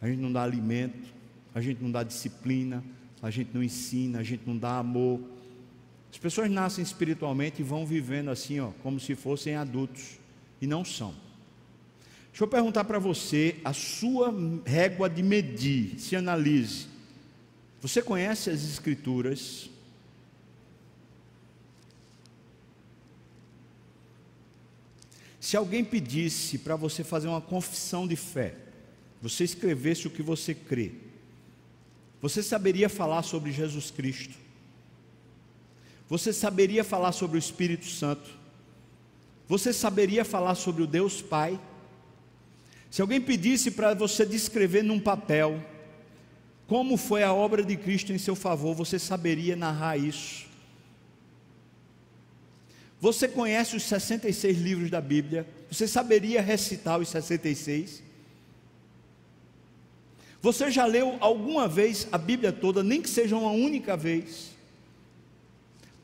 A 0.00 0.08
gente 0.08 0.20
não 0.20 0.32
dá 0.32 0.42
alimento, 0.42 1.08
a 1.54 1.60
gente 1.60 1.82
não 1.82 1.90
dá 1.90 2.02
disciplina, 2.02 2.82
a 3.22 3.30
gente 3.30 3.50
não 3.54 3.62
ensina, 3.62 4.18
a 4.18 4.22
gente 4.22 4.42
não 4.46 4.56
dá 4.56 4.78
amor. 4.78 5.20
As 6.14 6.18
pessoas 6.18 6.48
nascem 6.48 6.80
espiritualmente 6.80 7.60
e 7.60 7.64
vão 7.64 7.84
vivendo 7.84 8.30
assim, 8.30 8.60
ó, 8.60 8.70
como 8.84 9.00
se 9.00 9.16
fossem 9.16 9.56
adultos, 9.56 10.20
e 10.60 10.66
não 10.66 10.84
são. 10.84 11.12
Deixa 12.30 12.44
eu 12.44 12.46
perguntar 12.46 12.84
para 12.84 13.00
você 13.00 13.56
a 13.64 13.72
sua 13.72 14.32
régua 14.64 15.10
de 15.10 15.24
medir, 15.24 15.98
se 15.98 16.14
analise. 16.14 16.86
Você 17.80 18.00
conhece 18.00 18.48
as 18.48 18.62
Escrituras? 18.62 19.68
Se 25.40 25.56
alguém 25.56 25.84
pedisse 25.84 26.58
para 26.58 26.76
você 26.76 27.02
fazer 27.02 27.26
uma 27.26 27.40
confissão 27.40 28.06
de 28.06 28.14
fé, 28.14 28.54
você 29.20 29.42
escrevesse 29.42 30.06
o 30.06 30.10
que 30.10 30.22
você 30.22 30.54
crê, 30.54 30.92
você 32.22 32.40
saberia 32.40 32.88
falar 32.88 33.24
sobre 33.24 33.50
Jesus 33.50 33.90
Cristo? 33.90 34.43
Você 36.08 36.32
saberia 36.32 36.84
falar 36.84 37.12
sobre 37.12 37.36
o 37.36 37.38
Espírito 37.38 37.86
Santo? 37.86 38.28
Você 39.48 39.72
saberia 39.72 40.24
falar 40.24 40.54
sobre 40.54 40.82
o 40.82 40.86
Deus 40.86 41.22
Pai? 41.22 41.58
Se 42.90 43.02
alguém 43.02 43.20
pedisse 43.20 43.70
para 43.70 43.94
você 43.94 44.24
descrever 44.24 44.82
num 44.82 45.00
papel 45.00 45.62
como 46.66 46.96
foi 46.96 47.22
a 47.22 47.32
obra 47.32 47.62
de 47.62 47.76
Cristo 47.76 48.12
em 48.12 48.18
seu 48.18 48.34
favor, 48.34 48.74
você 48.74 48.98
saberia 48.98 49.54
narrar 49.54 49.98
isso. 49.98 50.46
Você 53.00 53.28
conhece 53.28 53.76
os 53.76 53.82
66 53.82 54.58
livros 54.58 54.90
da 54.90 55.00
Bíblia? 55.00 55.46
Você 55.70 55.86
saberia 55.86 56.40
recitar 56.40 56.98
os 56.98 57.08
66? 57.10 58.02
Você 60.40 60.70
já 60.70 60.86
leu 60.86 61.18
alguma 61.20 61.68
vez 61.68 62.08
a 62.10 62.16
Bíblia 62.16 62.50
toda, 62.50 62.82
nem 62.82 63.02
que 63.02 63.10
seja 63.10 63.36
uma 63.36 63.50
única 63.50 63.94
vez? 63.94 64.53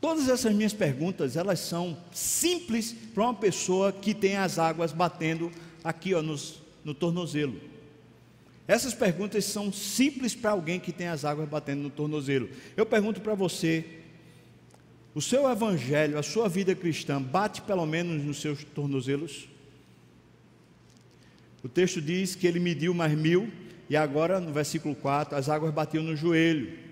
Todas 0.00 0.28
essas 0.28 0.54
minhas 0.54 0.72
perguntas, 0.72 1.36
elas 1.36 1.60
são 1.60 1.96
simples 2.10 2.92
para 3.14 3.24
uma 3.24 3.34
pessoa 3.34 3.92
que 3.92 4.14
tem 4.14 4.36
as 4.36 4.58
águas 4.58 4.92
batendo 4.92 5.52
aqui 5.84 6.14
ó, 6.14 6.22
nos, 6.22 6.62
no 6.82 6.94
tornozelo? 6.94 7.60
Essas 8.66 8.94
perguntas 8.94 9.44
são 9.44 9.72
simples 9.72 10.34
para 10.34 10.52
alguém 10.52 10.80
que 10.80 10.92
tem 10.92 11.08
as 11.08 11.24
águas 11.24 11.48
batendo 11.48 11.82
no 11.82 11.90
tornozelo. 11.90 12.48
Eu 12.76 12.86
pergunto 12.86 13.20
para 13.20 13.34
você: 13.34 13.84
o 15.14 15.20
seu 15.20 15.50
evangelho, 15.50 16.16
a 16.16 16.22
sua 16.22 16.48
vida 16.48 16.74
cristã, 16.74 17.20
bate 17.20 17.60
pelo 17.62 17.84
menos 17.84 18.24
nos 18.24 18.40
seus 18.40 18.64
tornozelos? 18.64 19.48
O 21.62 21.68
texto 21.68 22.00
diz 22.00 22.34
que 22.34 22.46
ele 22.46 22.58
mediu 22.58 22.94
mais 22.94 23.12
mil, 23.12 23.52
e 23.88 23.96
agora 23.96 24.40
no 24.40 24.52
versículo 24.52 24.94
4, 24.94 25.36
as 25.36 25.50
águas 25.50 25.74
batiam 25.74 26.02
no 26.02 26.16
joelho. 26.16 26.89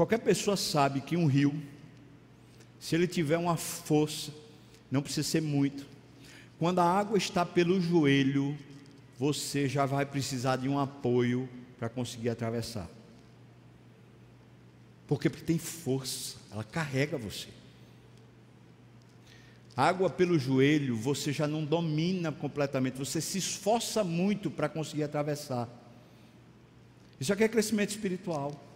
Qualquer 0.00 0.20
pessoa 0.20 0.56
sabe 0.56 1.02
que 1.02 1.14
um 1.14 1.26
rio, 1.26 1.54
se 2.78 2.94
ele 2.94 3.06
tiver 3.06 3.36
uma 3.36 3.58
força, 3.58 4.32
não 4.90 5.02
precisa 5.02 5.28
ser 5.28 5.42
muito, 5.42 5.86
quando 6.58 6.78
a 6.78 6.84
água 6.86 7.18
está 7.18 7.44
pelo 7.44 7.78
joelho, 7.78 8.56
você 9.18 9.68
já 9.68 9.84
vai 9.84 10.06
precisar 10.06 10.56
de 10.56 10.70
um 10.70 10.78
apoio 10.78 11.46
para 11.78 11.90
conseguir 11.90 12.30
atravessar. 12.30 12.88
Porque 15.06 15.28
tem 15.28 15.58
força, 15.58 16.38
ela 16.50 16.64
carrega 16.64 17.18
você. 17.18 17.48
Água 19.76 20.08
pelo 20.08 20.38
joelho, 20.38 20.96
você 20.96 21.30
já 21.30 21.46
não 21.46 21.62
domina 21.62 22.32
completamente, 22.32 22.96
você 22.96 23.20
se 23.20 23.36
esforça 23.36 24.02
muito 24.02 24.50
para 24.50 24.66
conseguir 24.66 25.02
atravessar. 25.02 25.68
Isso 27.20 27.34
aqui 27.34 27.44
é 27.44 27.48
crescimento 27.48 27.90
espiritual. 27.90 28.69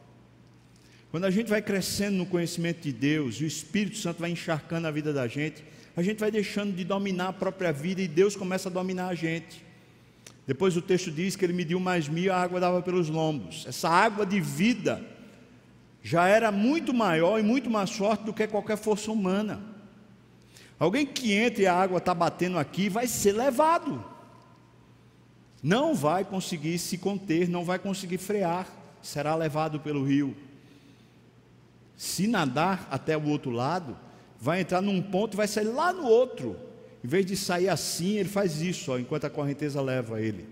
Quando 1.14 1.26
a 1.26 1.30
gente 1.30 1.48
vai 1.48 1.62
crescendo 1.62 2.16
no 2.16 2.26
conhecimento 2.26 2.80
de 2.80 2.92
Deus, 2.92 3.40
o 3.40 3.44
Espírito 3.44 3.96
Santo 3.98 4.18
vai 4.18 4.32
encharcando 4.32 4.88
a 4.88 4.90
vida 4.90 5.12
da 5.12 5.28
gente, 5.28 5.62
a 5.96 6.02
gente 6.02 6.18
vai 6.18 6.28
deixando 6.28 6.74
de 6.74 6.82
dominar 6.82 7.28
a 7.28 7.32
própria 7.32 7.72
vida 7.72 8.02
e 8.02 8.08
Deus 8.08 8.34
começa 8.34 8.68
a 8.68 8.72
dominar 8.72 9.06
a 9.06 9.14
gente. 9.14 9.64
Depois 10.44 10.76
o 10.76 10.82
texto 10.82 11.12
diz 11.12 11.36
que 11.36 11.44
ele 11.44 11.52
mediu 11.52 11.78
mais 11.78 12.08
mil, 12.08 12.32
a 12.32 12.42
água 12.42 12.58
dava 12.58 12.82
pelos 12.82 13.08
lombos. 13.08 13.64
Essa 13.64 13.88
água 13.88 14.26
de 14.26 14.40
vida 14.40 15.04
já 16.02 16.26
era 16.26 16.50
muito 16.50 16.92
maior 16.92 17.38
e 17.38 17.44
muito 17.44 17.70
mais 17.70 17.92
forte 17.92 18.24
do 18.24 18.32
que 18.32 18.48
qualquer 18.48 18.76
força 18.76 19.12
humana. 19.12 19.62
Alguém 20.80 21.06
que 21.06 21.32
entra 21.32 21.62
e 21.62 21.66
a 21.68 21.74
água 21.76 21.98
está 21.98 22.12
batendo 22.12 22.58
aqui 22.58 22.88
vai 22.88 23.06
ser 23.06 23.34
levado. 23.34 24.04
Não 25.62 25.94
vai 25.94 26.24
conseguir 26.24 26.76
se 26.76 26.98
conter, 26.98 27.48
não 27.48 27.64
vai 27.64 27.78
conseguir 27.78 28.18
frear, 28.18 28.66
será 29.00 29.36
levado 29.36 29.78
pelo 29.78 30.04
rio. 30.04 30.34
Se 31.96 32.26
nadar 32.26 32.88
até 32.90 33.16
o 33.16 33.24
outro 33.28 33.50
lado, 33.50 33.96
vai 34.40 34.60
entrar 34.60 34.82
num 34.82 35.00
ponto 35.00 35.34
e 35.34 35.36
vai 35.36 35.48
sair 35.48 35.64
lá 35.64 35.92
no 35.92 36.04
outro. 36.04 36.56
Em 37.02 37.08
vez 37.08 37.24
de 37.26 37.36
sair 37.36 37.68
assim, 37.68 38.18
ele 38.18 38.28
faz 38.28 38.60
isso, 38.60 38.92
ó, 38.92 38.98
enquanto 38.98 39.24
a 39.24 39.30
correnteza 39.30 39.80
leva 39.80 40.20
ele. 40.20 40.46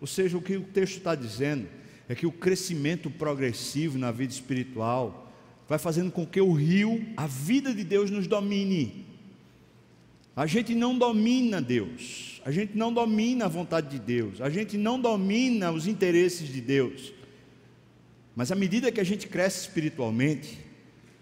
Ou 0.00 0.06
seja, 0.06 0.36
o 0.36 0.42
que 0.42 0.56
o 0.56 0.64
texto 0.64 0.98
está 0.98 1.14
dizendo 1.14 1.68
é 2.08 2.14
que 2.14 2.26
o 2.26 2.32
crescimento 2.32 3.10
progressivo 3.10 3.98
na 3.98 4.10
vida 4.10 4.32
espiritual 4.32 5.32
vai 5.68 5.78
fazendo 5.78 6.10
com 6.10 6.26
que 6.26 6.40
o 6.40 6.52
rio, 6.52 7.06
a 7.16 7.26
vida 7.26 7.72
de 7.72 7.84
Deus, 7.84 8.10
nos 8.10 8.26
domine. 8.26 9.06
A 10.34 10.46
gente 10.46 10.74
não 10.74 10.96
domina 10.96 11.60
Deus, 11.60 12.40
a 12.44 12.50
gente 12.50 12.76
não 12.76 12.92
domina 12.92 13.44
a 13.44 13.48
vontade 13.48 13.88
de 13.90 13.98
Deus, 13.98 14.40
a 14.40 14.50
gente 14.50 14.76
não 14.76 15.00
domina 15.00 15.70
os 15.70 15.86
interesses 15.86 16.48
de 16.48 16.60
Deus. 16.60 17.12
Mas 18.34 18.50
à 18.50 18.54
medida 18.54 18.90
que 18.90 19.00
a 19.00 19.04
gente 19.04 19.26
cresce 19.26 19.60
espiritualmente, 19.60 20.58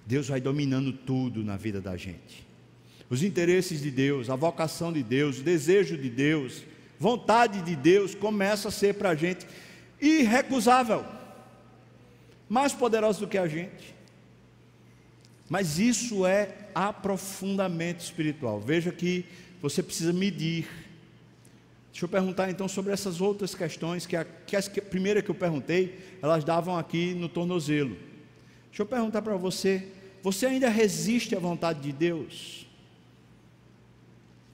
Deus 0.07 0.29
vai 0.29 0.41
dominando 0.41 0.93
tudo 0.93 1.43
na 1.43 1.57
vida 1.57 1.81
da 1.81 1.97
gente. 1.97 2.47
Os 3.09 3.23
interesses 3.23 3.83
de 3.83 3.91
Deus, 3.91 4.31
a 4.31 4.37
vocação 4.37 4.93
de 4.93 5.03
Deus, 5.03 5.39
o 5.39 5.43
desejo 5.43 5.99
de 5.99 6.09
Deus, 6.09 6.63
vontade 6.99 7.63
de 7.63 7.75
Deus 7.75 8.15
começa 8.15 8.69
a 8.69 8.71
ser 8.71 8.95
para 8.95 9.11
a 9.11 9.15
gente 9.15 9.47
irrecusável, 10.01 11.05
mais 12.49 12.73
poderoso 12.73 13.21
do 13.21 13.29
que 13.29 13.39
a 13.39 13.49
gente. 13.49 13.95
Mas 15.49 15.81
isso 15.81 16.25
é 16.25 16.69
aprofundamento 16.73 18.01
espiritual. 18.01 18.61
Veja 18.61 18.93
que 18.93 19.25
você 19.61 19.83
precisa 19.83 20.13
medir. 20.13 20.69
Deixa 21.91 22.05
eu 22.05 22.09
perguntar 22.09 22.51
então 22.51 22.69
sobre 22.69 22.93
essas 22.93 23.21
outras 23.21 23.55
questões, 23.55 24.07
que 24.07 24.17
a, 24.17 24.25
que 24.25 24.57
a 24.57 24.63
primeira 24.83 25.21
que 25.21 25.31
eu 25.31 25.35
perguntei, 25.35 25.99
elas 26.23 26.45
davam 26.45 26.77
aqui 26.77 27.15
no 27.15 27.29
tornozelo. 27.29 27.97
Deixa 28.69 28.83
eu 28.83 28.87
perguntar 28.87 29.23
para 29.23 29.37
você: 29.37 29.89
você 30.23 30.47
ainda 30.47 30.69
resiste 30.69 31.35
à 31.35 31.39
vontade 31.39 31.81
de 31.81 31.93
Deus? 31.93 32.67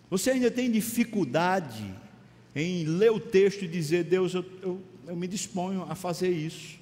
Você 0.08 0.30
ainda 0.30 0.50
tem 0.50 0.70
dificuldade 0.70 1.84
em 2.54 2.84
ler 2.84 3.10
o 3.10 3.20
texto 3.20 3.64
e 3.64 3.68
dizer, 3.68 4.04
Deus, 4.04 4.32
eu, 4.32 4.44
eu, 4.62 4.82
eu 5.08 5.16
me 5.16 5.26
disponho 5.26 5.84
a 5.88 5.94
fazer 5.94 6.30
isso? 6.30 6.78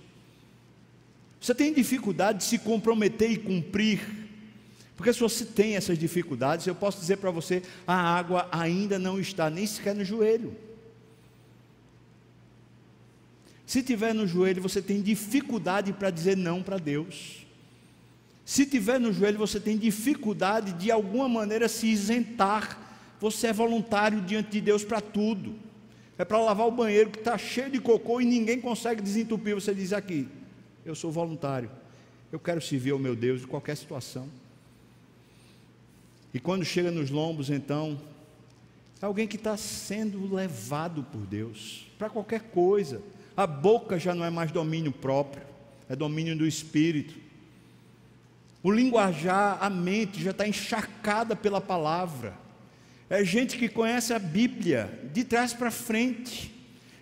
Você 1.41 1.55
tem 1.55 1.73
dificuldade 1.73 2.39
de 2.39 2.45
se 2.45 2.59
comprometer 2.59 3.31
e 3.31 3.37
cumprir? 3.37 4.24
Porque 4.97 5.13
se 5.13 5.21
você 5.21 5.45
tem 5.45 5.77
essas 5.77 5.99
dificuldades, 5.99 6.67
eu 6.67 6.75
posso 6.75 7.01
dizer 7.01 7.17
para 7.17 7.31
você: 7.31 7.63
a 7.87 7.95
água 7.95 8.49
ainda 8.53 8.99
não 8.99 9.19
está 9.19 9.51
nem 9.51 9.67
sequer 9.67 9.95
no 9.95 10.05
joelho. 10.05 10.55
Se 13.67 13.83
tiver 13.83 14.15
no 14.15 14.27
joelho, 14.27 14.63
você 14.63 14.81
tem 14.81 15.01
dificuldade 15.01 15.93
para 15.93 16.11
dizer 16.11 16.37
não 16.37 16.63
para 16.63 16.79
Deus. 16.79 17.45
Se 18.45 18.67
tiver 18.67 19.01
no 19.01 19.13
joelho, 19.13 19.39
você 19.39 19.59
tem 19.59 19.77
dificuldade 19.77 20.73
de 20.75 20.91
alguma 20.91 21.29
maneira 21.29 21.67
se 21.67 21.87
isentar. 21.87 22.79
Você 23.19 23.49
é 23.49 23.53
voluntário 23.53 24.21
diante 24.21 24.51
de 24.51 24.61
Deus 24.61 24.85
para 24.85 25.01
tudo. 25.01 25.55
É 26.19 26.25
para 26.25 26.39
lavar 26.39 26.69
o 26.69 26.71
banheiro 26.71 27.11
que 27.11 27.19
está 27.19 27.39
cheio 27.39 27.71
de 27.71 27.81
cocô 27.81 28.21
e 28.21 28.25
ninguém 28.25 28.61
consegue 28.61 29.01
desentupir. 29.01 29.55
Você 29.55 29.75
diz 29.75 29.93
aqui: 29.93 30.29
Eu 30.85 30.95
sou 30.95 31.11
voluntário. 31.11 31.71
Eu 32.31 32.39
quero 32.39 32.61
servir 32.61 32.91
ao 32.91 32.99
meu 32.99 33.17
Deus 33.17 33.43
em 33.43 33.47
qualquer 33.47 33.77
situação. 33.77 34.29
E 36.35 36.41
quando 36.41 36.65
chega 36.65 36.91
nos 36.91 37.11
lombos, 37.11 37.49
então, 37.49 37.97
é 39.01 39.07
alguém 39.07 39.29
que 39.29 39.37
está 39.37 39.57
sendo 39.57 40.35
levado 40.35 41.05
por 41.05 41.21
Deus 41.21 41.87
para 41.97 42.11
qualquer 42.11 42.41
coisa. 42.41 43.01
A 43.37 43.47
boca 43.47 44.01
já 44.01 44.15
não 44.17 44.25
é 44.25 44.31
mais 44.31 44.51
domínio 44.51 44.91
próprio, 44.91 45.45
é 45.89 45.95
domínio 45.95 46.37
do 46.37 46.45
espírito. 46.45 47.15
O 48.65 48.71
linguajar, 48.73 49.59
a 49.61 49.71
mente 49.71 50.21
já 50.21 50.33
está 50.33 50.49
encharcada 50.49 51.37
pela 51.37 51.61
palavra. 51.61 52.35
É 53.09 53.25
gente 53.25 53.57
que 53.57 53.69
conhece 53.69 54.13
a 54.13 54.19
Bíblia 54.19 54.91
de 55.13 55.23
trás 55.23 55.53
para 55.53 55.71
frente. 55.71 56.53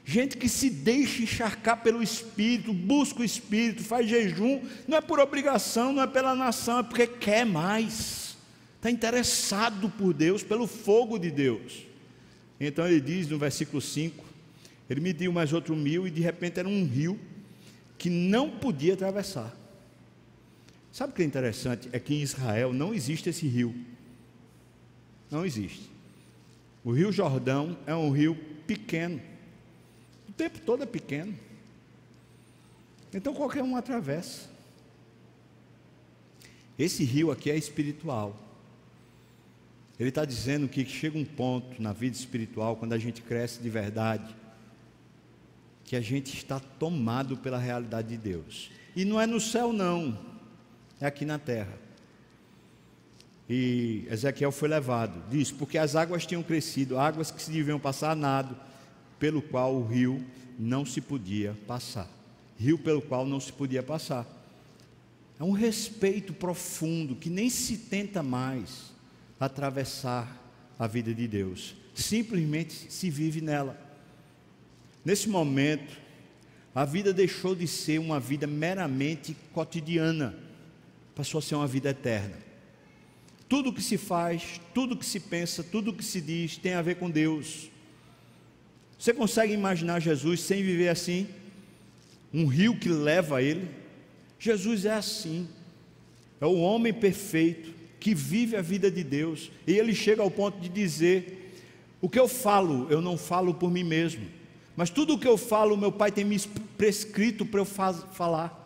Gente 0.04 0.36
que 0.36 0.48
se 0.48 0.68
deixa 0.68 1.22
encharcar 1.22 1.80
pelo 1.82 2.02
Espírito, 2.02 2.72
busca 2.72 3.20
o 3.20 3.24
Espírito, 3.24 3.84
faz 3.84 4.08
jejum, 4.08 4.60
não 4.88 4.98
é 4.98 5.00
por 5.00 5.20
obrigação, 5.20 5.92
não 5.92 6.02
é 6.02 6.06
pela 6.08 6.34
nação, 6.34 6.80
é 6.80 6.82
porque 6.82 7.06
quer 7.06 7.46
mais. 7.46 8.31
Está 8.82 8.90
interessado 8.90 9.88
por 9.90 10.12
Deus, 10.12 10.42
pelo 10.42 10.66
fogo 10.66 11.16
de 11.16 11.30
Deus. 11.30 11.86
Então 12.58 12.84
ele 12.84 13.00
diz 13.00 13.28
no 13.28 13.38
versículo 13.38 13.80
5: 13.80 14.24
Ele 14.90 15.00
mediu 15.00 15.32
mais 15.32 15.52
outro 15.52 15.76
mil 15.76 16.04
e 16.04 16.10
de 16.10 16.20
repente 16.20 16.58
era 16.58 16.68
um 16.68 16.84
rio 16.84 17.16
que 17.96 18.10
não 18.10 18.50
podia 18.50 18.94
atravessar. 18.94 19.56
Sabe 20.90 21.12
o 21.12 21.14
que 21.14 21.22
é 21.22 21.24
interessante? 21.24 21.88
É 21.92 22.00
que 22.00 22.12
em 22.12 22.22
Israel 22.22 22.72
não 22.72 22.92
existe 22.92 23.28
esse 23.28 23.46
rio. 23.46 23.72
Não 25.30 25.46
existe. 25.46 25.88
O 26.82 26.90
rio 26.90 27.12
Jordão 27.12 27.78
é 27.86 27.94
um 27.94 28.10
rio 28.10 28.34
pequeno. 28.66 29.22
O 30.28 30.32
tempo 30.32 30.58
todo 30.58 30.82
é 30.82 30.86
pequeno. 30.86 31.38
Então 33.14 33.32
qualquer 33.32 33.62
um 33.62 33.76
atravessa. 33.76 34.50
Esse 36.76 37.04
rio 37.04 37.30
aqui 37.30 37.48
é 37.48 37.56
espiritual. 37.56 38.48
Ele 39.98 40.08
está 40.08 40.24
dizendo 40.24 40.68
que 40.68 40.84
chega 40.84 41.18
um 41.18 41.24
ponto 41.24 41.80
na 41.80 41.92
vida 41.92 42.16
espiritual, 42.16 42.76
quando 42.76 42.92
a 42.92 42.98
gente 42.98 43.22
cresce 43.22 43.60
de 43.60 43.68
verdade, 43.68 44.34
que 45.84 45.96
a 45.96 46.00
gente 46.00 46.34
está 46.36 46.58
tomado 46.58 47.36
pela 47.36 47.58
realidade 47.58 48.08
de 48.08 48.16
Deus. 48.16 48.70
E 48.96 49.04
não 49.04 49.20
é 49.20 49.26
no 49.26 49.40
céu, 49.40 49.72
não 49.72 50.18
é 51.00 51.06
aqui 51.06 51.24
na 51.24 51.38
terra. 51.38 51.78
E 53.48 54.06
Ezequiel 54.10 54.52
foi 54.52 54.68
levado, 54.68 55.22
diz, 55.28 55.50
porque 55.50 55.76
as 55.76 55.96
águas 55.96 56.24
tinham 56.24 56.42
crescido, 56.42 56.98
águas 56.98 57.30
que 57.30 57.42
se 57.42 57.50
deviam 57.50 57.78
passar 57.78 58.12
a 58.12 58.14
nado, 58.14 58.56
pelo 59.18 59.42
qual 59.42 59.74
o 59.74 59.86
rio 59.86 60.24
não 60.58 60.86
se 60.86 61.00
podia 61.00 61.56
passar. 61.66 62.08
Rio 62.56 62.78
pelo 62.78 63.02
qual 63.02 63.26
não 63.26 63.40
se 63.40 63.52
podia 63.52 63.82
passar. 63.82 64.26
É 65.38 65.44
um 65.44 65.50
respeito 65.50 66.32
profundo 66.32 67.16
que 67.16 67.28
nem 67.28 67.50
se 67.50 67.76
tenta 67.76 68.22
mais 68.22 68.91
atravessar 69.46 70.40
a 70.78 70.86
vida 70.86 71.14
de 71.14 71.26
Deus, 71.28 71.74
simplesmente 71.94 72.90
se 72.90 73.10
vive 73.10 73.40
nela. 73.40 73.78
Nesse 75.04 75.28
momento, 75.28 76.00
a 76.74 76.84
vida 76.84 77.12
deixou 77.12 77.54
de 77.54 77.66
ser 77.66 77.98
uma 77.98 78.18
vida 78.18 78.46
meramente 78.46 79.36
cotidiana 79.52 80.34
passou 81.14 81.38
a 81.38 81.42
ser 81.42 81.54
uma 81.54 81.66
vida 81.66 81.90
eterna. 81.90 82.36
Tudo 83.48 83.72
que 83.72 83.82
se 83.82 83.98
faz, 83.98 84.60
tudo 84.72 84.96
que 84.96 85.04
se 85.04 85.20
pensa, 85.20 85.62
tudo 85.62 85.92
que 85.92 86.04
se 86.04 86.20
diz 86.20 86.56
tem 86.56 86.74
a 86.74 86.82
ver 86.82 86.96
com 86.96 87.10
Deus. 87.10 87.70
Você 88.98 89.12
consegue 89.12 89.52
imaginar 89.52 90.00
Jesus 90.00 90.40
sem 90.40 90.62
viver 90.62 90.88
assim? 90.88 91.28
Um 92.32 92.46
rio 92.46 92.78
que 92.78 92.88
leva 92.88 93.38
a 93.38 93.42
ele? 93.42 93.68
Jesus 94.38 94.84
é 94.86 94.94
assim. 94.94 95.48
É 96.40 96.46
o 96.46 96.56
homem 96.56 96.92
perfeito 96.92 97.74
que 98.02 98.16
vive 98.16 98.56
a 98.56 98.60
vida 98.60 98.90
de 98.90 99.04
Deus. 99.04 99.52
E 99.64 99.78
ele 99.78 99.94
chega 99.94 100.22
ao 100.22 100.30
ponto 100.30 100.58
de 100.58 100.68
dizer: 100.68 101.54
O 102.00 102.08
que 102.08 102.18
eu 102.18 102.26
falo, 102.26 102.88
eu 102.90 103.00
não 103.00 103.16
falo 103.16 103.54
por 103.54 103.70
mim 103.70 103.84
mesmo. 103.84 104.26
Mas 104.74 104.90
tudo 104.90 105.14
o 105.14 105.18
que 105.18 105.28
eu 105.28 105.38
falo, 105.38 105.76
meu 105.76 105.92
Pai 105.92 106.10
tem 106.10 106.24
me 106.24 106.38
prescrito 106.76 107.46
para 107.46 107.60
eu 107.60 107.64
falar. 107.64 108.58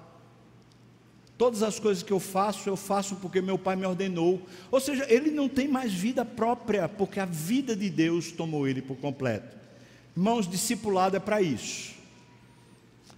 Todas 1.37 1.63
as 1.63 1.79
coisas 1.79 2.03
que 2.03 2.13
eu 2.13 2.19
faço, 2.19 2.67
eu 2.67 2.79
faço 2.79 3.17
porque 3.17 3.43
meu 3.43 3.59
pai 3.59 3.77
me 3.77 3.85
ordenou. 3.85 4.41
Ou 4.71 4.81
seja, 4.81 5.05
ele 5.07 5.31
não 5.31 5.51
tem 5.51 5.69
mais 5.69 5.93
vida 5.93 6.25
própria, 6.25 6.89
porque 6.89 7.21
a 7.21 7.27
vida 7.27 7.77
de 7.77 7.91
Deus 7.91 8.33
tomou 8.33 8.67
ele 8.67 8.81
por 8.81 8.97
completo. 8.97 9.55
Irmãos, 10.17 10.49
discipulado 10.49 11.15
é 11.15 11.21
para 11.21 11.43
isso. 11.43 11.95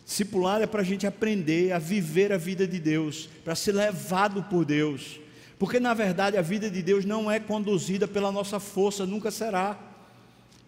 Discipulado 0.04 0.64
é 0.64 0.66
para 0.66 0.80
a 0.80 0.84
gente 0.84 1.06
aprender 1.06 1.70
a 1.70 1.78
viver 1.78 2.32
a 2.32 2.36
vida 2.36 2.66
de 2.66 2.80
Deus, 2.80 3.28
para 3.44 3.54
ser 3.54 3.70
levado 3.70 4.42
por 4.42 4.64
Deus. 4.64 5.20
Porque 5.58 5.80
na 5.80 5.92
verdade 5.92 6.36
a 6.36 6.42
vida 6.42 6.70
de 6.70 6.82
Deus 6.82 7.04
não 7.04 7.30
é 7.30 7.40
conduzida 7.40 8.06
pela 8.06 8.30
nossa 8.30 8.60
força, 8.60 9.04
nunca 9.04 9.30
será. 9.30 9.78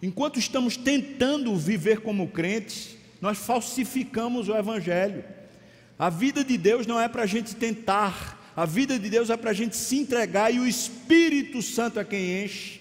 Enquanto 0.03 0.39
estamos 0.39 0.77
tentando 0.77 1.55
viver 1.57 2.01
como 2.01 2.29
crentes, 2.29 2.97
nós 3.21 3.39
falsificamos 3.39 4.49
o 4.49 4.57
Evangelho. 4.57 5.23
A 5.99 6.09
vida 6.09 6.43
de 6.43 6.57
Deus 6.57 6.87
não 6.87 6.99
é 6.99 7.07
para 7.09 7.23
a 7.23 7.27
gente 7.27 7.55
tentar, 7.55 8.53
a 8.57 8.65
vida 8.65 8.99
de 8.99 9.09
Deus 9.09 9.31
é 9.31 9.37
para 9.37 9.51
a 9.51 9.55
gente 9.55 9.77
se 9.77 9.99
entregar 9.99 10.53
e 10.53 10.59
o 10.59 10.67
Espírito 10.67 11.63
Santo 11.63 12.01
é 12.01 12.05
quem 12.05 12.43
enche. 12.45 12.81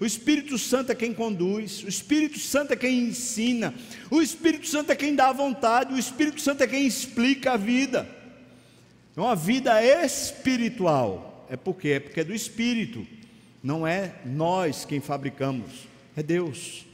O 0.00 0.04
Espírito 0.04 0.56
Santo 0.58 0.92
é 0.92 0.94
quem 0.94 1.12
conduz, 1.12 1.82
o 1.82 1.88
Espírito 1.88 2.38
Santo 2.38 2.72
é 2.72 2.76
quem 2.76 3.00
ensina, 3.08 3.74
o 4.10 4.20
Espírito 4.22 4.66
Santo 4.66 4.90
é 4.92 4.96
quem 4.96 5.14
dá 5.14 5.28
a 5.28 5.32
vontade, 5.32 5.92
o 5.92 5.98
Espírito 5.98 6.40
Santo 6.40 6.62
é 6.62 6.66
quem 6.66 6.86
explica 6.86 7.52
a 7.52 7.56
vida. 7.56 8.08
É 9.16 9.20
uma 9.20 9.36
vida 9.36 9.84
espiritual. 10.04 11.33
É 11.48 11.56
porque 11.56 11.88
é 11.88 12.00
porque 12.00 12.20
é 12.20 12.24
do 12.24 12.34
Espírito. 12.34 13.06
Não 13.62 13.86
é 13.86 14.16
nós 14.26 14.84
quem 14.84 15.00
fabricamos, 15.00 15.88
é 16.14 16.22
Deus. 16.22 16.84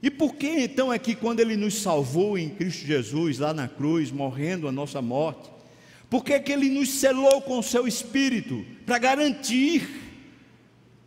E 0.00 0.10
por 0.10 0.36
que 0.36 0.46
então 0.46 0.92
é 0.92 0.98
que 0.98 1.14
quando 1.14 1.40
Ele 1.40 1.56
nos 1.56 1.74
salvou 1.82 2.38
em 2.38 2.48
Cristo 2.48 2.86
Jesus, 2.86 3.38
lá 3.38 3.52
na 3.52 3.66
cruz, 3.66 4.12
morrendo 4.12 4.68
a 4.68 4.72
nossa 4.72 5.02
morte, 5.02 5.50
por 6.08 6.24
que 6.24 6.32
é 6.32 6.38
que 6.38 6.52
Ele 6.52 6.70
nos 6.70 6.88
selou 6.90 7.42
com 7.42 7.58
o 7.58 7.62
Seu 7.62 7.88
Espírito? 7.88 8.64
Para 8.86 8.98
garantir, 8.98 9.88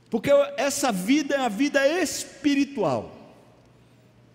porque 0.09 0.29
essa 0.57 0.91
vida 0.91 1.35
é 1.35 1.39
a 1.39 1.49
vida 1.49 1.87
espiritual, 2.01 3.39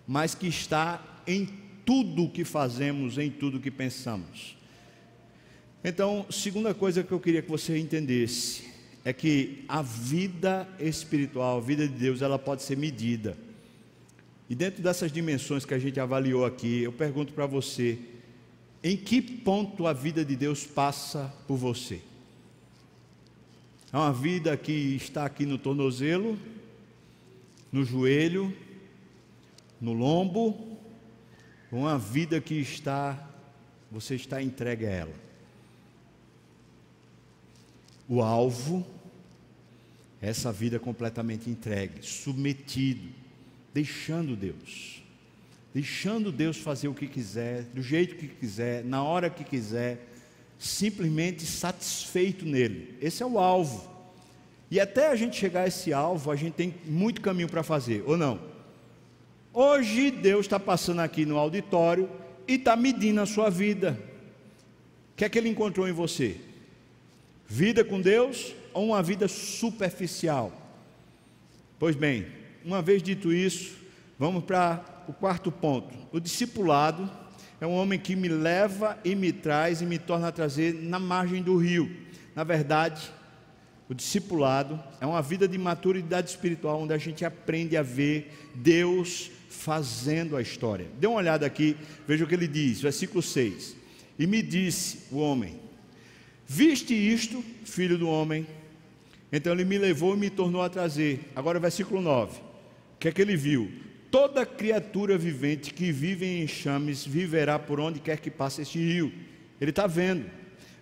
mas 0.07 0.33
que 0.33 0.47
está 0.47 1.21
em 1.27 1.47
tudo 1.85 2.23
o 2.23 2.29
que 2.31 2.43
fazemos, 2.43 3.19
em 3.19 3.29
tudo 3.29 3.57
o 3.57 3.61
que 3.61 3.69
pensamos. 3.69 4.56
Então, 5.89 6.25
segunda 6.29 6.73
coisa 6.73 7.01
que 7.01 7.13
eu 7.13 7.19
queria 7.19 7.41
que 7.41 7.49
você 7.49 7.77
entendesse 7.77 8.65
é 9.05 9.13
que 9.13 9.63
a 9.69 9.81
vida 9.81 10.67
espiritual, 10.81 11.59
a 11.59 11.61
vida 11.61 11.87
de 11.87 11.93
Deus, 11.93 12.21
ela 12.21 12.37
pode 12.37 12.61
ser 12.61 12.75
medida. 12.75 13.37
E 14.49 14.53
dentro 14.53 14.83
dessas 14.83 15.13
dimensões 15.13 15.63
que 15.63 15.73
a 15.73 15.79
gente 15.79 15.97
avaliou 15.97 16.43
aqui, 16.43 16.83
eu 16.83 16.91
pergunto 16.91 17.31
para 17.31 17.45
você: 17.45 17.97
em 18.83 18.97
que 18.97 19.21
ponto 19.21 19.87
a 19.87 19.93
vida 19.93 20.25
de 20.25 20.35
Deus 20.35 20.65
passa 20.65 21.33
por 21.47 21.55
você? 21.55 22.01
É 23.93 23.95
uma 23.95 24.11
vida 24.11 24.57
que 24.57 24.97
está 24.97 25.23
aqui 25.23 25.45
no 25.45 25.57
tornozelo, 25.57 26.37
no 27.71 27.85
joelho, 27.85 28.53
no 29.79 29.93
lombo, 29.93 30.77
uma 31.71 31.97
vida 31.97 32.41
que 32.41 32.55
está, 32.55 33.25
você 33.89 34.15
está 34.15 34.43
entregue 34.43 34.85
a 34.85 34.89
ela. 34.89 35.26
O 38.07 38.21
alvo 38.21 38.85
essa 40.21 40.51
vida 40.51 40.79
completamente 40.79 41.49
entregue, 41.49 42.03
submetido, 42.05 43.07
deixando 43.73 44.35
Deus. 44.35 45.03
Deixando 45.73 46.31
Deus 46.31 46.57
fazer 46.57 46.87
o 46.87 46.93
que 46.93 47.07
quiser, 47.07 47.63
do 47.65 47.83
jeito 47.83 48.15
que 48.15 48.27
quiser, 48.27 48.83
na 48.83 49.03
hora 49.03 49.29
que 49.29 49.43
quiser, 49.43 50.07
simplesmente 50.57 51.45
satisfeito 51.45 52.45
nele. 52.45 52.97
Esse 52.99 53.21
é 53.21 53.25
o 53.25 53.37
alvo. 53.37 53.87
E 54.71 54.79
até 54.79 55.09
a 55.09 55.15
gente 55.15 55.37
chegar 55.37 55.63
a 55.63 55.67
esse 55.67 55.93
alvo, 55.93 56.31
a 56.31 56.35
gente 56.35 56.53
tem 56.53 56.73
muito 56.85 57.21
caminho 57.21 57.47
para 57.47 57.61
fazer, 57.61 58.03
ou 58.07 58.17
não? 58.17 58.39
Hoje 59.53 60.09
Deus 60.09 60.45
está 60.45 60.59
passando 60.59 60.99
aqui 60.99 61.25
no 61.25 61.37
auditório 61.37 62.09
e 62.47 62.55
está 62.55 62.75
medindo 62.75 63.21
a 63.21 63.25
sua 63.25 63.49
vida. 63.49 63.99
O 65.13 65.17
que 65.17 65.25
é 65.25 65.29
que 65.29 65.37
Ele 65.37 65.49
encontrou 65.49 65.87
em 65.87 65.91
você? 65.91 66.37
Vida 67.47 67.83
com 67.83 68.01
Deus 68.01 68.53
ou 68.73 68.87
uma 68.87 69.01
vida 69.01 69.27
superficial? 69.27 70.51
Pois 71.79 71.95
bem, 71.95 72.27
uma 72.65 72.81
vez 72.81 73.01
dito 73.01 73.31
isso, 73.31 73.77
vamos 74.19 74.43
para 74.43 74.83
o 75.07 75.13
quarto 75.13 75.49
ponto. 75.49 75.95
O 76.11 76.19
discipulado 76.19 77.09
é 77.61 77.65
um 77.65 77.73
homem 77.73 77.97
que 77.97 78.15
me 78.15 78.27
leva 78.27 78.99
e 79.03 79.15
me 79.15 79.31
traz 79.31 79.81
e 79.81 79.85
me 79.85 79.97
torna 79.97 80.27
a 80.27 80.31
trazer 80.31 80.73
na 80.73 80.99
margem 80.99 81.41
do 81.41 81.55
rio. 81.55 81.89
Na 82.35 82.43
verdade, 82.43 83.09
o 83.87 83.93
discipulado 83.93 84.77
é 84.99 85.05
uma 85.05 85.21
vida 85.21 85.47
de 85.47 85.57
maturidade 85.57 86.29
espiritual 86.29 86.81
onde 86.81 86.93
a 86.93 86.97
gente 86.97 87.23
aprende 87.23 87.77
a 87.77 87.81
ver 87.81 88.49
Deus 88.53 89.31
fazendo 89.49 90.35
a 90.35 90.41
história. 90.41 90.87
Dê 90.99 91.07
uma 91.07 91.17
olhada 91.17 91.45
aqui, 91.45 91.77
veja 92.05 92.25
o 92.25 92.27
que 92.27 92.35
ele 92.35 92.47
diz, 92.47 92.81
versículo 92.81 93.21
6. 93.21 93.77
E 94.19 94.27
me 94.27 94.41
disse 94.41 95.05
o 95.09 95.19
homem: 95.19 95.66
Viste 96.47 96.93
isto, 96.93 97.43
filho 97.65 97.97
do 97.97 98.07
homem? 98.07 98.47
Então 99.31 99.51
ele 99.51 99.65
me 99.65 99.77
levou 99.77 100.15
e 100.15 100.17
me 100.17 100.29
tornou 100.29 100.61
a 100.61 100.69
trazer. 100.69 101.29
Agora, 101.35 101.59
versículo 101.59 102.01
9. 102.01 102.39
O 102.39 102.97
que 102.99 103.09
é 103.09 103.11
que 103.11 103.21
ele 103.21 103.35
viu? 103.35 103.69
Toda 104.09 104.45
criatura 104.45 105.17
vivente 105.17 105.73
que 105.73 105.91
vive 105.91 106.25
em 106.25 106.43
enxames 106.43 107.05
viverá 107.05 107.59
por 107.59 107.79
onde 107.79 107.99
quer 107.99 108.19
que 108.19 108.31
passe 108.31 108.61
este 108.61 108.79
rio. 108.79 109.11
Ele 109.59 109.71
está 109.71 109.85
vendo. 109.85 110.25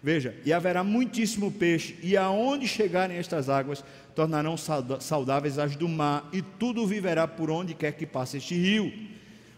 Veja, 0.03 0.35
e 0.45 0.53
haverá 0.53 0.83
muitíssimo 0.83 1.51
peixe, 1.51 1.95
e 2.03 2.15
aonde 2.15 2.67
chegarem 2.67 3.17
estas 3.17 3.49
águas, 3.49 3.83
tornarão 4.13 4.55
saudáveis 4.99 5.57
as 5.57 5.75
do 5.75 5.89
mar, 5.89 6.29
e 6.31 6.43
tudo 6.43 6.85
viverá 6.85 7.27
por 7.27 7.49
onde 7.49 7.73
quer 7.73 7.93
que 7.93 8.05
passe 8.05 8.37
este 8.37 8.53
rio. 8.53 8.93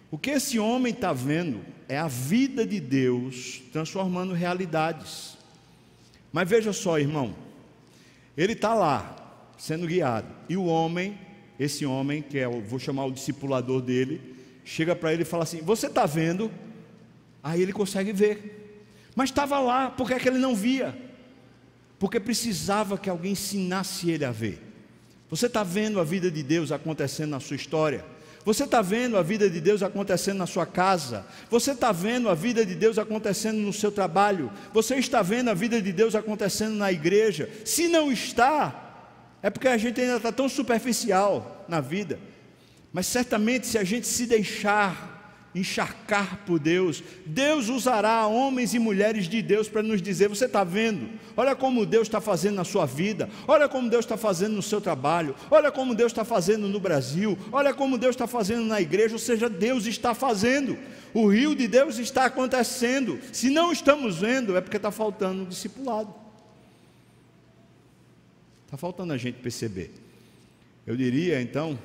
O 0.10 0.18
que 0.18 0.30
esse 0.30 0.58
homem 0.58 0.94
está 0.94 1.12
vendo 1.12 1.60
é 1.90 1.98
a 1.98 2.08
vida 2.08 2.66
de 2.66 2.80
Deus 2.80 3.62
transformando 3.74 4.34
realidades. 4.34 5.37
Mas 6.38 6.48
veja 6.48 6.72
só, 6.72 7.00
irmão, 7.00 7.34
ele 8.38 8.54
está 8.54 8.76
lá, 8.76 9.50
sendo 9.58 9.88
guiado, 9.88 10.28
e 10.48 10.56
o 10.56 10.66
homem, 10.66 11.18
esse 11.60 11.84
homem, 11.84 12.22
que 12.22 12.38
é, 12.38 12.48
vou 12.48 12.78
chamar 12.78 13.06
o 13.06 13.12
discipulador 13.12 13.82
dele, 13.82 14.36
chega 14.64 14.96
para 14.96 15.12
ele 15.12 15.24
e 15.24 15.26
fala 15.26 15.42
assim: 15.42 15.64
Você 15.64 15.88
está 15.88 16.06
vendo? 16.06 16.52
Aí 17.42 17.60
ele 17.60 17.74
consegue 17.74 18.14
ver. 18.14 18.86
Mas 19.16 19.32
estava 19.32 19.60
lá, 19.60 19.90
por 19.90 20.08
que, 20.08 20.14
é 20.14 20.20
que 20.20 20.30
ele 20.30 20.38
não 20.38 20.56
via? 20.56 20.96
Porque 21.98 22.20
precisava 22.20 23.00
que 23.00 23.10
alguém 23.10 23.32
ensinasse 23.32 24.12
ele 24.12 24.24
a 24.24 24.32
ver. 24.32 24.62
Você 25.32 25.48
está 25.48 25.64
vendo 25.64 26.00
a 26.00 26.04
vida 26.04 26.30
de 26.30 26.44
Deus 26.44 26.72
acontecendo 26.72 27.32
na 27.32 27.40
sua 27.40 27.56
história? 27.56 28.06
Você 28.48 28.64
está 28.64 28.82
vendo 28.82 29.18
a 29.18 29.22
vida 29.22 29.50
de 29.50 29.60
Deus 29.60 29.84
acontecendo 29.84 30.38
na 30.38 30.46
sua 30.46 30.66
casa? 30.66 31.26
Você 31.50 31.72
está 31.72 31.92
vendo 31.92 32.30
a 32.30 32.34
vida 32.34 32.66
de 32.66 32.76
Deus 32.76 32.98
acontecendo 32.98 33.58
no 33.58 33.74
seu 33.74 33.92
trabalho? 33.92 34.50
Você 34.74 34.96
está 34.96 35.22
vendo 35.22 35.50
a 35.50 35.54
vida 35.54 35.82
de 35.82 35.92
Deus 35.92 36.16
acontecendo 36.16 36.74
na 36.78 36.90
igreja? 36.90 37.50
Se 37.66 37.90
não 37.90 38.10
está, 38.10 39.04
é 39.44 39.50
porque 39.50 39.68
a 39.68 39.78
gente 39.78 40.00
ainda 40.00 40.16
está 40.16 40.32
tão 40.32 40.48
superficial 40.48 41.66
na 41.68 41.82
vida. 41.82 42.22
Mas 42.94 43.06
certamente, 43.08 43.68
se 43.68 43.78
a 43.78 43.84
gente 43.84 44.08
se 44.08 44.26
deixar 44.26 45.17
encharcar 45.56 46.44
por 46.46 46.60
Deus. 46.60 47.04
Deus 47.26 47.70
usará 47.70 48.26
homens 48.28 48.74
e 48.74 48.80
mulheres 48.80 49.28
de 49.28 49.42
Deus 49.42 49.68
para 49.68 49.84
nos 49.84 50.02
dizer: 50.02 50.28
você 50.30 50.46
está 50.46 50.64
vendo? 50.64 51.10
Olha 51.36 51.56
como 51.56 51.86
Deus 51.86 52.08
está 52.08 52.22
fazendo 52.22 52.56
na 52.56 52.64
sua 52.64 52.86
vida, 52.86 53.30
olha 53.48 53.68
como 53.68 53.90
Deus 53.90 54.06
está 54.06 54.18
fazendo 54.18 54.56
no 54.56 54.62
seu 54.62 54.82
trabalho, 54.82 55.36
olha 55.50 55.72
como 55.72 55.96
Deus 55.96 56.12
está 56.12 56.26
fazendo 56.26 56.68
no 56.68 56.80
Brasil, 56.80 57.38
olha 57.52 57.74
como 57.74 57.98
Deus 57.98 58.16
está 58.16 58.28
fazendo 58.28 58.64
na 58.64 58.82
igreja. 58.82 59.16
Ou 59.16 59.20
seja, 59.20 59.50
Deus 59.50 59.86
está 59.86 60.14
fazendo, 60.14 60.78
o 61.14 61.28
rio 61.28 61.56
de 61.56 61.68
Deus 61.68 61.98
está 61.98 62.26
acontecendo. 62.26 63.20
Se 63.32 63.50
não 63.50 63.72
estamos 63.72 64.18
vendo, 64.18 64.56
é 64.56 64.62
porque 64.62 64.78
está 64.78 64.92
faltando 64.92 65.44
um 65.44 65.46
discipulado, 65.46 66.14
está 68.66 68.78
faltando 68.78 69.14
a 69.14 69.18
gente 69.18 69.40
perceber. 69.40 69.92
Eu 70.86 70.96
diria 70.96 71.42
então 71.42 71.78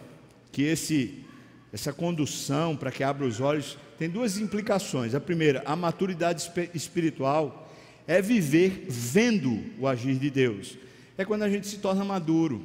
que 0.52 0.62
esse 0.62 1.24
essa 1.72 1.92
condução 1.92 2.76
para 2.76 2.90
que 2.90 3.02
abra 3.02 3.26
os 3.26 3.40
olhos, 3.40 3.78
tem 3.98 4.08
duas 4.08 4.36
implicações. 4.36 5.14
A 5.14 5.20
primeira, 5.20 5.62
a 5.64 5.74
maturidade 5.74 6.50
espiritual 6.74 7.72
é 8.06 8.20
viver 8.20 8.84
vendo 8.88 9.64
o 9.78 9.88
agir 9.88 10.16
de 10.16 10.28
Deus. 10.28 10.76
É 11.16 11.24
quando 11.24 11.42
a 11.42 11.48
gente 11.48 11.66
se 11.66 11.78
torna 11.78 12.04
maduro. 12.04 12.64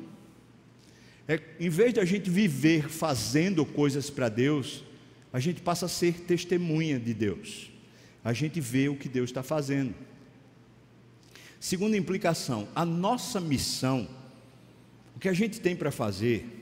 É, 1.27 1.39
em 1.59 1.69
vez 1.69 1.93
de 1.93 1.99
a 1.99 2.05
gente 2.05 2.29
viver 2.29 2.89
fazendo 2.89 3.65
coisas 3.65 4.09
para 4.09 4.29
Deus, 4.29 4.83
a 5.31 5.39
gente 5.39 5.61
passa 5.61 5.85
a 5.85 5.89
ser 5.89 6.21
testemunha 6.21 6.99
de 6.99 7.13
Deus. 7.13 7.71
A 8.23 8.33
gente 8.33 8.59
vê 8.59 8.89
o 8.89 8.95
que 8.95 9.07
Deus 9.07 9.29
está 9.29 9.43
fazendo. 9.43 9.93
Segunda 11.59 11.97
implicação, 11.97 12.67
a 12.75 12.85
nossa 12.85 13.39
missão, 13.39 14.07
o 15.15 15.19
que 15.19 15.29
a 15.29 15.33
gente 15.33 15.59
tem 15.59 15.75
para 15.75 15.91
fazer, 15.91 16.56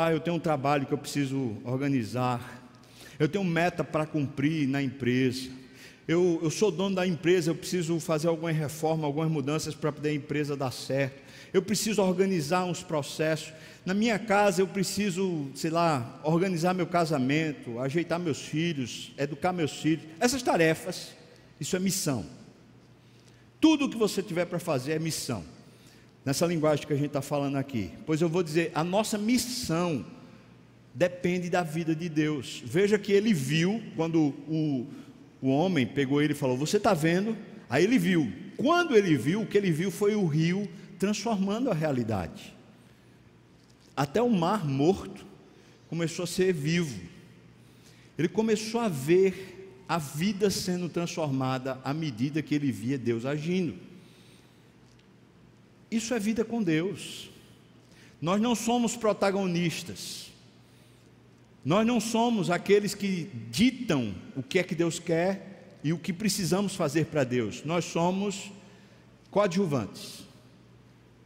ah, 0.00 0.12
eu 0.12 0.20
tenho 0.20 0.36
um 0.36 0.38
trabalho 0.38 0.86
que 0.86 0.94
eu 0.94 0.98
preciso 0.98 1.56
organizar. 1.64 2.62
Eu 3.18 3.28
tenho 3.28 3.42
meta 3.42 3.82
para 3.82 4.06
cumprir 4.06 4.68
na 4.68 4.80
empresa. 4.80 5.50
Eu, 6.06 6.38
eu 6.40 6.50
sou 6.50 6.70
dono 6.70 6.94
da 6.94 7.04
empresa, 7.04 7.50
eu 7.50 7.54
preciso 7.56 7.98
fazer 7.98 8.28
alguma 8.28 8.52
reforma, 8.52 9.04
algumas 9.04 9.28
mudanças 9.28 9.74
para 9.74 9.90
poder 9.90 10.10
a 10.10 10.14
empresa 10.14 10.56
dar 10.56 10.70
certo. 10.70 11.20
Eu 11.52 11.62
preciso 11.62 12.00
organizar 12.00 12.64
uns 12.64 12.80
processos. 12.80 13.52
Na 13.84 13.92
minha 13.92 14.20
casa 14.20 14.62
eu 14.62 14.68
preciso, 14.68 15.50
sei 15.52 15.70
lá, 15.70 16.20
organizar 16.22 16.74
meu 16.74 16.86
casamento, 16.86 17.80
ajeitar 17.80 18.20
meus 18.20 18.40
filhos, 18.40 19.12
educar 19.18 19.52
meus 19.52 19.72
filhos. 19.72 20.04
Essas 20.20 20.44
tarefas, 20.44 21.08
isso 21.58 21.74
é 21.74 21.80
missão. 21.80 22.24
Tudo 23.60 23.86
o 23.86 23.90
que 23.90 23.96
você 23.96 24.22
tiver 24.22 24.44
para 24.44 24.60
fazer 24.60 24.92
é 24.92 24.98
missão 25.00 25.57
nessa 26.24 26.46
linguagem 26.46 26.86
que 26.86 26.92
a 26.92 26.96
gente 26.96 27.06
está 27.06 27.22
falando 27.22 27.56
aqui. 27.56 27.90
Pois 28.06 28.20
eu 28.20 28.28
vou 28.28 28.42
dizer, 28.42 28.70
a 28.74 28.84
nossa 28.84 29.16
missão 29.16 30.04
depende 30.94 31.48
da 31.48 31.62
vida 31.62 31.94
de 31.94 32.08
Deus. 32.08 32.62
Veja 32.64 32.98
que 32.98 33.12
ele 33.12 33.32
viu, 33.32 33.82
quando 33.96 34.34
o, 34.48 34.86
o 35.40 35.48
homem 35.48 35.86
pegou 35.86 36.20
ele 36.20 36.32
e 36.32 36.36
falou: 36.36 36.56
Você 36.56 36.76
está 36.76 36.92
vendo? 36.92 37.36
Aí 37.70 37.84
ele 37.84 37.98
viu. 37.98 38.32
Quando 38.56 38.96
ele 38.96 39.16
viu, 39.16 39.42
o 39.42 39.46
que 39.46 39.56
ele 39.56 39.70
viu 39.70 39.90
foi 39.90 40.14
o 40.16 40.26
rio 40.26 40.68
transformando 40.98 41.70
a 41.70 41.74
realidade. 41.74 42.54
Até 43.96 44.20
o 44.20 44.30
mar 44.30 44.66
morto 44.66 45.24
começou 45.88 46.24
a 46.24 46.26
ser 46.26 46.52
vivo. 46.52 47.00
Ele 48.18 48.28
começou 48.28 48.80
a 48.80 48.88
ver 48.88 49.74
a 49.88 49.98
vida 49.98 50.50
sendo 50.50 50.88
transformada 50.88 51.80
à 51.84 51.94
medida 51.94 52.42
que 52.42 52.54
ele 52.54 52.70
via 52.72 52.98
Deus 52.98 53.24
agindo. 53.24 53.74
Isso 55.90 56.12
é 56.14 56.18
vida 56.18 56.44
com 56.44 56.62
Deus. 56.62 57.30
Nós 58.20 58.40
não 58.40 58.54
somos 58.54 58.96
protagonistas. 58.96 60.26
Nós 61.64 61.86
não 61.86 62.00
somos 62.00 62.50
aqueles 62.50 62.94
que 62.94 63.30
ditam 63.50 64.14
o 64.36 64.42
que 64.42 64.58
é 64.58 64.62
que 64.62 64.74
Deus 64.74 64.98
quer 64.98 65.78
e 65.82 65.92
o 65.92 65.98
que 65.98 66.12
precisamos 66.12 66.74
fazer 66.74 67.06
para 67.06 67.24
Deus. 67.24 67.64
Nós 67.64 67.84
somos 67.84 68.50
coadjuvantes. 69.30 70.24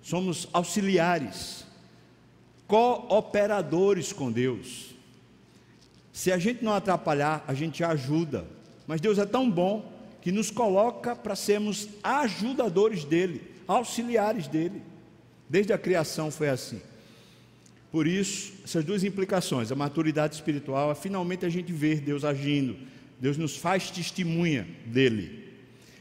Somos 0.02 0.48
auxiliares, 0.52 1.64
cooperadores 2.66 4.12
com 4.12 4.32
Deus. 4.32 4.96
Se 6.12 6.32
a 6.32 6.38
gente 6.38 6.64
não 6.64 6.74
atrapalhar, 6.74 7.44
a 7.46 7.54
gente 7.54 7.84
ajuda. 7.84 8.44
Mas 8.86 9.00
Deus 9.00 9.16
é 9.18 9.24
tão 9.24 9.48
bom 9.48 9.92
que 10.20 10.32
nos 10.32 10.50
coloca 10.50 11.14
para 11.14 11.36
sermos 11.36 11.88
ajudadores 12.02 13.04
dele 13.04 13.51
auxiliares 13.66 14.46
dele. 14.46 14.82
Desde 15.48 15.72
a 15.72 15.78
criação 15.78 16.30
foi 16.30 16.48
assim. 16.48 16.80
Por 17.90 18.06
isso, 18.06 18.54
essas 18.64 18.84
duas 18.84 19.04
implicações, 19.04 19.70
a 19.70 19.74
maturidade 19.74 20.34
espiritual, 20.34 20.90
é 20.90 20.94
finalmente 20.94 21.44
a 21.44 21.48
gente 21.50 21.72
ver 21.72 22.00
Deus 22.00 22.24
agindo. 22.24 22.76
Deus 23.20 23.36
nos 23.36 23.56
faz 23.56 23.90
testemunha 23.90 24.66
dele. 24.86 25.52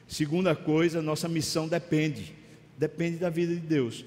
Segunda 0.07 0.55
coisa, 0.55 1.01
nossa 1.01 1.27
missão 1.27 1.67
depende, 1.67 2.33
depende 2.77 3.17
da 3.17 3.29
vida 3.29 3.53
de 3.53 3.59
Deus. 3.59 4.05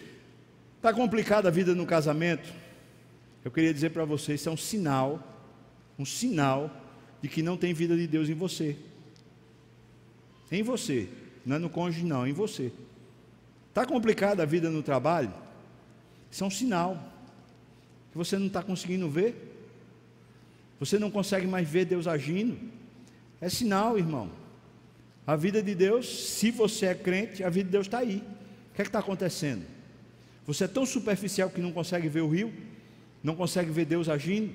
Está 0.76 0.92
complicada 0.92 1.48
a 1.48 1.50
vida 1.50 1.74
no 1.74 1.86
casamento? 1.86 2.52
Eu 3.44 3.50
queria 3.50 3.72
dizer 3.72 3.90
para 3.90 4.04
vocês, 4.04 4.40
isso 4.40 4.48
é 4.48 4.52
um 4.52 4.56
sinal, 4.56 5.22
um 5.98 6.04
sinal 6.04 6.70
de 7.20 7.28
que 7.28 7.42
não 7.42 7.56
tem 7.56 7.74
vida 7.74 7.96
de 7.96 8.06
Deus 8.06 8.28
em 8.28 8.34
você. 8.34 8.76
Em 10.50 10.62
você, 10.62 11.08
não 11.44 11.56
é 11.56 11.58
no 11.58 11.68
cônjuge, 11.68 12.04
não, 12.04 12.24
é 12.24 12.30
em 12.30 12.32
você. 12.32 12.72
Está 13.74 13.84
complicada 13.84 14.44
a 14.44 14.46
vida 14.46 14.70
no 14.70 14.84
trabalho? 14.84 15.34
Isso 16.30 16.44
é 16.44 16.46
um 16.46 16.50
sinal 16.50 16.96
que 18.12 18.16
você 18.16 18.38
não 18.38 18.46
está 18.46 18.62
conseguindo 18.62 19.10
ver. 19.10 19.34
Você 20.78 20.96
não 20.96 21.10
consegue 21.10 21.44
mais 21.44 21.68
ver 21.68 21.84
Deus 21.84 22.06
agindo. 22.06 22.56
É 23.40 23.48
sinal, 23.48 23.98
irmão. 23.98 24.30
A 25.26 25.34
vida 25.34 25.60
de 25.60 25.74
Deus, 25.74 26.06
se 26.06 26.52
você 26.52 26.86
é 26.86 26.94
crente, 26.94 27.42
a 27.42 27.50
vida 27.50 27.64
de 27.64 27.72
Deus 27.72 27.88
está 27.88 27.98
aí. 27.98 28.18
O 28.70 28.76
que 28.76 28.82
é 28.82 28.84
que 28.84 28.90
está 28.90 29.00
acontecendo? 29.00 29.64
Você 30.46 30.62
é 30.62 30.68
tão 30.68 30.86
superficial 30.86 31.50
que 31.50 31.60
não 31.60 31.72
consegue 31.72 32.08
ver 32.08 32.20
o 32.20 32.28
rio? 32.28 32.54
Não 33.24 33.34
consegue 33.34 33.72
ver 33.72 33.86
Deus 33.86 34.08
agindo? 34.08 34.54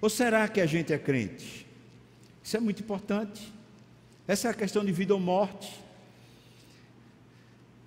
Ou 0.00 0.10
será 0.10 0.48
que 0.48 0.60
a 0.60 0.66
gente 0.66 0.92
é 0.92 0.98
crente? 0.98 1.64
Isso 2.42 2.56
é 2.56 2.60
muito 2.60 2.82
importante. 2.82 3.54
Essa 4.26 4.48
é 4.48 4.50
a 4.50 4.54
questão 4.54 4.84
de 4.84 4.90
vida 4.90 5.14
ou 5.14 5.20
morte. 5.20 5.85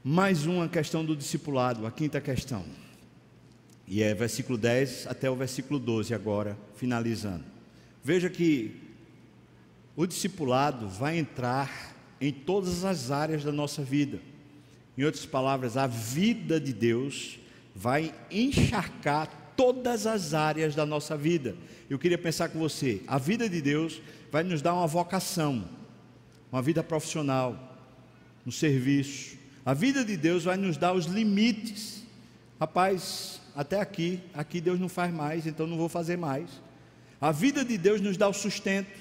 Mais 0.03 0.45
uma 0.45 0.69
questão 0.69 1.03
do 1.03 1.13
discipulado, 1.13 1.85
a 1.85 1.91
quinta 1.91 2.21
questão. 2.21 2.63
E 3.85 4.01
é 4.01 4.13
versículo 4.13 4.57
10 4.57 5.07
até 5.07 5.29
o 5.29 5.35
versículo 5.35 5.77
12 5.77 6.13
agora, 6.13 6.57
finalizando. 6.75 7.43
Veja 8.01 8.29
que 8.29 8.79
o 9.97 10.05
discipulado 10.05 10.87
vai 10.87 11.17
entrar 11.17 11.93
em 12.21 12.31
todas 12.31 12.85
as 12.85 13.11
áreas 13.11 13.43
da 13.43 13.51
nossa 13.51 13.83
vida. 13.83 14.21
Em 14.97 15.03
outras 15.03 15.25
palavras, 15.25 15.75
a 15.75 15.85
vida 15.85 16.61
de 16.61 16.71
Deus 16.71 17.37
vai 17.75 18.15
encharcar 18.31 19.53
todas 19.57 20.07
as 20.07 20.33
áreas 20.33 20.75
da 20.75 20.85
nossa 20.85 21.17
vida. 21.17 21.57
Eu 21.89 21.99
queria 21.99 22.17
pensar 22.17 22.47
com 22.47 22.59
você, 22.59 23.01
a 23.05 23.17
vida 23.17 23.49
de 23.49 23.61
Deus 23.61 24.01
vai 24.31 24.43
nos 24.43 24.61
dar 24.61 24.73
uma 24.73 24.87
vocação, 24.87 25.67
uma 26.49 26.61
vida 26.61 26.81
profissional, 26.81 27.77
um 28.47 28.51
serviço. 28.51 29.38
A 29.65 29.73
vida 29.73 30.03
de 30.03 30.15
Deus 30.15 30.43
vai 30.43 30.57
nos 30.57 30.77
dar 30.77 30.93
os 30.93 31.05
limites. 31.05 32.03
Rapaz, 32.59 33.41
até 33.55 33.79
aqui, 33.79 34.19
aqui 34.33 34.61
Deus 34.61 34.79
não 34.79 34.89
faz 34.89 35.13
mais, 35.13 35.45
então 35.45 35.67
não 35.67 35.77
vou 35.77 35.89
fazer 35.89 36.17
mais. 36.17 36.49
A 37.19 37.31
vida 37.31 37.65
de 37.65 37.77
Deus 37.77 37.99
nos 37.99 38.17
dá 38.17 38.27
o 38.27 38.33
sustento. 38.33 38.97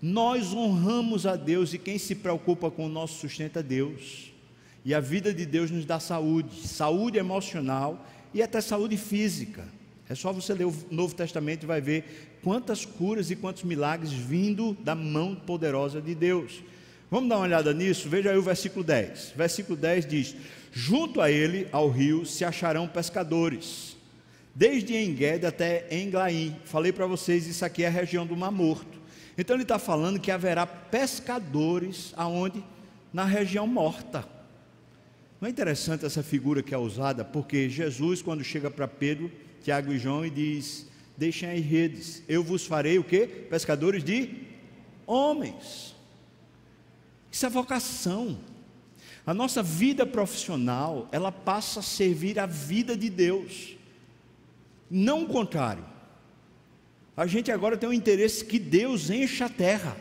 Nós 0.00 0.52
honramos 0.52 1.26
a 1.26 1.36
Deus 1.36 1.72
e 1.72 1.78
quem 1.78 1.98
se 1.98 2.14
preocupa 2.14 2.70
com 2.70 2.86
o 2.86 2.88
nosso 2.88 3.18
sustento 3.18 3.58
é 3.58 3.62
Deus. 3.62 4.32
E 4.84 4.94
a 4.94 5.00
vida 5.00 5.32
de 5.32 5.46
Deus 5.46 5.70
nos 5.70 5.84
dá 5.84 5.98
saúde, 5.98 6.66
saúde 6.66 7.18
emocional 7.18 8.06
e 8.32 8.42
até 8.42 8.60
saúde 8.60 8.96
física. 8.96 9.64
É 10.08 10.14
só 10.14 10.32
você 10.32 10.54
ler 10.54 10.66
o 10.66 10.74
Novo 10.90 11.14
Testamento 11.14 11.64
e 11.64 11.66
vai 11.66 11.80
ver 11.80 12.38
quantas 12.42 12.84
curas 12.84 13.30
e 13.30 13.36
quantos 13.36 13.64
milagres 13.64 14.12
vindo 14.12 14.74
da 14.74 14.94
mão 14.94 15.34
poderosa 15.34 16.00
de 16.00 16.14
Deus. 16.14 16.62
Vamos 17.10 17.28
dar 17.28 17.36
uma 17.36 17.44
olhada 17.44 17.72
nisso? 17.72 18.08
Veja 18.08 18.30
aí 18.30 18.36
o 18.36 18.42
versículo 18.42 18.84
10. 18.84 19.34
Versículo 19.36 19.76
10 19.76 20.06
diz: 20.06 20.36
Junto 20.72 21.20
a 21.20 21.30
ele, 21.30 21.68
ao 21.70 21.88
rio, 21.88 22.26
se 22.26 22.44
acharão 22.44 22.88
pescadores, 22.88 23.96
desde 24.54 24.96
Enguede 24.96 25.46
até 25.46 25.86
Englaim. 25.90 26.56
Falei 26.64 26.92
para 26.92 27.06
vocês, 27.06 27.46
isso 27.46 27.64
aqui 27.64 27.84
é 27.84 27.86
a 27.86 27.90
região 27.90 28.26
do 28.26 28.36
Mar 28.36 28.50
Morto. 28.50 28.98
Então 29.38 29.54
ele 29.54 29.62
está 29.62 29.78
falando 29.78 30.18
que 30.18 30.30
haverá 30.30 30.66
pescadores 30.66 32.12
aonde? 32.16 32.64
Na 33.12 33.24
região 33.24 33.66
morta. 33.66 34.26
Não 35.40 35.46
é 35.46 35.50
interessante 35.50 36.04
essa 36.04 36.22
figura 36.22 36.62
que 36.62 36.74
é 36.74 36.78
usada, 36.78 37.24
porque 37.24 37.68
Jesus, 37.68 38.20
quando 38.20 38.42
chega 38.42 38.70
para 38.70 38.88
Pedro, 38.88 39.30
Tiago 39.62 39.92
e 39.92 39.98
João, 39.98 40.26
e 40.26 40.30
diz: 40.30 40.86
Deixem 41.16 41.48
aí 41.48 41.60
redes, 41.60 42.22
eu 42.28 42.42
vos 42.42 42.66
farei 42.66 42.98
o 42.98 43.04
que? 43.04 43.26
Pescadores 43.26 44.02
de 44.02 44.30
homens. 45.06 45.95
Isso 47.36 47.44
é 47.44 47.50
vocação. 47.50 48.38
A 49.26 49.34
nossa 49.34 49.62
vida 49.62 50.06
profissional, 50.06 51.06
ela 51.12 51.30
passa 51.30 51.80
a 51.80 51.82
servir 51.82 52.38
a 52.38 52.46
vida 52.46 52.96
de 52.96 53.10
Deus, 53.10 53.76
não 54.90 55.24
o 55.24 55.26
contrário. 55.26 55.84
A 57.14 57.26
gente 57.26 57.52
agora 57.52 57.76
tem 57.76 57.90
o 57.90 57.92
interesse 57.92 58.42
que 58.42 58.58
Deus 58.58 59.10
encha 59.10 59.44
a 59.44 59.48
terra. 59.50 59.98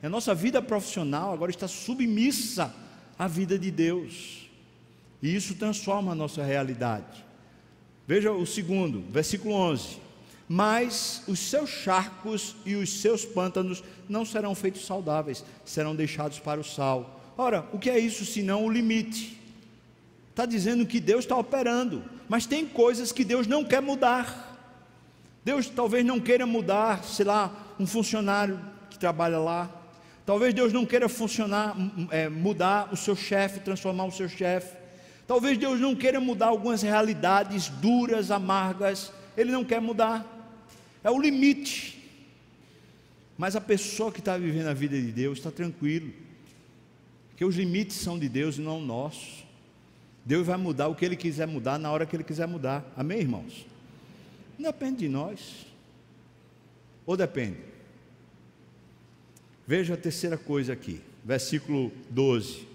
A 0.00 0.08
nossa 0.08 0.32
vida 0.32 0.62
profissional 0.62 1.34
agora 1.34 1.50
está 1.50 1.66
submissa 1.66 2.72
à 3.18 3.26
vida 3.26 3.58
de 3.58 3.72
Deus. 3.72 4.48
E 5.20 5.34
isso 5.34 5.56
transforma 5.56 6.12
a 6.12 6.14
nossa 6.14 6.44
realidade. 6.44 7.24
Veja 8.06 8.30
o 8.30 8.46
segundo, 8.46 9.02
versículo 9.10 9.56
11. 9.56 10.05
Mas 10.48 11.22
os 11.26 11.38
seus 11.40 11.70
charcos 11.70 12.54
e 12.64 12.76
os 12.76 13.00
seus 13.00 13.24
pântanos 13.24 13.82
não 14.08 14.24
serão 14.24 14.54
feitos 14.54 14.86
saudáveis, 14.86 15.44
serão 15.64 15.94
deixados 15.94 16.38
para 16.38 16.60
o 16.60 16.64
sal 16.64 17.16
Ora, 17.38 17.66
o 17.72 17.78
que 17.78 17.90
é 17.90 17.98
isso 17.98 18.24
senão 18.24 18.64
o 18.64 18.70
limite? 18.70 19.38
Está 20.30 20.46
dizendo 20.46 20.86
que 20.86 20.98
Deus 20.98 21.24
está 21.24 21.36
operando, 21.36 22.02
mas 22.28 22.46
tem 22.46 22.66
coisas 22.66 23.12
que 23.12 23.24
Deus 23.24 23.46
não 23.46 23.62
quer 23.62 23.82
mudar. 23.82 24.54
Deus 25.44 25.68
talvez 25.68 26.04
não 26.04 26.18
queira 26.18 26.46
mudar, 26.46 27.04
sei 27.04 27.26
lá, 27.26 27.52
um 27.78 27.86
funcionário 27.86 28.58
que 28.88 28.98
trabalha 28.98 29.38
lá. 29.38 29.70
Talvez 30.24 30.54
Deus 30.54 30.72
não 30.72 30.86
queira 30.86 31.08
funcionar, 31.08 31.76
é, 32.10 32.28
mudar 32.28 32.88
o 32.90 32.96
seu 32.96 33.14
chefe, 33.14 33.60
transformar 33.60 34.06
o 34.06 34.12
seu 34.12 34.28
chefe. 34.28 34.74
Talvez 35.26 35.58
Deus 35.58 35.78
não 35.78 35.94
queira 35.94 36.20
mudar 36.20 36.46
algumas 36.46 36.82
realidades 36.82 37.68
duras, 37.68 38.30
amargas. 38.30 39.12
Ele 39.36 39.52
não 39.52 39.64
quer 39.64 39.80
mudar. 39.80 40.24
É 41.06 41.10
o 41.10 41.20
limite. 41.20 42.02
Mas 43.38 43.54
a 43.54 43.60
pessoa 43.60 44.10
que 44.10 44.18
está 44.18 44.36
vivendo 44.36 44.66
a 44.66 44.74
vida 44.74 45.00
de 45.00 45.12
Deus 45.12 45.38
está 45.38 45.52
tranquilo. 45.52 46.12
Porque 47.28 47.44
os 47.44 47.54
limites 47.54 47.96
são 47.98 48.18
de 48.18 48.28
Deus 48.28 48.58
e 48.58 48.60
não 48.60 48.80
nossos. 48.80 49.44
Deus 50.24 50.44
vai 50.44 50.56
mudar 50.56 50.88
o 50.88 50.96
que 50.96 51.04
Ele 51.04 51.14
quiser 51.14 51.46
mudar 51.46 51.78
na 51.78 51.92
hora 51.92 52.04
que 52.04 52.16
Ele 52.16 52.24
quiser 52.24 52.48
mudar. 52.48 52.84
Amém, 52.96 53.20
irmãos? 53.20 53.64
Não 54.58 54.68
depende 54.68 54.96
de 54.96 55.08
nós. 55.08 55.64
Ou 57.06 57.16
depende? 57.16 57.58
Veja 59.64 59.94
a 59.94 59.96
terceira 59.96 60.36
coisa 60.36 60.72
aqui, 60.72 61.00
versículo 61.24 61.92
12. 62.10 62.66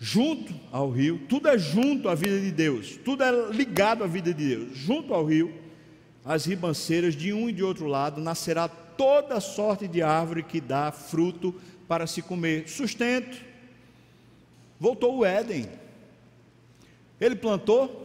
Junto 0.00 0.54
ao 0.72 0.90
rio, 0.90 1.20
tudo 1.28 1.48
é 1.48 1.58
junto 1.58 2.08
à 2.08 2.14
vida 2.14 2.40
de 2.40 2.50
Deus, 2.50 2.98
tudo 3.04 3.22
é 3.22 3.50
ligado 3.52 4.02
à 4.02 4.06
vida 4.06 4.32
de 4.32 4.48
Deus. 4.48 4.78
Junto 4.78 5.12
ao 5.12 5.26
rio, 5.26 5.63
as 6.24 6.46
ribanceiras 6.46 7.14
de 7.14 7.32
um 7.32 7.48
e 7.48 7.52
de 7.52 7.62
outro 7.62 7.86
lado, 7.86 8.20
nascerá 8.20 8.68
toda 8.68 9.40
sorte 9.40 9.86
de 9.86 10.02
árvore 10.02 10.42
que 10.42 10.60
dá 10.60 10.90
fruto 10.90 11.54
para 11.86 12.06
se 12.06 12.22
comer, 12.22 12.68
sustento 12.68 13.54
Voltou 14.78 15.18
o 15.18 15.24
Éden. 15.24 15.66
Ele 17.20 17.36
plantou? 17.36 18.02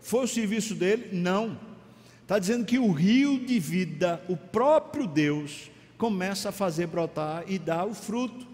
Foi 0.00 0.24
o 0.24 0.28
serviço 0.28 0.74
dele? 0.74 1.10
Não. 1.12 1.58
Está 2.22 2.38
dizendo 2.38 2.64
que 2.64 2.78
o 2.78 2.90
rio 2.90 3.38
de 3.38 3.60
vida, 3.60 4.20
o 4.28 4.36
próprio 4.36 5.06
Deus, 5.06 5.70
começa 5.96 6.48
a 6.48 6.52
fazer 6.52 6.86
brotar 6.88 7.44
e 7.46 7.58
dar 7.58 7.86
o 7.86 7.94
fruto. 7.94 8.46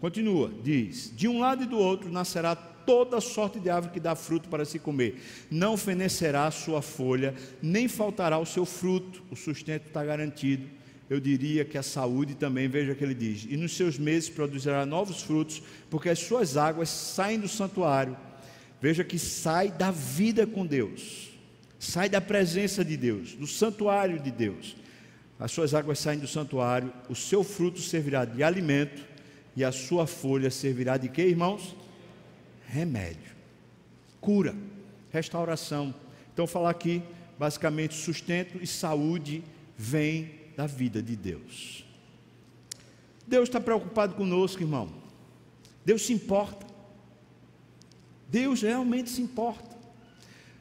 Continua, 0.00 0.52
diz: 0.62 1.10
De 1.16 1.26
um 1.26 1.40
lado 1.40 1.62
e 1.62 1.66
do 1.66 1.78
outro 1.78 2.10
nascerá 2.10 2.54
toda 2.86 3.20
sorte 3.20 3.58
de 3.58 3.68
árvore 3.68 3.92
que 3.92 4.00
dá 4.00 4.14
fruto 4.14 4.48
para 4.48 4.64
se 4.64 4.78
comer. 4.78 5.20
Não 5.50 5.76
fenecerá 5.76 6.46
a 6.46 6.50
sua 6.50 6.80
folha, 6.80 7.34
nem 7.60 7.88
faltará 7.88 8.38
o 8.38 8.46
seu 8.46 8.64
fruto. 8.64 9.22
O 9.30 9.36
sustento 9.36 9.88
está 9.88 10.04
garantido 10.04 10.76
eu 11.08 11.20
diria 11.20 11.64
que 11.64 11.78
a 11.78 11.82
saúde 11.82 12.34
também, 12.34 12.68
veja 12.68 12.94
que 12.94 13.04
ele 13.04 13.14
diz: 13.14 13.46
e 13.48 13.56
nos 13.56 13.76
seus 13.76 13.98
meses 13.98 14.28
produzirá 14.28 14.84
novos 14.84 15.22
frutos, 15.22 15.62
porque 15.88 16.08
as 16.08 16.18
suas 16.18 16.56
águas 16.56 16.88
saem 16.88 17.38
do 17.38 17.48
santuário. 17.48 18.16
Veja 18.80 19.04
que 19.04 19.18
sai 19.18 19.70
da 19.70 19.90
vida 19.90 20.46
com 20.46 20.66
Deus, 20.66 21.30
sai 21.78 22.08
da 22.08 22.20
presença 22.20 22.84
de 22.84 22.96
Deus, 22.96 23.34
do 23.34 23.46
santuário 23.46 24.18
de 24.18 24.30
Deus. 24.30 24.76
As 25.38 25.52
suas 25.52 25.74
águas 25.74 25.98
saem 25.98 26.18
do 26.18 26.26
santuário, 26.26 26.92
o 27.08 27.14
seu 27.14 27.44
fruto 27.44 27.80
servirá 27.80 28.24
de 28.24 28.42
alimento 28.42 29.02
e 29.54 29.64
a 29.64 29.70
sua 29.70 30.06
folha 30.06 30.50
servirá 30.50 30.96
de 30.96 31.08
quê, 31.08 31.22
irmãos? 31.22 31.76
Remédio, 32.66 33.32
cura, 34.20 34.54
restauração. 35.10 35.94
Então, 36.32 36.46
falar 36.46 36.70
aqui, 36.70 37.02
basicamente, 37.38 37.94
sustento 37.94 38.58
e 38.60 38.66
saúde 38.66 39.42
vem 39.76 40.30
da 40.56 40.66
vida 40.66 41.02
de 41.02 41.16
Deus. 41.16 41.84
Deus 43.26 43.48
está 43.48 43.60
preocupado 43.60 44.14
conosco, 44.14 44.62
irmão. 44.62 44.90
Deus 45.84 46.02
se 46.06 46.12
importa. 46.12 46.66
Deus 48.28 48.62
realmente 48.62 49.10
se 49.10 49.22
importa. 49.22 49.76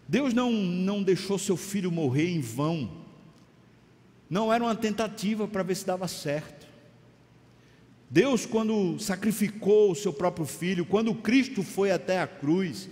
Deus 0.08 0.34
não, 0.34 0.52
não 0.52 1.02
deixou 1.02 1.38
seu 1.40 1.58
filho 1.58 1.92
morrer 1.92 2.30
em 2.30 2.42
vão. 2.42 2.90
Não 4.30 4.54
era 4.54 4.64
uma 4.64 4.76
tentativa 4.76 5.48
para 5.48 5.64
ver 5.64 5.76
se 5.76 5.86
dava 5.86 6.08
certo. 6.08 6.55
Deus, 8.10 8.46
quando 8.46 9.00
sacrificou 9.00 9.92
o 9.92 9.96
seu 9.96 10.14
próprio 10.14 10.46
filho, 10.46 10.86
quando 10.86 11.14
Cristo 11.16 11.64
foi 11.64 11.92
até 11.92 12.22
a 12.22 12.28
cruz, 12.28 12.88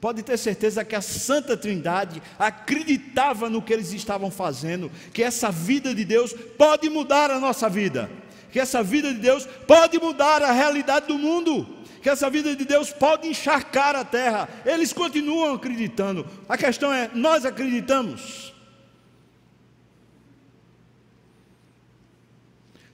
Pode 0.00 0.22
ter 0.22 0.36
certeza 0.36 0.84
que 0.84 0.94
a 0.94 1.00
Santa 1.00 1.56
Trindade 1.56 2.22
acreditava 2.38 3.48
no 3.48 3.62
que 3.62 3.72
eles 3.72 3.92
estavam 3.92 4.30
fazendo, 4.30 4.90
que 5.12 5.22
essa 5.22 5.50
vida 5.50 5.94
de 5.94 6.04
Deus 6.04 6.32
pode 6.32 6.88
mudar 6.90 7.30
a 7.30 7.40
nossa 7.40 7.68
vida, 7.68 8.10
que 8.52 8.60
essa 8.60 8.82
vida 8.82 9.12
de 9.12 9.20
Deus 9.20 9.48
pode 9.66 9.98
mudar 9.98 10.42
a 10.42 10.52
realidade 10.52 11.06
do 11.06 11.18
mundo, 11.18 11.66
que 12.02 12.10
essa 12.10 12.28
vida 12.28 12.54
de 12.54 12.64
Deus 12.64 12.92
pode 12.92 13.26
encharcar 13.26 13.96
a 13.96 14.04
terra. 14.04 14.48
Eles 14.66 14.92
continuam 14.92 15.54
acreditando. 15.54 16.26
A 16.48 16.56
questão 16.56 16.92
é: 16.92 17.10
nós 17.14 17.46
acreditamos? 17.46 18.54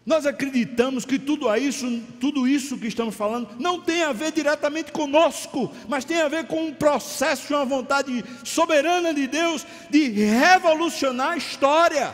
Nós 0.04 0.26
acreditamos 0.26 1.04
que 1.04 1.16
tudo 1.16 1.54
isso, 1.54 2.00
tudo 2.20 2.46
isso 2.48 2.76
que 2.76 2.88
estamos 2.88 3.14
falando 3.14 3.48
não 3.60 3.80
tem 3.80 4.02
a 4.02 4.12
ver 4.12 4.32
diretamente 4.32 4.90
conosco, 4.90 5.72
mas 5.88 6.04
tem 6.04 6.20
a 6.20 6.28
ver 6.28 6.46
com 6.48 6.66
um 6.66 6.74
processo, 6.74 7.54
uma 7.54 7.64
vontade 7.64 8.24
soberana 8.42 9.14
de 9.14 9.28
Deus 9.28 9.64
de 9.90 10.08
revolucionar 10.08 11.32
a 11.32 11.36
história, 11.36 12.12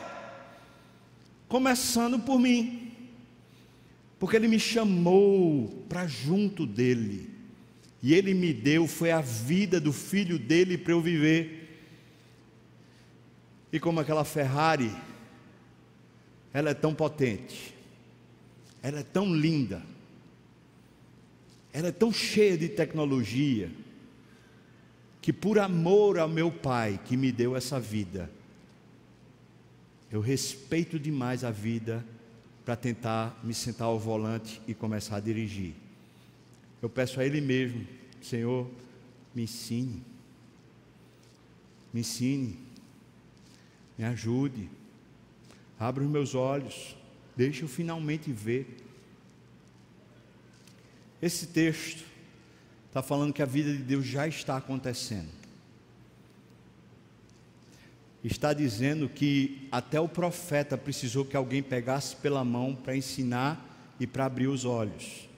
começando 1.49 2.19
por 2.19 2.39
mim, 2.39 2.93
porque 4.19 4.37
Ele 4.37 4.49
me 4.49 4.61
chamou 4.61 5.87
para 5.89 6.07
junto 6.07 6.67
dele, 6.67 7.31
e 8.03 8.13
Ele 8.13 8.35
me 8.35 8.53
deu, 8.53 8.87
foi 8.87 9.11
a 9.11 9.23
vida 9.23 9.81
do 9.81 9.95
filho 9.95 10.39
dele 10.39 10.77
para 10.77 10.93
eu 10.93 11.01
viver, 11.01 11.87
e 13.73 13.81
como 13.81 13.99
aquela 13.99 14.27
Ferrari, 14.27 14.95
ela 16.53 16.69
é 16.69 16.75
tão 16.75 16.95
potente 16.95 17.78
ela 18.83 19.01
é 19.01 19.03
tão 19.03 19.35
linda, 19.35 19.83
ela 21.73 21.89
é 21.89 21.93
tão 21.93 22.13
cheia 22.13 22.57
de 22.57 22.69
tecnologia, 22.69 23.71
que 25.21 25.33
por 25.33 25.59
amor 25.59 26.19
ao 26.19 26.29
meu 26.29 26.51
Pai 26.51 27.01
que 27.05 27.17
me 27.17 27.31
deu 27.31 27.57
essa 27.57 27.79
vida, 27.79 28.31
eu 30.11 30.21
respeito 30.21 30.99
demais 30.99 31.45
a 31.45 31.51
vida 31.51 32.05
para 32.65 32.77
tentar 32.77 33.39
me 33.43 33.55
sentar 33.55 33.89
ao 33.89 33.99
volante 33.99 34.61
e 34.67 34.75
começar 34.75 35.17
a 35.17 35.21
dirigir. 35.21 35.75
Eu 36.81 36.89
peço 36.89 37.21
a 37.21 37.25
Ele 37.25 37.41
mesmo, 37.41 37.87
Senhor, 38.21 38.71
me 39.35 39.43
ensine, 39.43 40.03
me 41.93 42.01
ensine, 42.01 42.59
me 43.97 44.05
ajude, 44.05 44.69
abra 45.79 46.05
os 46.05 46.11
meus 46.11 46.35
olhos, 46.35 46.97
Deixa 47.39 47.63
eu 47.63 47.69
finalmente 47.69 48.33
ver. 48.33 48.67
Esse 51.23 51.47
texto 51.47 52.05
está 52.89 53.01
falando 53.01 53.33
que 53.33 53.41
a 53.41 53.47
vida 53.47 53.71
de 53.71 53.79
Deus 53.79 54.05
já 54.05 54.27
está 54.27 54.57
acontecendo. 54.57 55.29
Está 58.25 58.53
dizendo 58.53 59.09
que 59.09 59.69
até 59.71 60.01
o 60.01 60.09
profeta 60.09 60.77
precisou 60.77 61.25
que 61.25 61.37
alguém 61.37 61.63
pegasse 61.63 62.17
pela 62.17 62.45
mão 62.45 62.75
para 62.75 62.97
ensinar 62.97 63.95
e 64.01 64.07
para 64.07 64.25
abrir 64.25 64.49
os 64.49 64.65
olhos. 64.65 65.29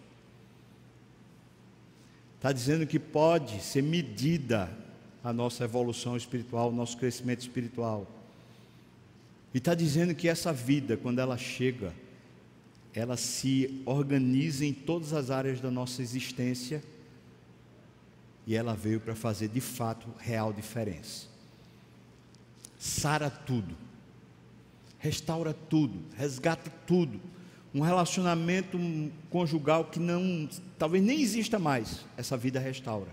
Está 2.36 2.50
dizendo 2.50 2.86
que 2.86 2.98
pode 2.98 3.62
ser 3.62 3.82
medida 3.82 4.74
a 5.22 5.34
nossa 5.34 5.64
evolução 5.64 6.16
espiritual, 6.16 6.70
o 6.70 6.74
nosso 6.74 6.96
crescimento 6.96 7.40
espiritual. 7.40 8.19
E 9.52 9.58
está 9.58 9.74
dizendo 9.74 10.14
que 10.14 10.28
essa 10.28 10.52
vida, 10.52 10.96
quando 10.96 11.18
ela 11.18 11.36
chega, 11.36 11.92
ela 12.94 13.16
se 13.16 13.82
organiza 13.84 14.64
em 14.64 14.72
todas 14.72 15.12
as 15.12 15.30
áreas 15.30 15.60
da 15.60 15.70
nossa 15.70 16.02
existência 16.02 16.82
e 18.46 18.54
ela 18.54 18.74
veio 18.74 19.00
para 19.00 19.14
fazer 19.14 19.48
de 19.48 19.60
fato 19.60 20.08
real 20.18 20.52
diferença. 20.52 21.28
Sara 22.78 23.30
tudo, 23.30 23.76
restaura 24.98 25.52
tudo, 25.52 26.00
resgata 26.16 26.70
tudo. 26.86 27.20
Um 27.72 27.80
relacionamento 27.80 28.76
conjugal 29.28 29.84
que 29.84 30.00
não, 30.00 30.48
talvez 30.76 31.04
nem 31.04 31.20
exista 31.20 31.58
mais, 31.58 32.04
essa 32.16 32.36
vida 32.36 32.58
restaura. 32.58 33.10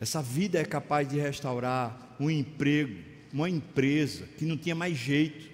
Essa 0.00 0.22
vida 0.22 0.58
é 0.58 0.64
capaz 0.64 1.08
de 1.08 1.18
restaurar 1.18 2.16
um 2.18 2.30
emprego, 2.30 3.02
uma 3.32 3.48
empresa 3.48 4.26
que 4.38 4.44
não 4.44 4.56
tinha 4.56 4.74
mais 4.74 4.96
jeito. 4.96 5.48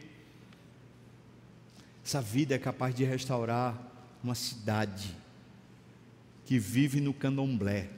Essa 2.05 2.21
vida 2.21 2.55
é 2.55 2.59
capaz 2.59 2.95
de 2.95 3.05
restaurar 3.05 3.81
uma 4.23 4.35
cidade 4.35 5.15
que 6.45 6.59
vive 6.59 7.01
no 7.01 7.13
candomblé. 7.13 7.89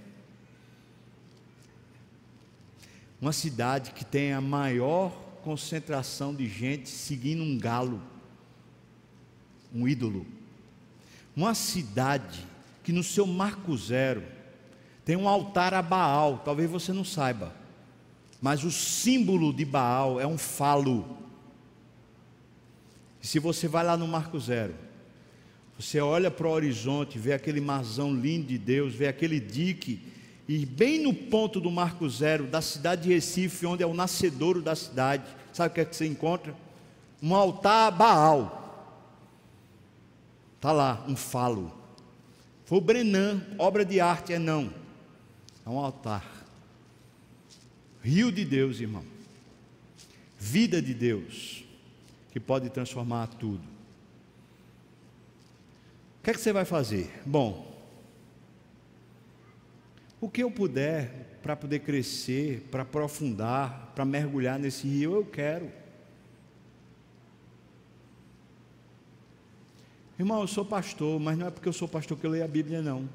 Uma 3.20 3.32
cidade 3.32 3.92
que 3.92 4.04
tem 4.04 4.32
a 4.32 4.40
maior 4.40 5.10
concentração 5.42 6.34
de 6.34 6.48
gente 6.48 6.88
seguindo 6.88 7.42
um 7.42 7.58
galo, 7.58 8.02
um 9.74 9.86
ídolo. 9.86 10.26
Uma 11.34 11.54
cidade 11.54 12.46
que 12.82 12.92
no 12.92 13.02
seu 13.02 13.26
marco 13.26 13.76
zero 13.76 14.22
tem 15.04 15.16
um 15.16 15.28
altar 15.28 15.72
a 15.74 15.82
Baal, 15.82 16.38
talvez 16.44 16.70
você 16.70 16.92
não 16.92 17.04
saiba. 17.04 17.54
Mas 18.40 18.64
o 18.64 18.70
símbolo 18.70 19.52
de 19.52 19.64
Baal 19.64 20.20
é 20.20 20.26
um 20.26 20.38
falo. 20.38 21.16
E 23.22 23.26
se 23.26 23.38
você 23.38 23.66
vai 23.66 23.84
lá 23.84 23.96
no 23.96 24.06
Marco 24.06 24.38
Zero, 24.38 24.74
você 25.78 26.00
olha 26.00 26.30
para 26.30 26.46
o 26.46 26.50
horizonte, 26.50 27.18
vê 27.18 27.32
aquele 27.32 27.60
marzão 27.60 28.14
lindo 28.14 28.46
de 28.46 28.56
Deus, 28.56 28.94
vê 28.94 29.08
aquele 29.08 29.38
dique, 29.38 30.00
e 30.48 30.64
bem 30.64 31.02
no 31.02 31.12
ponto 31.12 31.60
do 31.60 31.70
Marco 31.70 32.08
Zero, 32.08 32.46
da 32.46 32.62
cidade 32.62 33.02
de 33.02 33.12
Recife, 33.12 33.66
onde 33.66 33.82
é 33.82 33.86
o 33.86 33.92
nascedouro 33.92 34.62
da 34.62 34.76
cidade, 34.76 35.24
sabe 35.52 35.70
o 35.70 35.74
que 35.74 35.80
é 35.80 35.84
que 35.84 35.96
você 35.96 36.06
encontra? 36.06 36.54
Um 37.22 37.34
altar 37.34 37.88
a 37.88 37.90
Baal. 37.90 38.62
Está 40.56 40.72
lá, 40.72 41.04
um 41.08 41.16
falo. 41.16 41.72
Foi 42.64 42.78
o 42.78 42.80
Brenan, 42.80 43.42
obra 43.58 43.84
de 43.84 44.00
arte, 44.00 44.32
é 44.32 44.38
não. 44.38 44.72
É 45.64 45.68
um 45.68 45.78
altar. 45.78 46.35
Rio 48.06 48.30
de 48.30 48.44
Deus, 48.44 48.78
irmão. 48.78 49.02
Vida 50.38 50.80
de 50.80 50.94
Deus, 50.94 51.64
que 52.30 52.38
pode 52.38 52.70
transformar 52.70 53.26
tudo. 53.26 53.64
O 56.20 56.22
que 56.22 56.30
é 56.30 56.32
que 56.32 56.40
você 56.40 56.52
vai 56.52 56.64
fazer? 56.64 57.10
Bom, 57.26 57.76
o 60.20 60.30
que 60.30 60.40
eu 60.40 60.52
puder 60.52 61.40
para 61.42 61.56
poder 61.56 61.80
crescer, 61.80 62.68
para 62.70 62.82
aprofundar, 62.82 63.90
para 63.92 64.04
mergulhar 64.04 64.56
nesse 64.56 64.86
rio, 64.86 65.16
eu 65.16 65.24
quero. 65.24 65.68
Irmão, 70.16 70.42
eu 70.42 70.46
sou 70.46 70.64
pastor, 70.64 71.18
mas 71.18 71.36
não 71.36 71.48
é 71.48 71.50
porque 71.50 71.68
eu 71.68 71.72
sou 71.72 71.88
pastor 71.88 72.16
que 72.16 72.24
eu 72.24 72.30
leio 72.30 72.44
a 72.44 72.48
Bíblia, 72.48 72.80
não. 72.80 73.08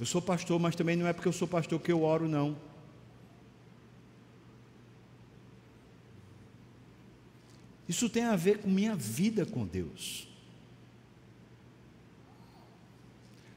Eu 0.00 0.06
sou 0.06 0.22
pastor, 0.22 0.58
mas 0.58 0.74
também 0.74 0.96
não 0.96 1.06
é 1.06 1.12
porque 1.12 1.28
eu 1.28 1.32
sou 1.32 1.46
pastor 1.46 1.78
que 1.78 1.92
eu 1.92 2.02
oro, 2.02 2.26
não. 2.26 2.56
Isso 7.86 8.08
tem 8.08 8.24
a 8.24 8.34
ver 8.34 8.60
com 8.60 8.70
minha 8.70 8.96
vida 8.96 9.44
com 9.44 9.66
Deus. 9.66 10.26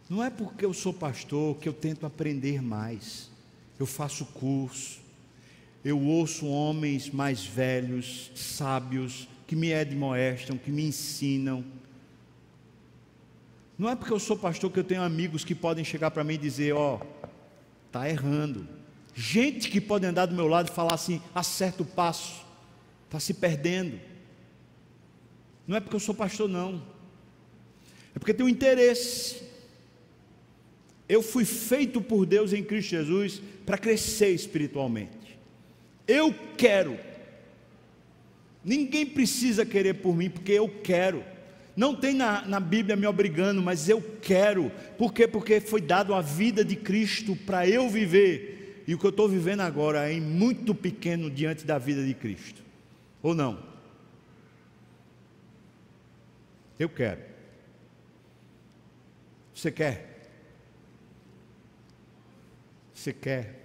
Não 0.09 0.21
é 0.21 0.29
porque 0.29 0.65
eu 0.65 0.73
sou 0.73 0.93
pastor 0.93 1.55
que 1.59 1.69
eu 1.69 1.73
tento 1.73 2.05
aprender 2.05 2.61
mais. 2.61 3.31
Eu 3.79 3.85
faço 3.85 4.25
curso, 4.25 4.99
eu 5.83 5.97
ouço 5.97 6.45
homens 6.45 7.09
mais 7.09 7.45
velhos, 7.45 8.31
sábios, 8.35 9.29
que 9.47 9.55
me 9.55 9.73
admoestam, 9.73 10.57
que 10.57 10.71
me 10.71 10.83
ensinam 10.83 11.63
não 13.77 13.89
é 13.89 13.95
porque 13.95 14.13
eu 14.13 14.19
sou 14.19 14.37
pastor 14.37 14.71
que 14.71 14.79
eu 14.79 14.83
tenho 14.83 15.01
amigos 15.01 15.43
que 15.43 15.55
podem 15.55 15.83
chegar 15.83 16.11
para 16.11 16.23
mim 16.23 16.35
e 16.35 16.37
dizer: 16.37 16.73
Ó, 16.73 16.99
oh, 17.01 17.27
está 17.87 18.09
errando. 18.09 18.67
Gente 19.15 19.69
que 19.69 19.79
pode 19.79 20.05
andar 20.05 20.25
do 20.25 20.35
meu 20.35 20.47
lado 20.47 20.69
e 20.69 20.73
falar 20.73 20.93
assim: 20.93 21.21
acerta 21.33 21.83
o 21.83 21.85
passo, 21.85 22.45
está 23.05 23.19
se 23.19 23.33
perdendo. 23.33 23.99
Não 25.67 25.77
é 25.77 25.79
porque 25.79 25.95
eu 25.95 25.99
sou 25.99 26.13
pastor, 26.13 26.49
não. 26.49 26.83
É 28.15 28.19
porque 28.19 28.33
tem 28.33 28.45
um 28.45 28.49
interesse. 28.49 29.41
Eu 31.07 31.21
fui 31.21 31.45
feito 31.45 32.01
por 32.01 32.25
Deus 32.25 32.53
em 32.53 32.63
Cristo 32.63 32.89
Jesus 32.89 33.41
para 33.65 33.77
crescer 33.77 34.29
espiritualmente. 34.29 35.37
Eu 36.07 36.33
quero. 36.57 36.97
Ninguém 38.63 39.05
precisa 39.05 39.65
querer 39.65 39.95
por 39.95 40.15
mim, 40.15 40.29
porque 40.29 40.53
eu 40.53 40.67
quero. 40.67 41.23
Não 41.75 41.95
tem 41.95 42.13
na, 42.13 42.45
na 42.45 42.59
Bíblia 42.59 42.95
me 42.95 43.07
obrigando, 43.07 43.61
mas 43.61 43.89
eu 43.89 44.01
quero. 44.21 44.71
Por 44.97 45.11
quê? 45.11 45.27
Porque 45.27 45.59
foi 45.59 45.81
dado 45.81 46.13
a 46.13 46.21
vida 46.21 46.63
de 46.63 46.75
Cristo 46.75 47.35
para 47.35 47.67
eu 47.67 47.89
viver. 47.89 48.83
E 48.87 48.93
o 48.93 48.99
que 48.99 49.05
eu 49.05 49.09
estou 49.09 49.27
vivendo 49.27 49.61
agora 49.61 50.11
é 50.11 50.19
muito 50.19 50.75
pequeno 50.75 51.31
diante 51.31 51.65
da 51.65 51.79
vida 51.79 52.05
de 52.05 52.13
Cristo. 52.13 52.61
Ou 53.23 53.33
não? 53.33 53.57
Eu 56.77 56.89
quero. 56.89 57.21
Você 59.55 59.71
quer? 59.71 60.29
Você 62.93 63.13
quer? 63.13 63.61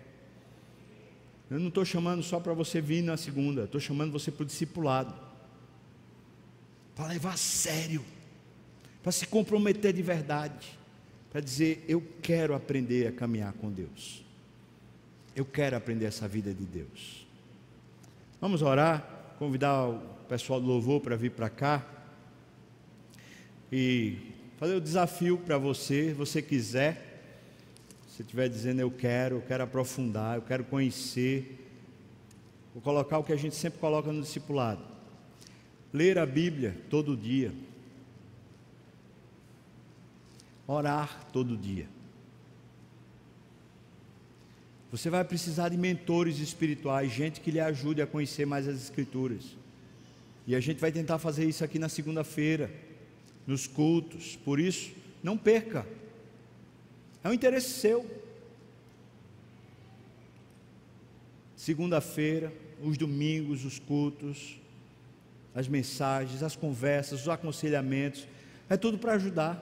Eu 1.50 1.58
não 1.58 1.68
estou 1.68 1.84
chamando 1.84 2.22
só 2.22 2.40
para 2.40 2.52
você 2.52 2.80
vir 2.80 3.02
na 3.02 3.16
segunda, 3.16 3.64
estou 3.64 3.80
chamando 3.80 4.12
você 4.12 4.30
para 4.30 4.42
o 4.42 4.46
discipulado 4.46 5.27
para 6.98 7.06
levar 7.06 7.34
a 7.34 7.36
sério, 7.36 8.04
para 9.04 9.12
se 9.12 9.24
comprometer 9.24 9.92
de 9.92 10.02
verdade, 10.02 10.76
para 11.30 11.40
dizer: 11.40 11.84
Eu 11.86 12.04
quero 12.20 12.56
aprender 12.56 13.06
a 13.06 13.12
caminhar 13.12 13.52
com 13.52 13.70
Deus, 13.70 14.24
eu 15.36 15.44
quero 15.44 15.76
aprender 15.76 16.06
essa 16.06 16.26
vida 16.26 16.52
de 16.52 16.64
Deus. 16.64 17.24
Vamos 18.40 18.62
orar, 18.62 19.36
convidar 19.38 19.86
o 19.86 20.00
pessoal 20.28 20.60
do 20.60 20.66
louvor 20.66 21.00
para 21.00 21.14
vir 21.14 21.30
para 21.30 21.48
cá. 21.48 21.86
E 23.70 24.18
fazer 24.58 24.74
o 24.74 24.80
desafio 24.80 25.38
para 25.38 25.56
você, 25.56 26.12
você 26.12 26.42
quiser, 26.42 27.22
se 28.08 28.22
estiver 28.22 28.48
dizendo 28.48 28.80
eu 28.80 28.90
quero, 28.90 29.36
eu 29.36 29.42
quero 29.42 29.62
aprofundar, 29.62 30.36
eu 30.36 30.42
quero 30.42 30.64
conhecer, 30.64 31.64
vou 32.74 32.82
colocar 32.82 33.18
o 33.18 33.22
que 33.22 33.32
a 33.32 33.36
gente 33.36 33.54
sempre 33.54 33.78
coloca 33.78 34.10
no 34.10 34.20
discipulado: 34.20 34.97
ler 35.92 36.18
a 36.18 36.26
Bíblia 36.26 36.76
todo 36.90 37.16
dia, 37.16 37.52
orar 40.66 41.26
todo 41.32 41.56
dia. 41.56 41.88
Você 44.90 45.10
vai 45.10 45.22
precisar 45.22 45.68
de 45.68 45.76
mentores 45.76 46.38
espirituais, 46.38 47.12
gente 47.12 47.40
que 47.40 47.50
lhe 47.50 47.60
ajude 47.60 48.00
a 48.00 48.06
conhecer 48.06 48.46
mais 48.46 48.66
as 48.66 48.82
Escrituras. 48.82 49.56
E 50.46 50.54
a 50.54 50.60
gente 50.60 50.80
vai 50.80 50.90
tentar 50.90 51.18
fazer 51.18 51.44
isso 51.44 51.62
aqui 51.62 51.78
na 51.78 51.90
segunda-feira 51.90 52.70
nos 53.46 53.66
cultos. 53.66 54.36
Por 54.36 54.58
isso, 54.58 54.92
não 55.22 55.36
perca. 55.36 55.86
É 57.22 57.28
um 57.28 57.34
interesse 57.34 57.80
seu. 57.80 58.06
Segunda-feira, 61.54 62.50
os 62.82 62.96
domingos, 62.96 63.66
os 63.66 63.78
cultos, 63.78 64.58
as 65.58 65.66
mensagens, 65.66 66.40
as 66.40 66.54
conversas, 66.54 67.22
os 67.22 67.28
aconselhamentos, 67.28 68.28
é 68.70 68.76
tudo 68.76 68.96
para 68.96 69.14
ajudar. 69.14 69.60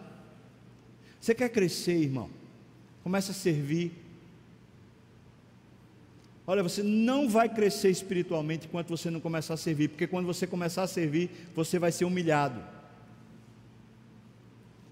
Você 1.19 1.35
quer 1.35 1.49
crescer, 1.49 1.97
irmão? 1.97 2.29
Começa 3.03 3.33
a 3.33 3.35
servir. 3.35 3.93
Olha, 6.47 6.63
você 6.63 6.83
não 6.83 7.31
vai 7.31 7.49
crescer 7.49 7.89
espiritualmente 7.89 8.67
enquanto 8.67 8.89
você 8.89 9.11
não 9.11 9.21
começar 9.21 9.55
a 9.55 9.57
servir, 9.57 9.89
porque 9.89 10.07
quando 10.07 10.27
você 10.27 10.47
começar 10.47 10.83
a 10.83 10.87
servir, 10.87 11.31
você 11.55 11.79
vai 11.79 11.91
ser 11.91 12.05
humilhado. 12.05 12.63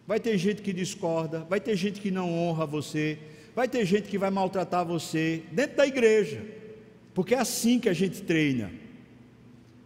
Vai 0.06 0.18
ter 0.18 0.38
gente 0.38 0.62
que 0.62 0.72
discorda, 0.72 1.40
vai 1.40 1.60
ter 1.60 1.76
gente 1.76 2.00
que 2.00 2.10
não 2.10 2.32
honra 2.32 2.64
você, 2.64 3.18
vai 3.54 3.68
ter 3.68 3.84
gente 3.84 4.08
que 4.08 4.16
vai 4.16 4.30
maltratar 4.30 4.86
você 4.86 5.42
dentro 5.52 5.76
da 5.76 5.86
igreja, 5.86 6.42
porque 7.12 7.34
é 7.34 7.38
assim 7.38 7.78
que 7.78 7.90
a 7.90 7.94
gente 7.94 8.22
treina. 8.22 8.72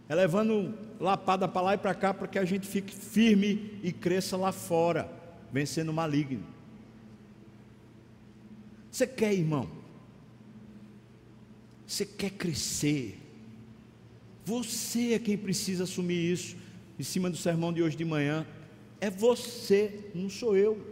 É 0.07 0.15
levando 0.15 0.88
lapada 0.99 1.47
para 1.47 1.61
lá 1.61 1.73
e 1.75 1.77
para 1.77 1.93
cá 1.95 2.13
para 2.13 2.27
que 2.27 2.37
a 2.37 2.45
gente 2.45 2.67
fique 2.67 2.93
firme 2.93 3.79
e 3.81 3.91
cresça 3.91 4.35
lá 4.35 4.51
fora, 4.51 5.09
vencendo 5.51 5.89
o 5.89 5.93
maligno. 5.93 6.43
Você 8.91 9.07
quer, 9.07 9.33
irmão? 9.33 9.69
Você 11.87 12.05
quer 12.05 12.31
crescer? 12.31 13.17
Você 14.45 15.13
é 15.13 15.19
quem 15.19 15.37
precisa 15.37 15.83
assumir 15.85 16.31
isso. 16.31 16.57
Em 16.97 17.03
cima 17.03 17.29
do 17.29 17.37
sermão 17.37 17.71
de 17.71 17.81
hoje 17.81 17.95
de 17.95 18.03
manhã, 18.03 18.45
é 18.99 19.09
você, 19.09 20.11
não 20.13 20.29
sou 20.29 20.57
eu. 20.57 20.85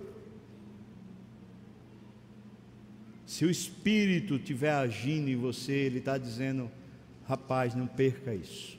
Se 3.25 3.43
o 3.43 3.49
Espírito 3.49 4.35
estiver 4.35 4.71
agindo 4.71 5.29
em 5.29 5.35
você, 5.35 5.73
Ele 5.73 5.99
está 5.99 6.17
dizendo: 6.17 6.71
rapaz, 7.27 7.75
não 7.75 7.85
perca 7.85 8.33
isso. 8.33 8.76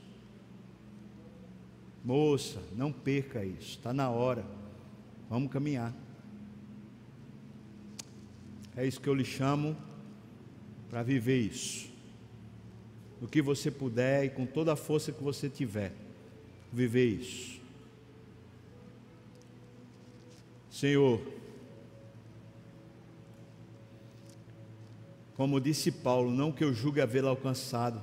Moça, 2.05 2.63
não 2.77 2.93
perca 2.93 3.45
isso, 3.45 3.71
está 3.71 3.93
na 3.93 4.11
hora. 4.11 4.45
Vamos 5.29 5.51
caminhar. 5.51 5.95
É 8.77 8.87
isso 8.87 9.01
que 9.01 9.09
eu 9.09 9.15
lhe 9.15 9.25
chamo 9.25 9.77
para 10.89 11.03
viver 11.03 11.39
isso. 11.39 11.89
No 13.21 13.29
que 13.29 13.43
você 13.43 13.71
puder 13.71 14.25
e 14.25 14.31
com 14.31 14.47
toda 14.47 14.73
a 14.73 14.77
força 14.77 15.11
que 15.11 15.23
você 15.23 15.49
tiver, 15.49 15.93
viver 16.73 17.07
isso. 17.07 17.61
Senhor, 20.71 21.21
como 25.37 25.61
disse 25.61 25.91
Paulo, 25.91 26.31
não 26.31 26.53
que 26.53 26.63
eu 26.63 26.73
julgue 26.73 27.01
havê-lo 27.01 27.29
alcançado, 27.29 28.01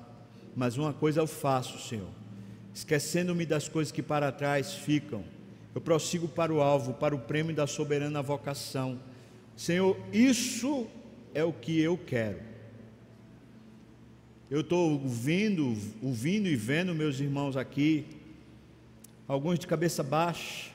mas 0.56 0.78
uma 0.78 0.94
coisa 0.94 1.22
eu 1.22 1.28
faço, 1.28 1.80
Senhor, 1.88 2.10
esquecendo-me 2.76 3.46
das 3.46 3.70
coisas 3.70 3.90
que 3.90 4.04
para 4.04 4.34
trás 4.34 4.74
ficam, 4.74 5.24
eu 5.74 5.80
prossigo 5.80 6.28
para 6.28 6.54
o 6.54 6.62
alvo, 6.62 6.94
para 6.94 7.16
o 7.16 7.20
prêmio 7.20 7.56
da 7.56 7.66
soberana 7.66 8.22
vocação. 8.22 9.00
Senhor, 9.56 9.98
isso 10.12 10.86
é 11.34 11.42
o 11.42 11.54
que 11.54 11.80
eu 11.80 11.98
quero. 11.98 12.40
Eu 14.52 14.60
estou 14.60 14.92
ouvindo, 14.92 15.76
ouvindo 16.02 16.50
e 16.50 16.56
vendo 16.56 16.94
meus 16.94 17.20
irmãos 17.22 17.56
aqui, 17.56 18.06
alguns 19.26 19.58
de 19.58 19.68
cabeça 19.68 20.04
baixa, 20.04 20.70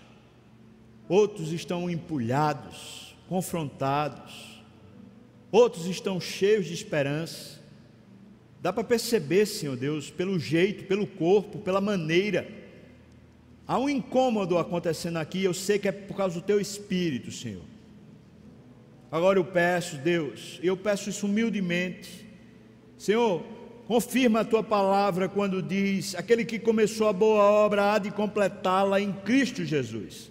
outros 1.07 1.53
estão 1.53 1.89
empulhados, 1.91 3.15
confrontados, 3.29 4.63
outros 5.53 5.85
estão 5.85 6.19
cheios 6.19 6.65
de 6.67 6.73
esperança. 6.73 7.60
Dá 8.63 8.73
para 8.73 8.85
perceber, 8.85 9.47
Senhor 9.47 9.77
Deus, 9.77 10.11
pelo 10.11 10.39
jeito, 10.39 10.85
pelo 10.85 11.07
corpo, 11.07 11.59
pela 11.59 11.81
maneira. 11.81 12.47
Há 13.67 13.79
um 13.79 13.89
incômodo 13.89 14.59
acontecendo 14.59 15.17
aqui, 15.17 15.43
eu 15.43 15.55
sei 15.55 15.79
que 15.79 15.89
é 15.89 15.93
por 15.93 16.17
causa 16.17 16.35
do 16.35 16.43
teu 16.43 16.61
espírito, 16.61 17.33
Senhor. 17.33 17.63
Agora 19.11 19.39
eu 19.39 19.45
peço, 19.45 19.97
Deus, 19.97 20.61
eu 20.63 20.77
peço 20.77 21.09
isso 21.09 21.27
humildemente. 21.27 22.27
Senhor, 22.99 23.43
confirma 23.87 24.41
a 24.41 24.45
tua 24.45 24.63
palavra 24.63 25.29
quando 25.29 25.63
diz: 25.63 26.15
aquele 26.15 26.45
que 26.45 26.59
começou 26.59 27.09
a 27.09 27.13
boa 27.13 27.43
obra 27.43 27.95
há 27.95 27.99
de 27.99 28.11
completá-la 28.11 29.01
em 29.01 29.13
Cristo 29.13 29.65
Jesus. 29.65 30.31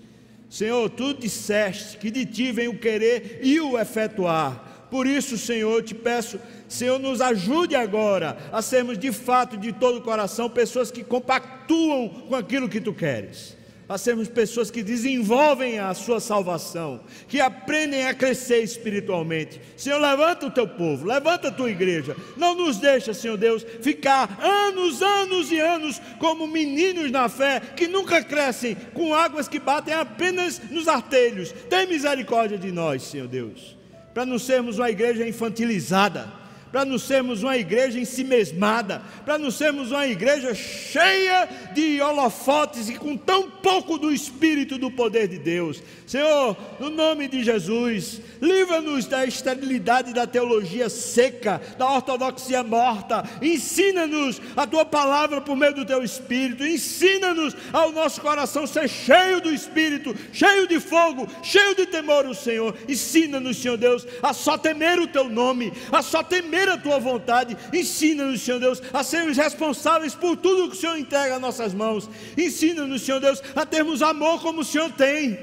Senhor, 0.50 0.90
tu 0.90 1.14
disseste 1.14 1.98
que 1.98 2.10
de 2.12 2.26
ti 2.26 2.52
vem 2.52 2.68
o 2.68 2.78
querer 2.78 3.40
e 3.42 3.60
o 3.60 3.78
efetuar. 3.78 4.69
Por 4.90 5.06
isso, 5.06 5.38
Senhor, 5.38 5.72
eu 5.72 5.84
te 5.84 5.94
peço, 5.94 6.40
Senhor, 6.68 7.00
nos 7.00 7.22
ajude 7.22 7.76
agora 7.76 8.38
a 8.52 8.62
sermos 8.62 8.98
de 8.98 9.12
fato, 9.12 9.58
de 9.58 9.72
todo 9.72 10.00
o 10.00 10.02
coração, 10.02 10.50
pessoas 10.50 10.92
que 10.92 11.04
compactuam 11.04 12.10
com 12.28 12.36
aquilo 12.36 12.70
que 12.70 12.82
tu 12.82 12.94
queres 12.94 13.60
a 13.90 13.98
sermos 13.98 14.28
pessoas 14.28 14.70
que 14.70 14.84
desenvolvem 14.84 15.80
a 15.80 15.92
sua 15.96 16.20
salvação, 16.20 17.02
que 17.28 17.42
aprendem 17.42 18.06
a 18.06 18.14
crescer 18.14 18.62
espiritualmente. 18.62 19.60
Senhor, 19.76 20.00
levanta 20.00 20.46
o 20.46 20.52
teu 20.52 20.68
povo, 20.68 21.08
levanta 21.08 21.48
a 21.48 21.52
tua 21.52 21.72
igreja. 21.72 22.16
Não 22.38 22.54
nos 22.54 22.78
deixa, 22.78 23.16
Senhor 23.16 23.36
Deus, 23.36 23.66
ficar 23.82 24.38
anos, 24.40 25.02
anos 25.02 25.52
e 25.52 25.60
anos 25.60 26.00
como 26.20 26.46
meninos 26.46 27.10
na 27.10 27.28
fé 27.28 27.60
que 27.60 27.88
nunca 27.88 28.24
crescem 28.24 28.76
com 28.94 29.16
águas 29.16 29.48
que 29.48 29.60
batem 29.60 29.96
apenas 29.96 30.62
nos 30.70 30.88
artelhos. 30.88 31.52
Tem 31.68 31.88
misericórdia 31.88 32.60
de 32.60 32.72
nós, 32.72 33.02
Senhor 33.02 33.28
Deus, 33.28 33.76
para 34.14 34.26
não 34.26 34.40
sermos 34.40 34.78
uma 34.78 34.90
igreja 34.90 35.28
infantilizada 35.28 36.39
para 36.72 36.86
não 36.86 36.98
sermos 36.98 37.44
uma 37.44 37.58
igreja 37.58 38.00
ensimesmada, 38.00 39.02
para 39.26 39.38
não 39.38 39.52
sermos 39.52 39.92
uma 39.92 40.08
igreja 40.08 40.54
cheia 40.54 41.48
de 41.74 42.02
holofotes 42.02 42.90
e 42.90 42.96
com 42.96 43.18
tão 43.18 43.50
pouco 43.50 43.98
do 43.98 44.14
Espírito 44.14 44.78
do 44.78 44.92
poder 44.92 45.28
de 45.28 45.40
Deus. 45.40 45.82
Senhor, 46.06 46.58
no 46.80 46.90
nome 46.90 47.28
de 47.28 47.44
Jesus, 47.44 48.22
livra-nos 48.42 49.06
da 49.06 49.26
esterilidade 49.26 50.14
da 50.14 50.26
teologia 50.26 50.90
seca, 50.90 51.62
da 51.78 51.90
ortodoxia 51.92 52.64
morta, 52.64 53.24
ensina-nos 53.42 54.42
a 54.56 54.66
tua 54.66 54.86
palavra 54.86 55.42
por 55.42 55.56
meio 55.56 55.74
do 55.74 55.86
teu 55.86 56.04
Espírito, 56.04 56.66
ensina-nos 56.66 57.56
ao 57.72 57.92
nosso 57.92 58.22
coração 58.22 58.66
ser 58.66 58.88
cheio 58.88 59.42
do 59.42 59.54
Espírito, 59.54 60.16
cheio 60.32 60.68
de 60.68 60.80
fogo, 60.80 61.28
cheio 61.44 61.76
de 61.76 61.86
temor 61.86 62.20
Senhor. 62.34 62.76
Ensina-nos, 62.88 63.58
Senhor 63.58 63.78
Deus, 63.78 64.06
a 64.22 64.34
só 64.34 64.58
temer 64.58 65.00
o 65.00 65.08
teu 65.08 65.30
nome, 65.30 65.72
a 65.92 66.02
só 66.02 66.24
temer 66.24 66.59
a 66.68 66.78
tua 66.78 67.00
vontade. 67.00 67.56
Ensina-nos, 67.72 68.42
Senhor 68.42 68.60
Deus, 68.60 68.82
a 68.92 69.04
sermos 69.04 69.38
responsáveis 69.38 70.14
por 70.14 70.36
tudo 70.36 70.70
que 70.70 70.76
o 70.76 70.80
Senhor 70.80 70.98
entrega 70.98 71.36
às 71.36 71.42
nossas 71.42 71.74
mãos. 71.74 72.10
Ensina-nos, 72.38 73.04
Senhor 73.04 73.22
Deus, 73.22 73.42
a 73.56 73.66
termos 73.66 74.02
amor 74.02 74.42
como 74.42 74.62
o 74.62 74.66
Senhor 74.66 74.92
tem, 74.92 75.40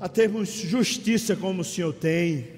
a 0.00 0.08
termos 0.08 0.48
justiça 0.48 1.36
como 1.36 1.60
o 1.60 1.64
Senhor 1.64 1.92
tem. 1.92 2.48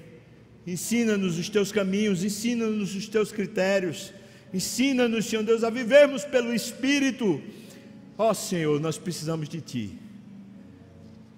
Ensina-nos 0.65 1.37
os 1.37 1.47
teus 1.47 1.71
caminhos, 1.71 2.23
ensina-nos 2.23 2.95
os 2.95 3.07
teus 3.07 3.31
critérios. 3.31 4.11
Ensina-nos, 4.53 5.25
Senhor 5.25 5.43
Deus, 5.43 5.63
a 5.63 5.69
vivermos 5.69 6.25
pelo 6.25 6.53
Espírito. 6.53 7.41
Ó 8.17 8.31
oh, 8.31 8.33
Senhor, 8.33 8.79
nós 8.79 8.97
precisamos 8.97 9.47
de 9.47 9.61
Ti. 9.61 9.97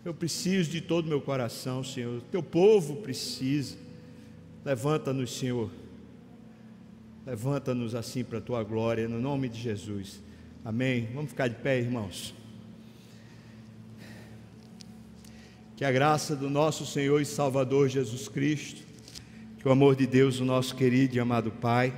Eu 0.05 0.13
preciso 0.13 0.71
de 0.71 0.79
todo 0.79 1.05
o 1.05 1.09
meu 1.09 1.19
coração, 1.19 1.83
Senhor. 1.83 2.21
Teu 2.31 2.41
povo 2.41 2.95
precisa. 2.97 3.75
Levanta-nos, 4.63 5.37
Senhor. 5.37 5.69
Levanta-nos 7.29 7.93
assim 7.93 8.23
para 8.23 8.39
a 8.39 8.41
tua 8.41 8.63
glória, 8.63 9.07
no 9.07 9.21
nome 9.21 9.47
de 9.49 9.61
Jesus. 9.61 10.19
Amém. 10.65 11.09
Vamos 11.13 11.29
ficar 11.29 11.47
de 11.47 11.53
pé, 11.53 11.77
irmãos. 11.77 12.33
Que 15.77 15.85
a 15.85 15.91
graça 15.91 16.35
do 16.35 16.49
nosso 16.49 16.87
Senhor 16.87 17.21
e 17.21 17.25
Salvador 17.25 17.87
Jesus 17.87 18.27
Cristo, 18.27 18.81
que 19.59 19.67
o 19.67 19.71
amor 19.71 19.95
de 19.95 20.07
Deus, 20.07 20.39
o 20.39 20.43
nosso 20.43 20.75
querido 20.75 21.17
e 21.17 21.19
amado 21.19 21.51
Pai, 21.51 21.93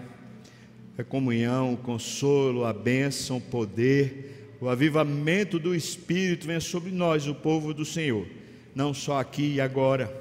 a 0.98 1.04
comunhão, 1.06 1.76
o 1.76 1.78
consolo, 1.78 2.66
a 2.66 2.74
bênção, 2.74 3.38
o 3.38 3.42
poder, 3.42 4.58
o 4.60 4.68
avivamento 4.68 5.58
do 5.58 5.74
Espírito 5.74 6.46
venha 6.46 6.60
sobre 6.60 6.92
nós, 6.92 7.26
o 7.26 7.34
povo 7.34 7.74
do 7.74 7.86
Senhor, 7.86 8.28
não 8.76 8.94
só 8.94 9.18
aqui 9.18 9.54
e 9.54 9.62
agora, 9.62 10.14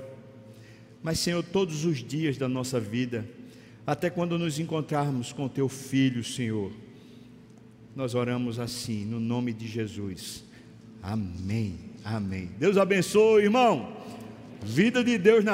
mas, 1.03 1.19
Senhor, 1.19 1.43
todos 1.43 1.85
os 1.85 1.99
dias 1.99 2.39
da 2.39 2.49
nossa 2.49 2.79
vida, 2.79 3.27
até 3.91 4.09
quando 4.09 4.39
nos 4.39 4.61
encontrarmos 4.61 5.33
com 5.33 5.49
Teu 5.49 5.69
Filho, 5.69 6.23
Senhor. 6.23 6.71
Nós 7.97 8.15
oramos 8.15 8.61
assim, 8.61 9.05
no 9.05 9.19
nome 9.19 9.53
de 9.53 9.67
Jesus. 9.67 10.45
Amém. 11.03 11.75
Amém. 12.05 12.51
Deus 12.57 12.77
abençoe, 12.77 13.43
irmão. 13.43 13.97
Vida 14.63 15.03
de 15.03 15.19
Deus 15.19 15.45
na 15.45 15.49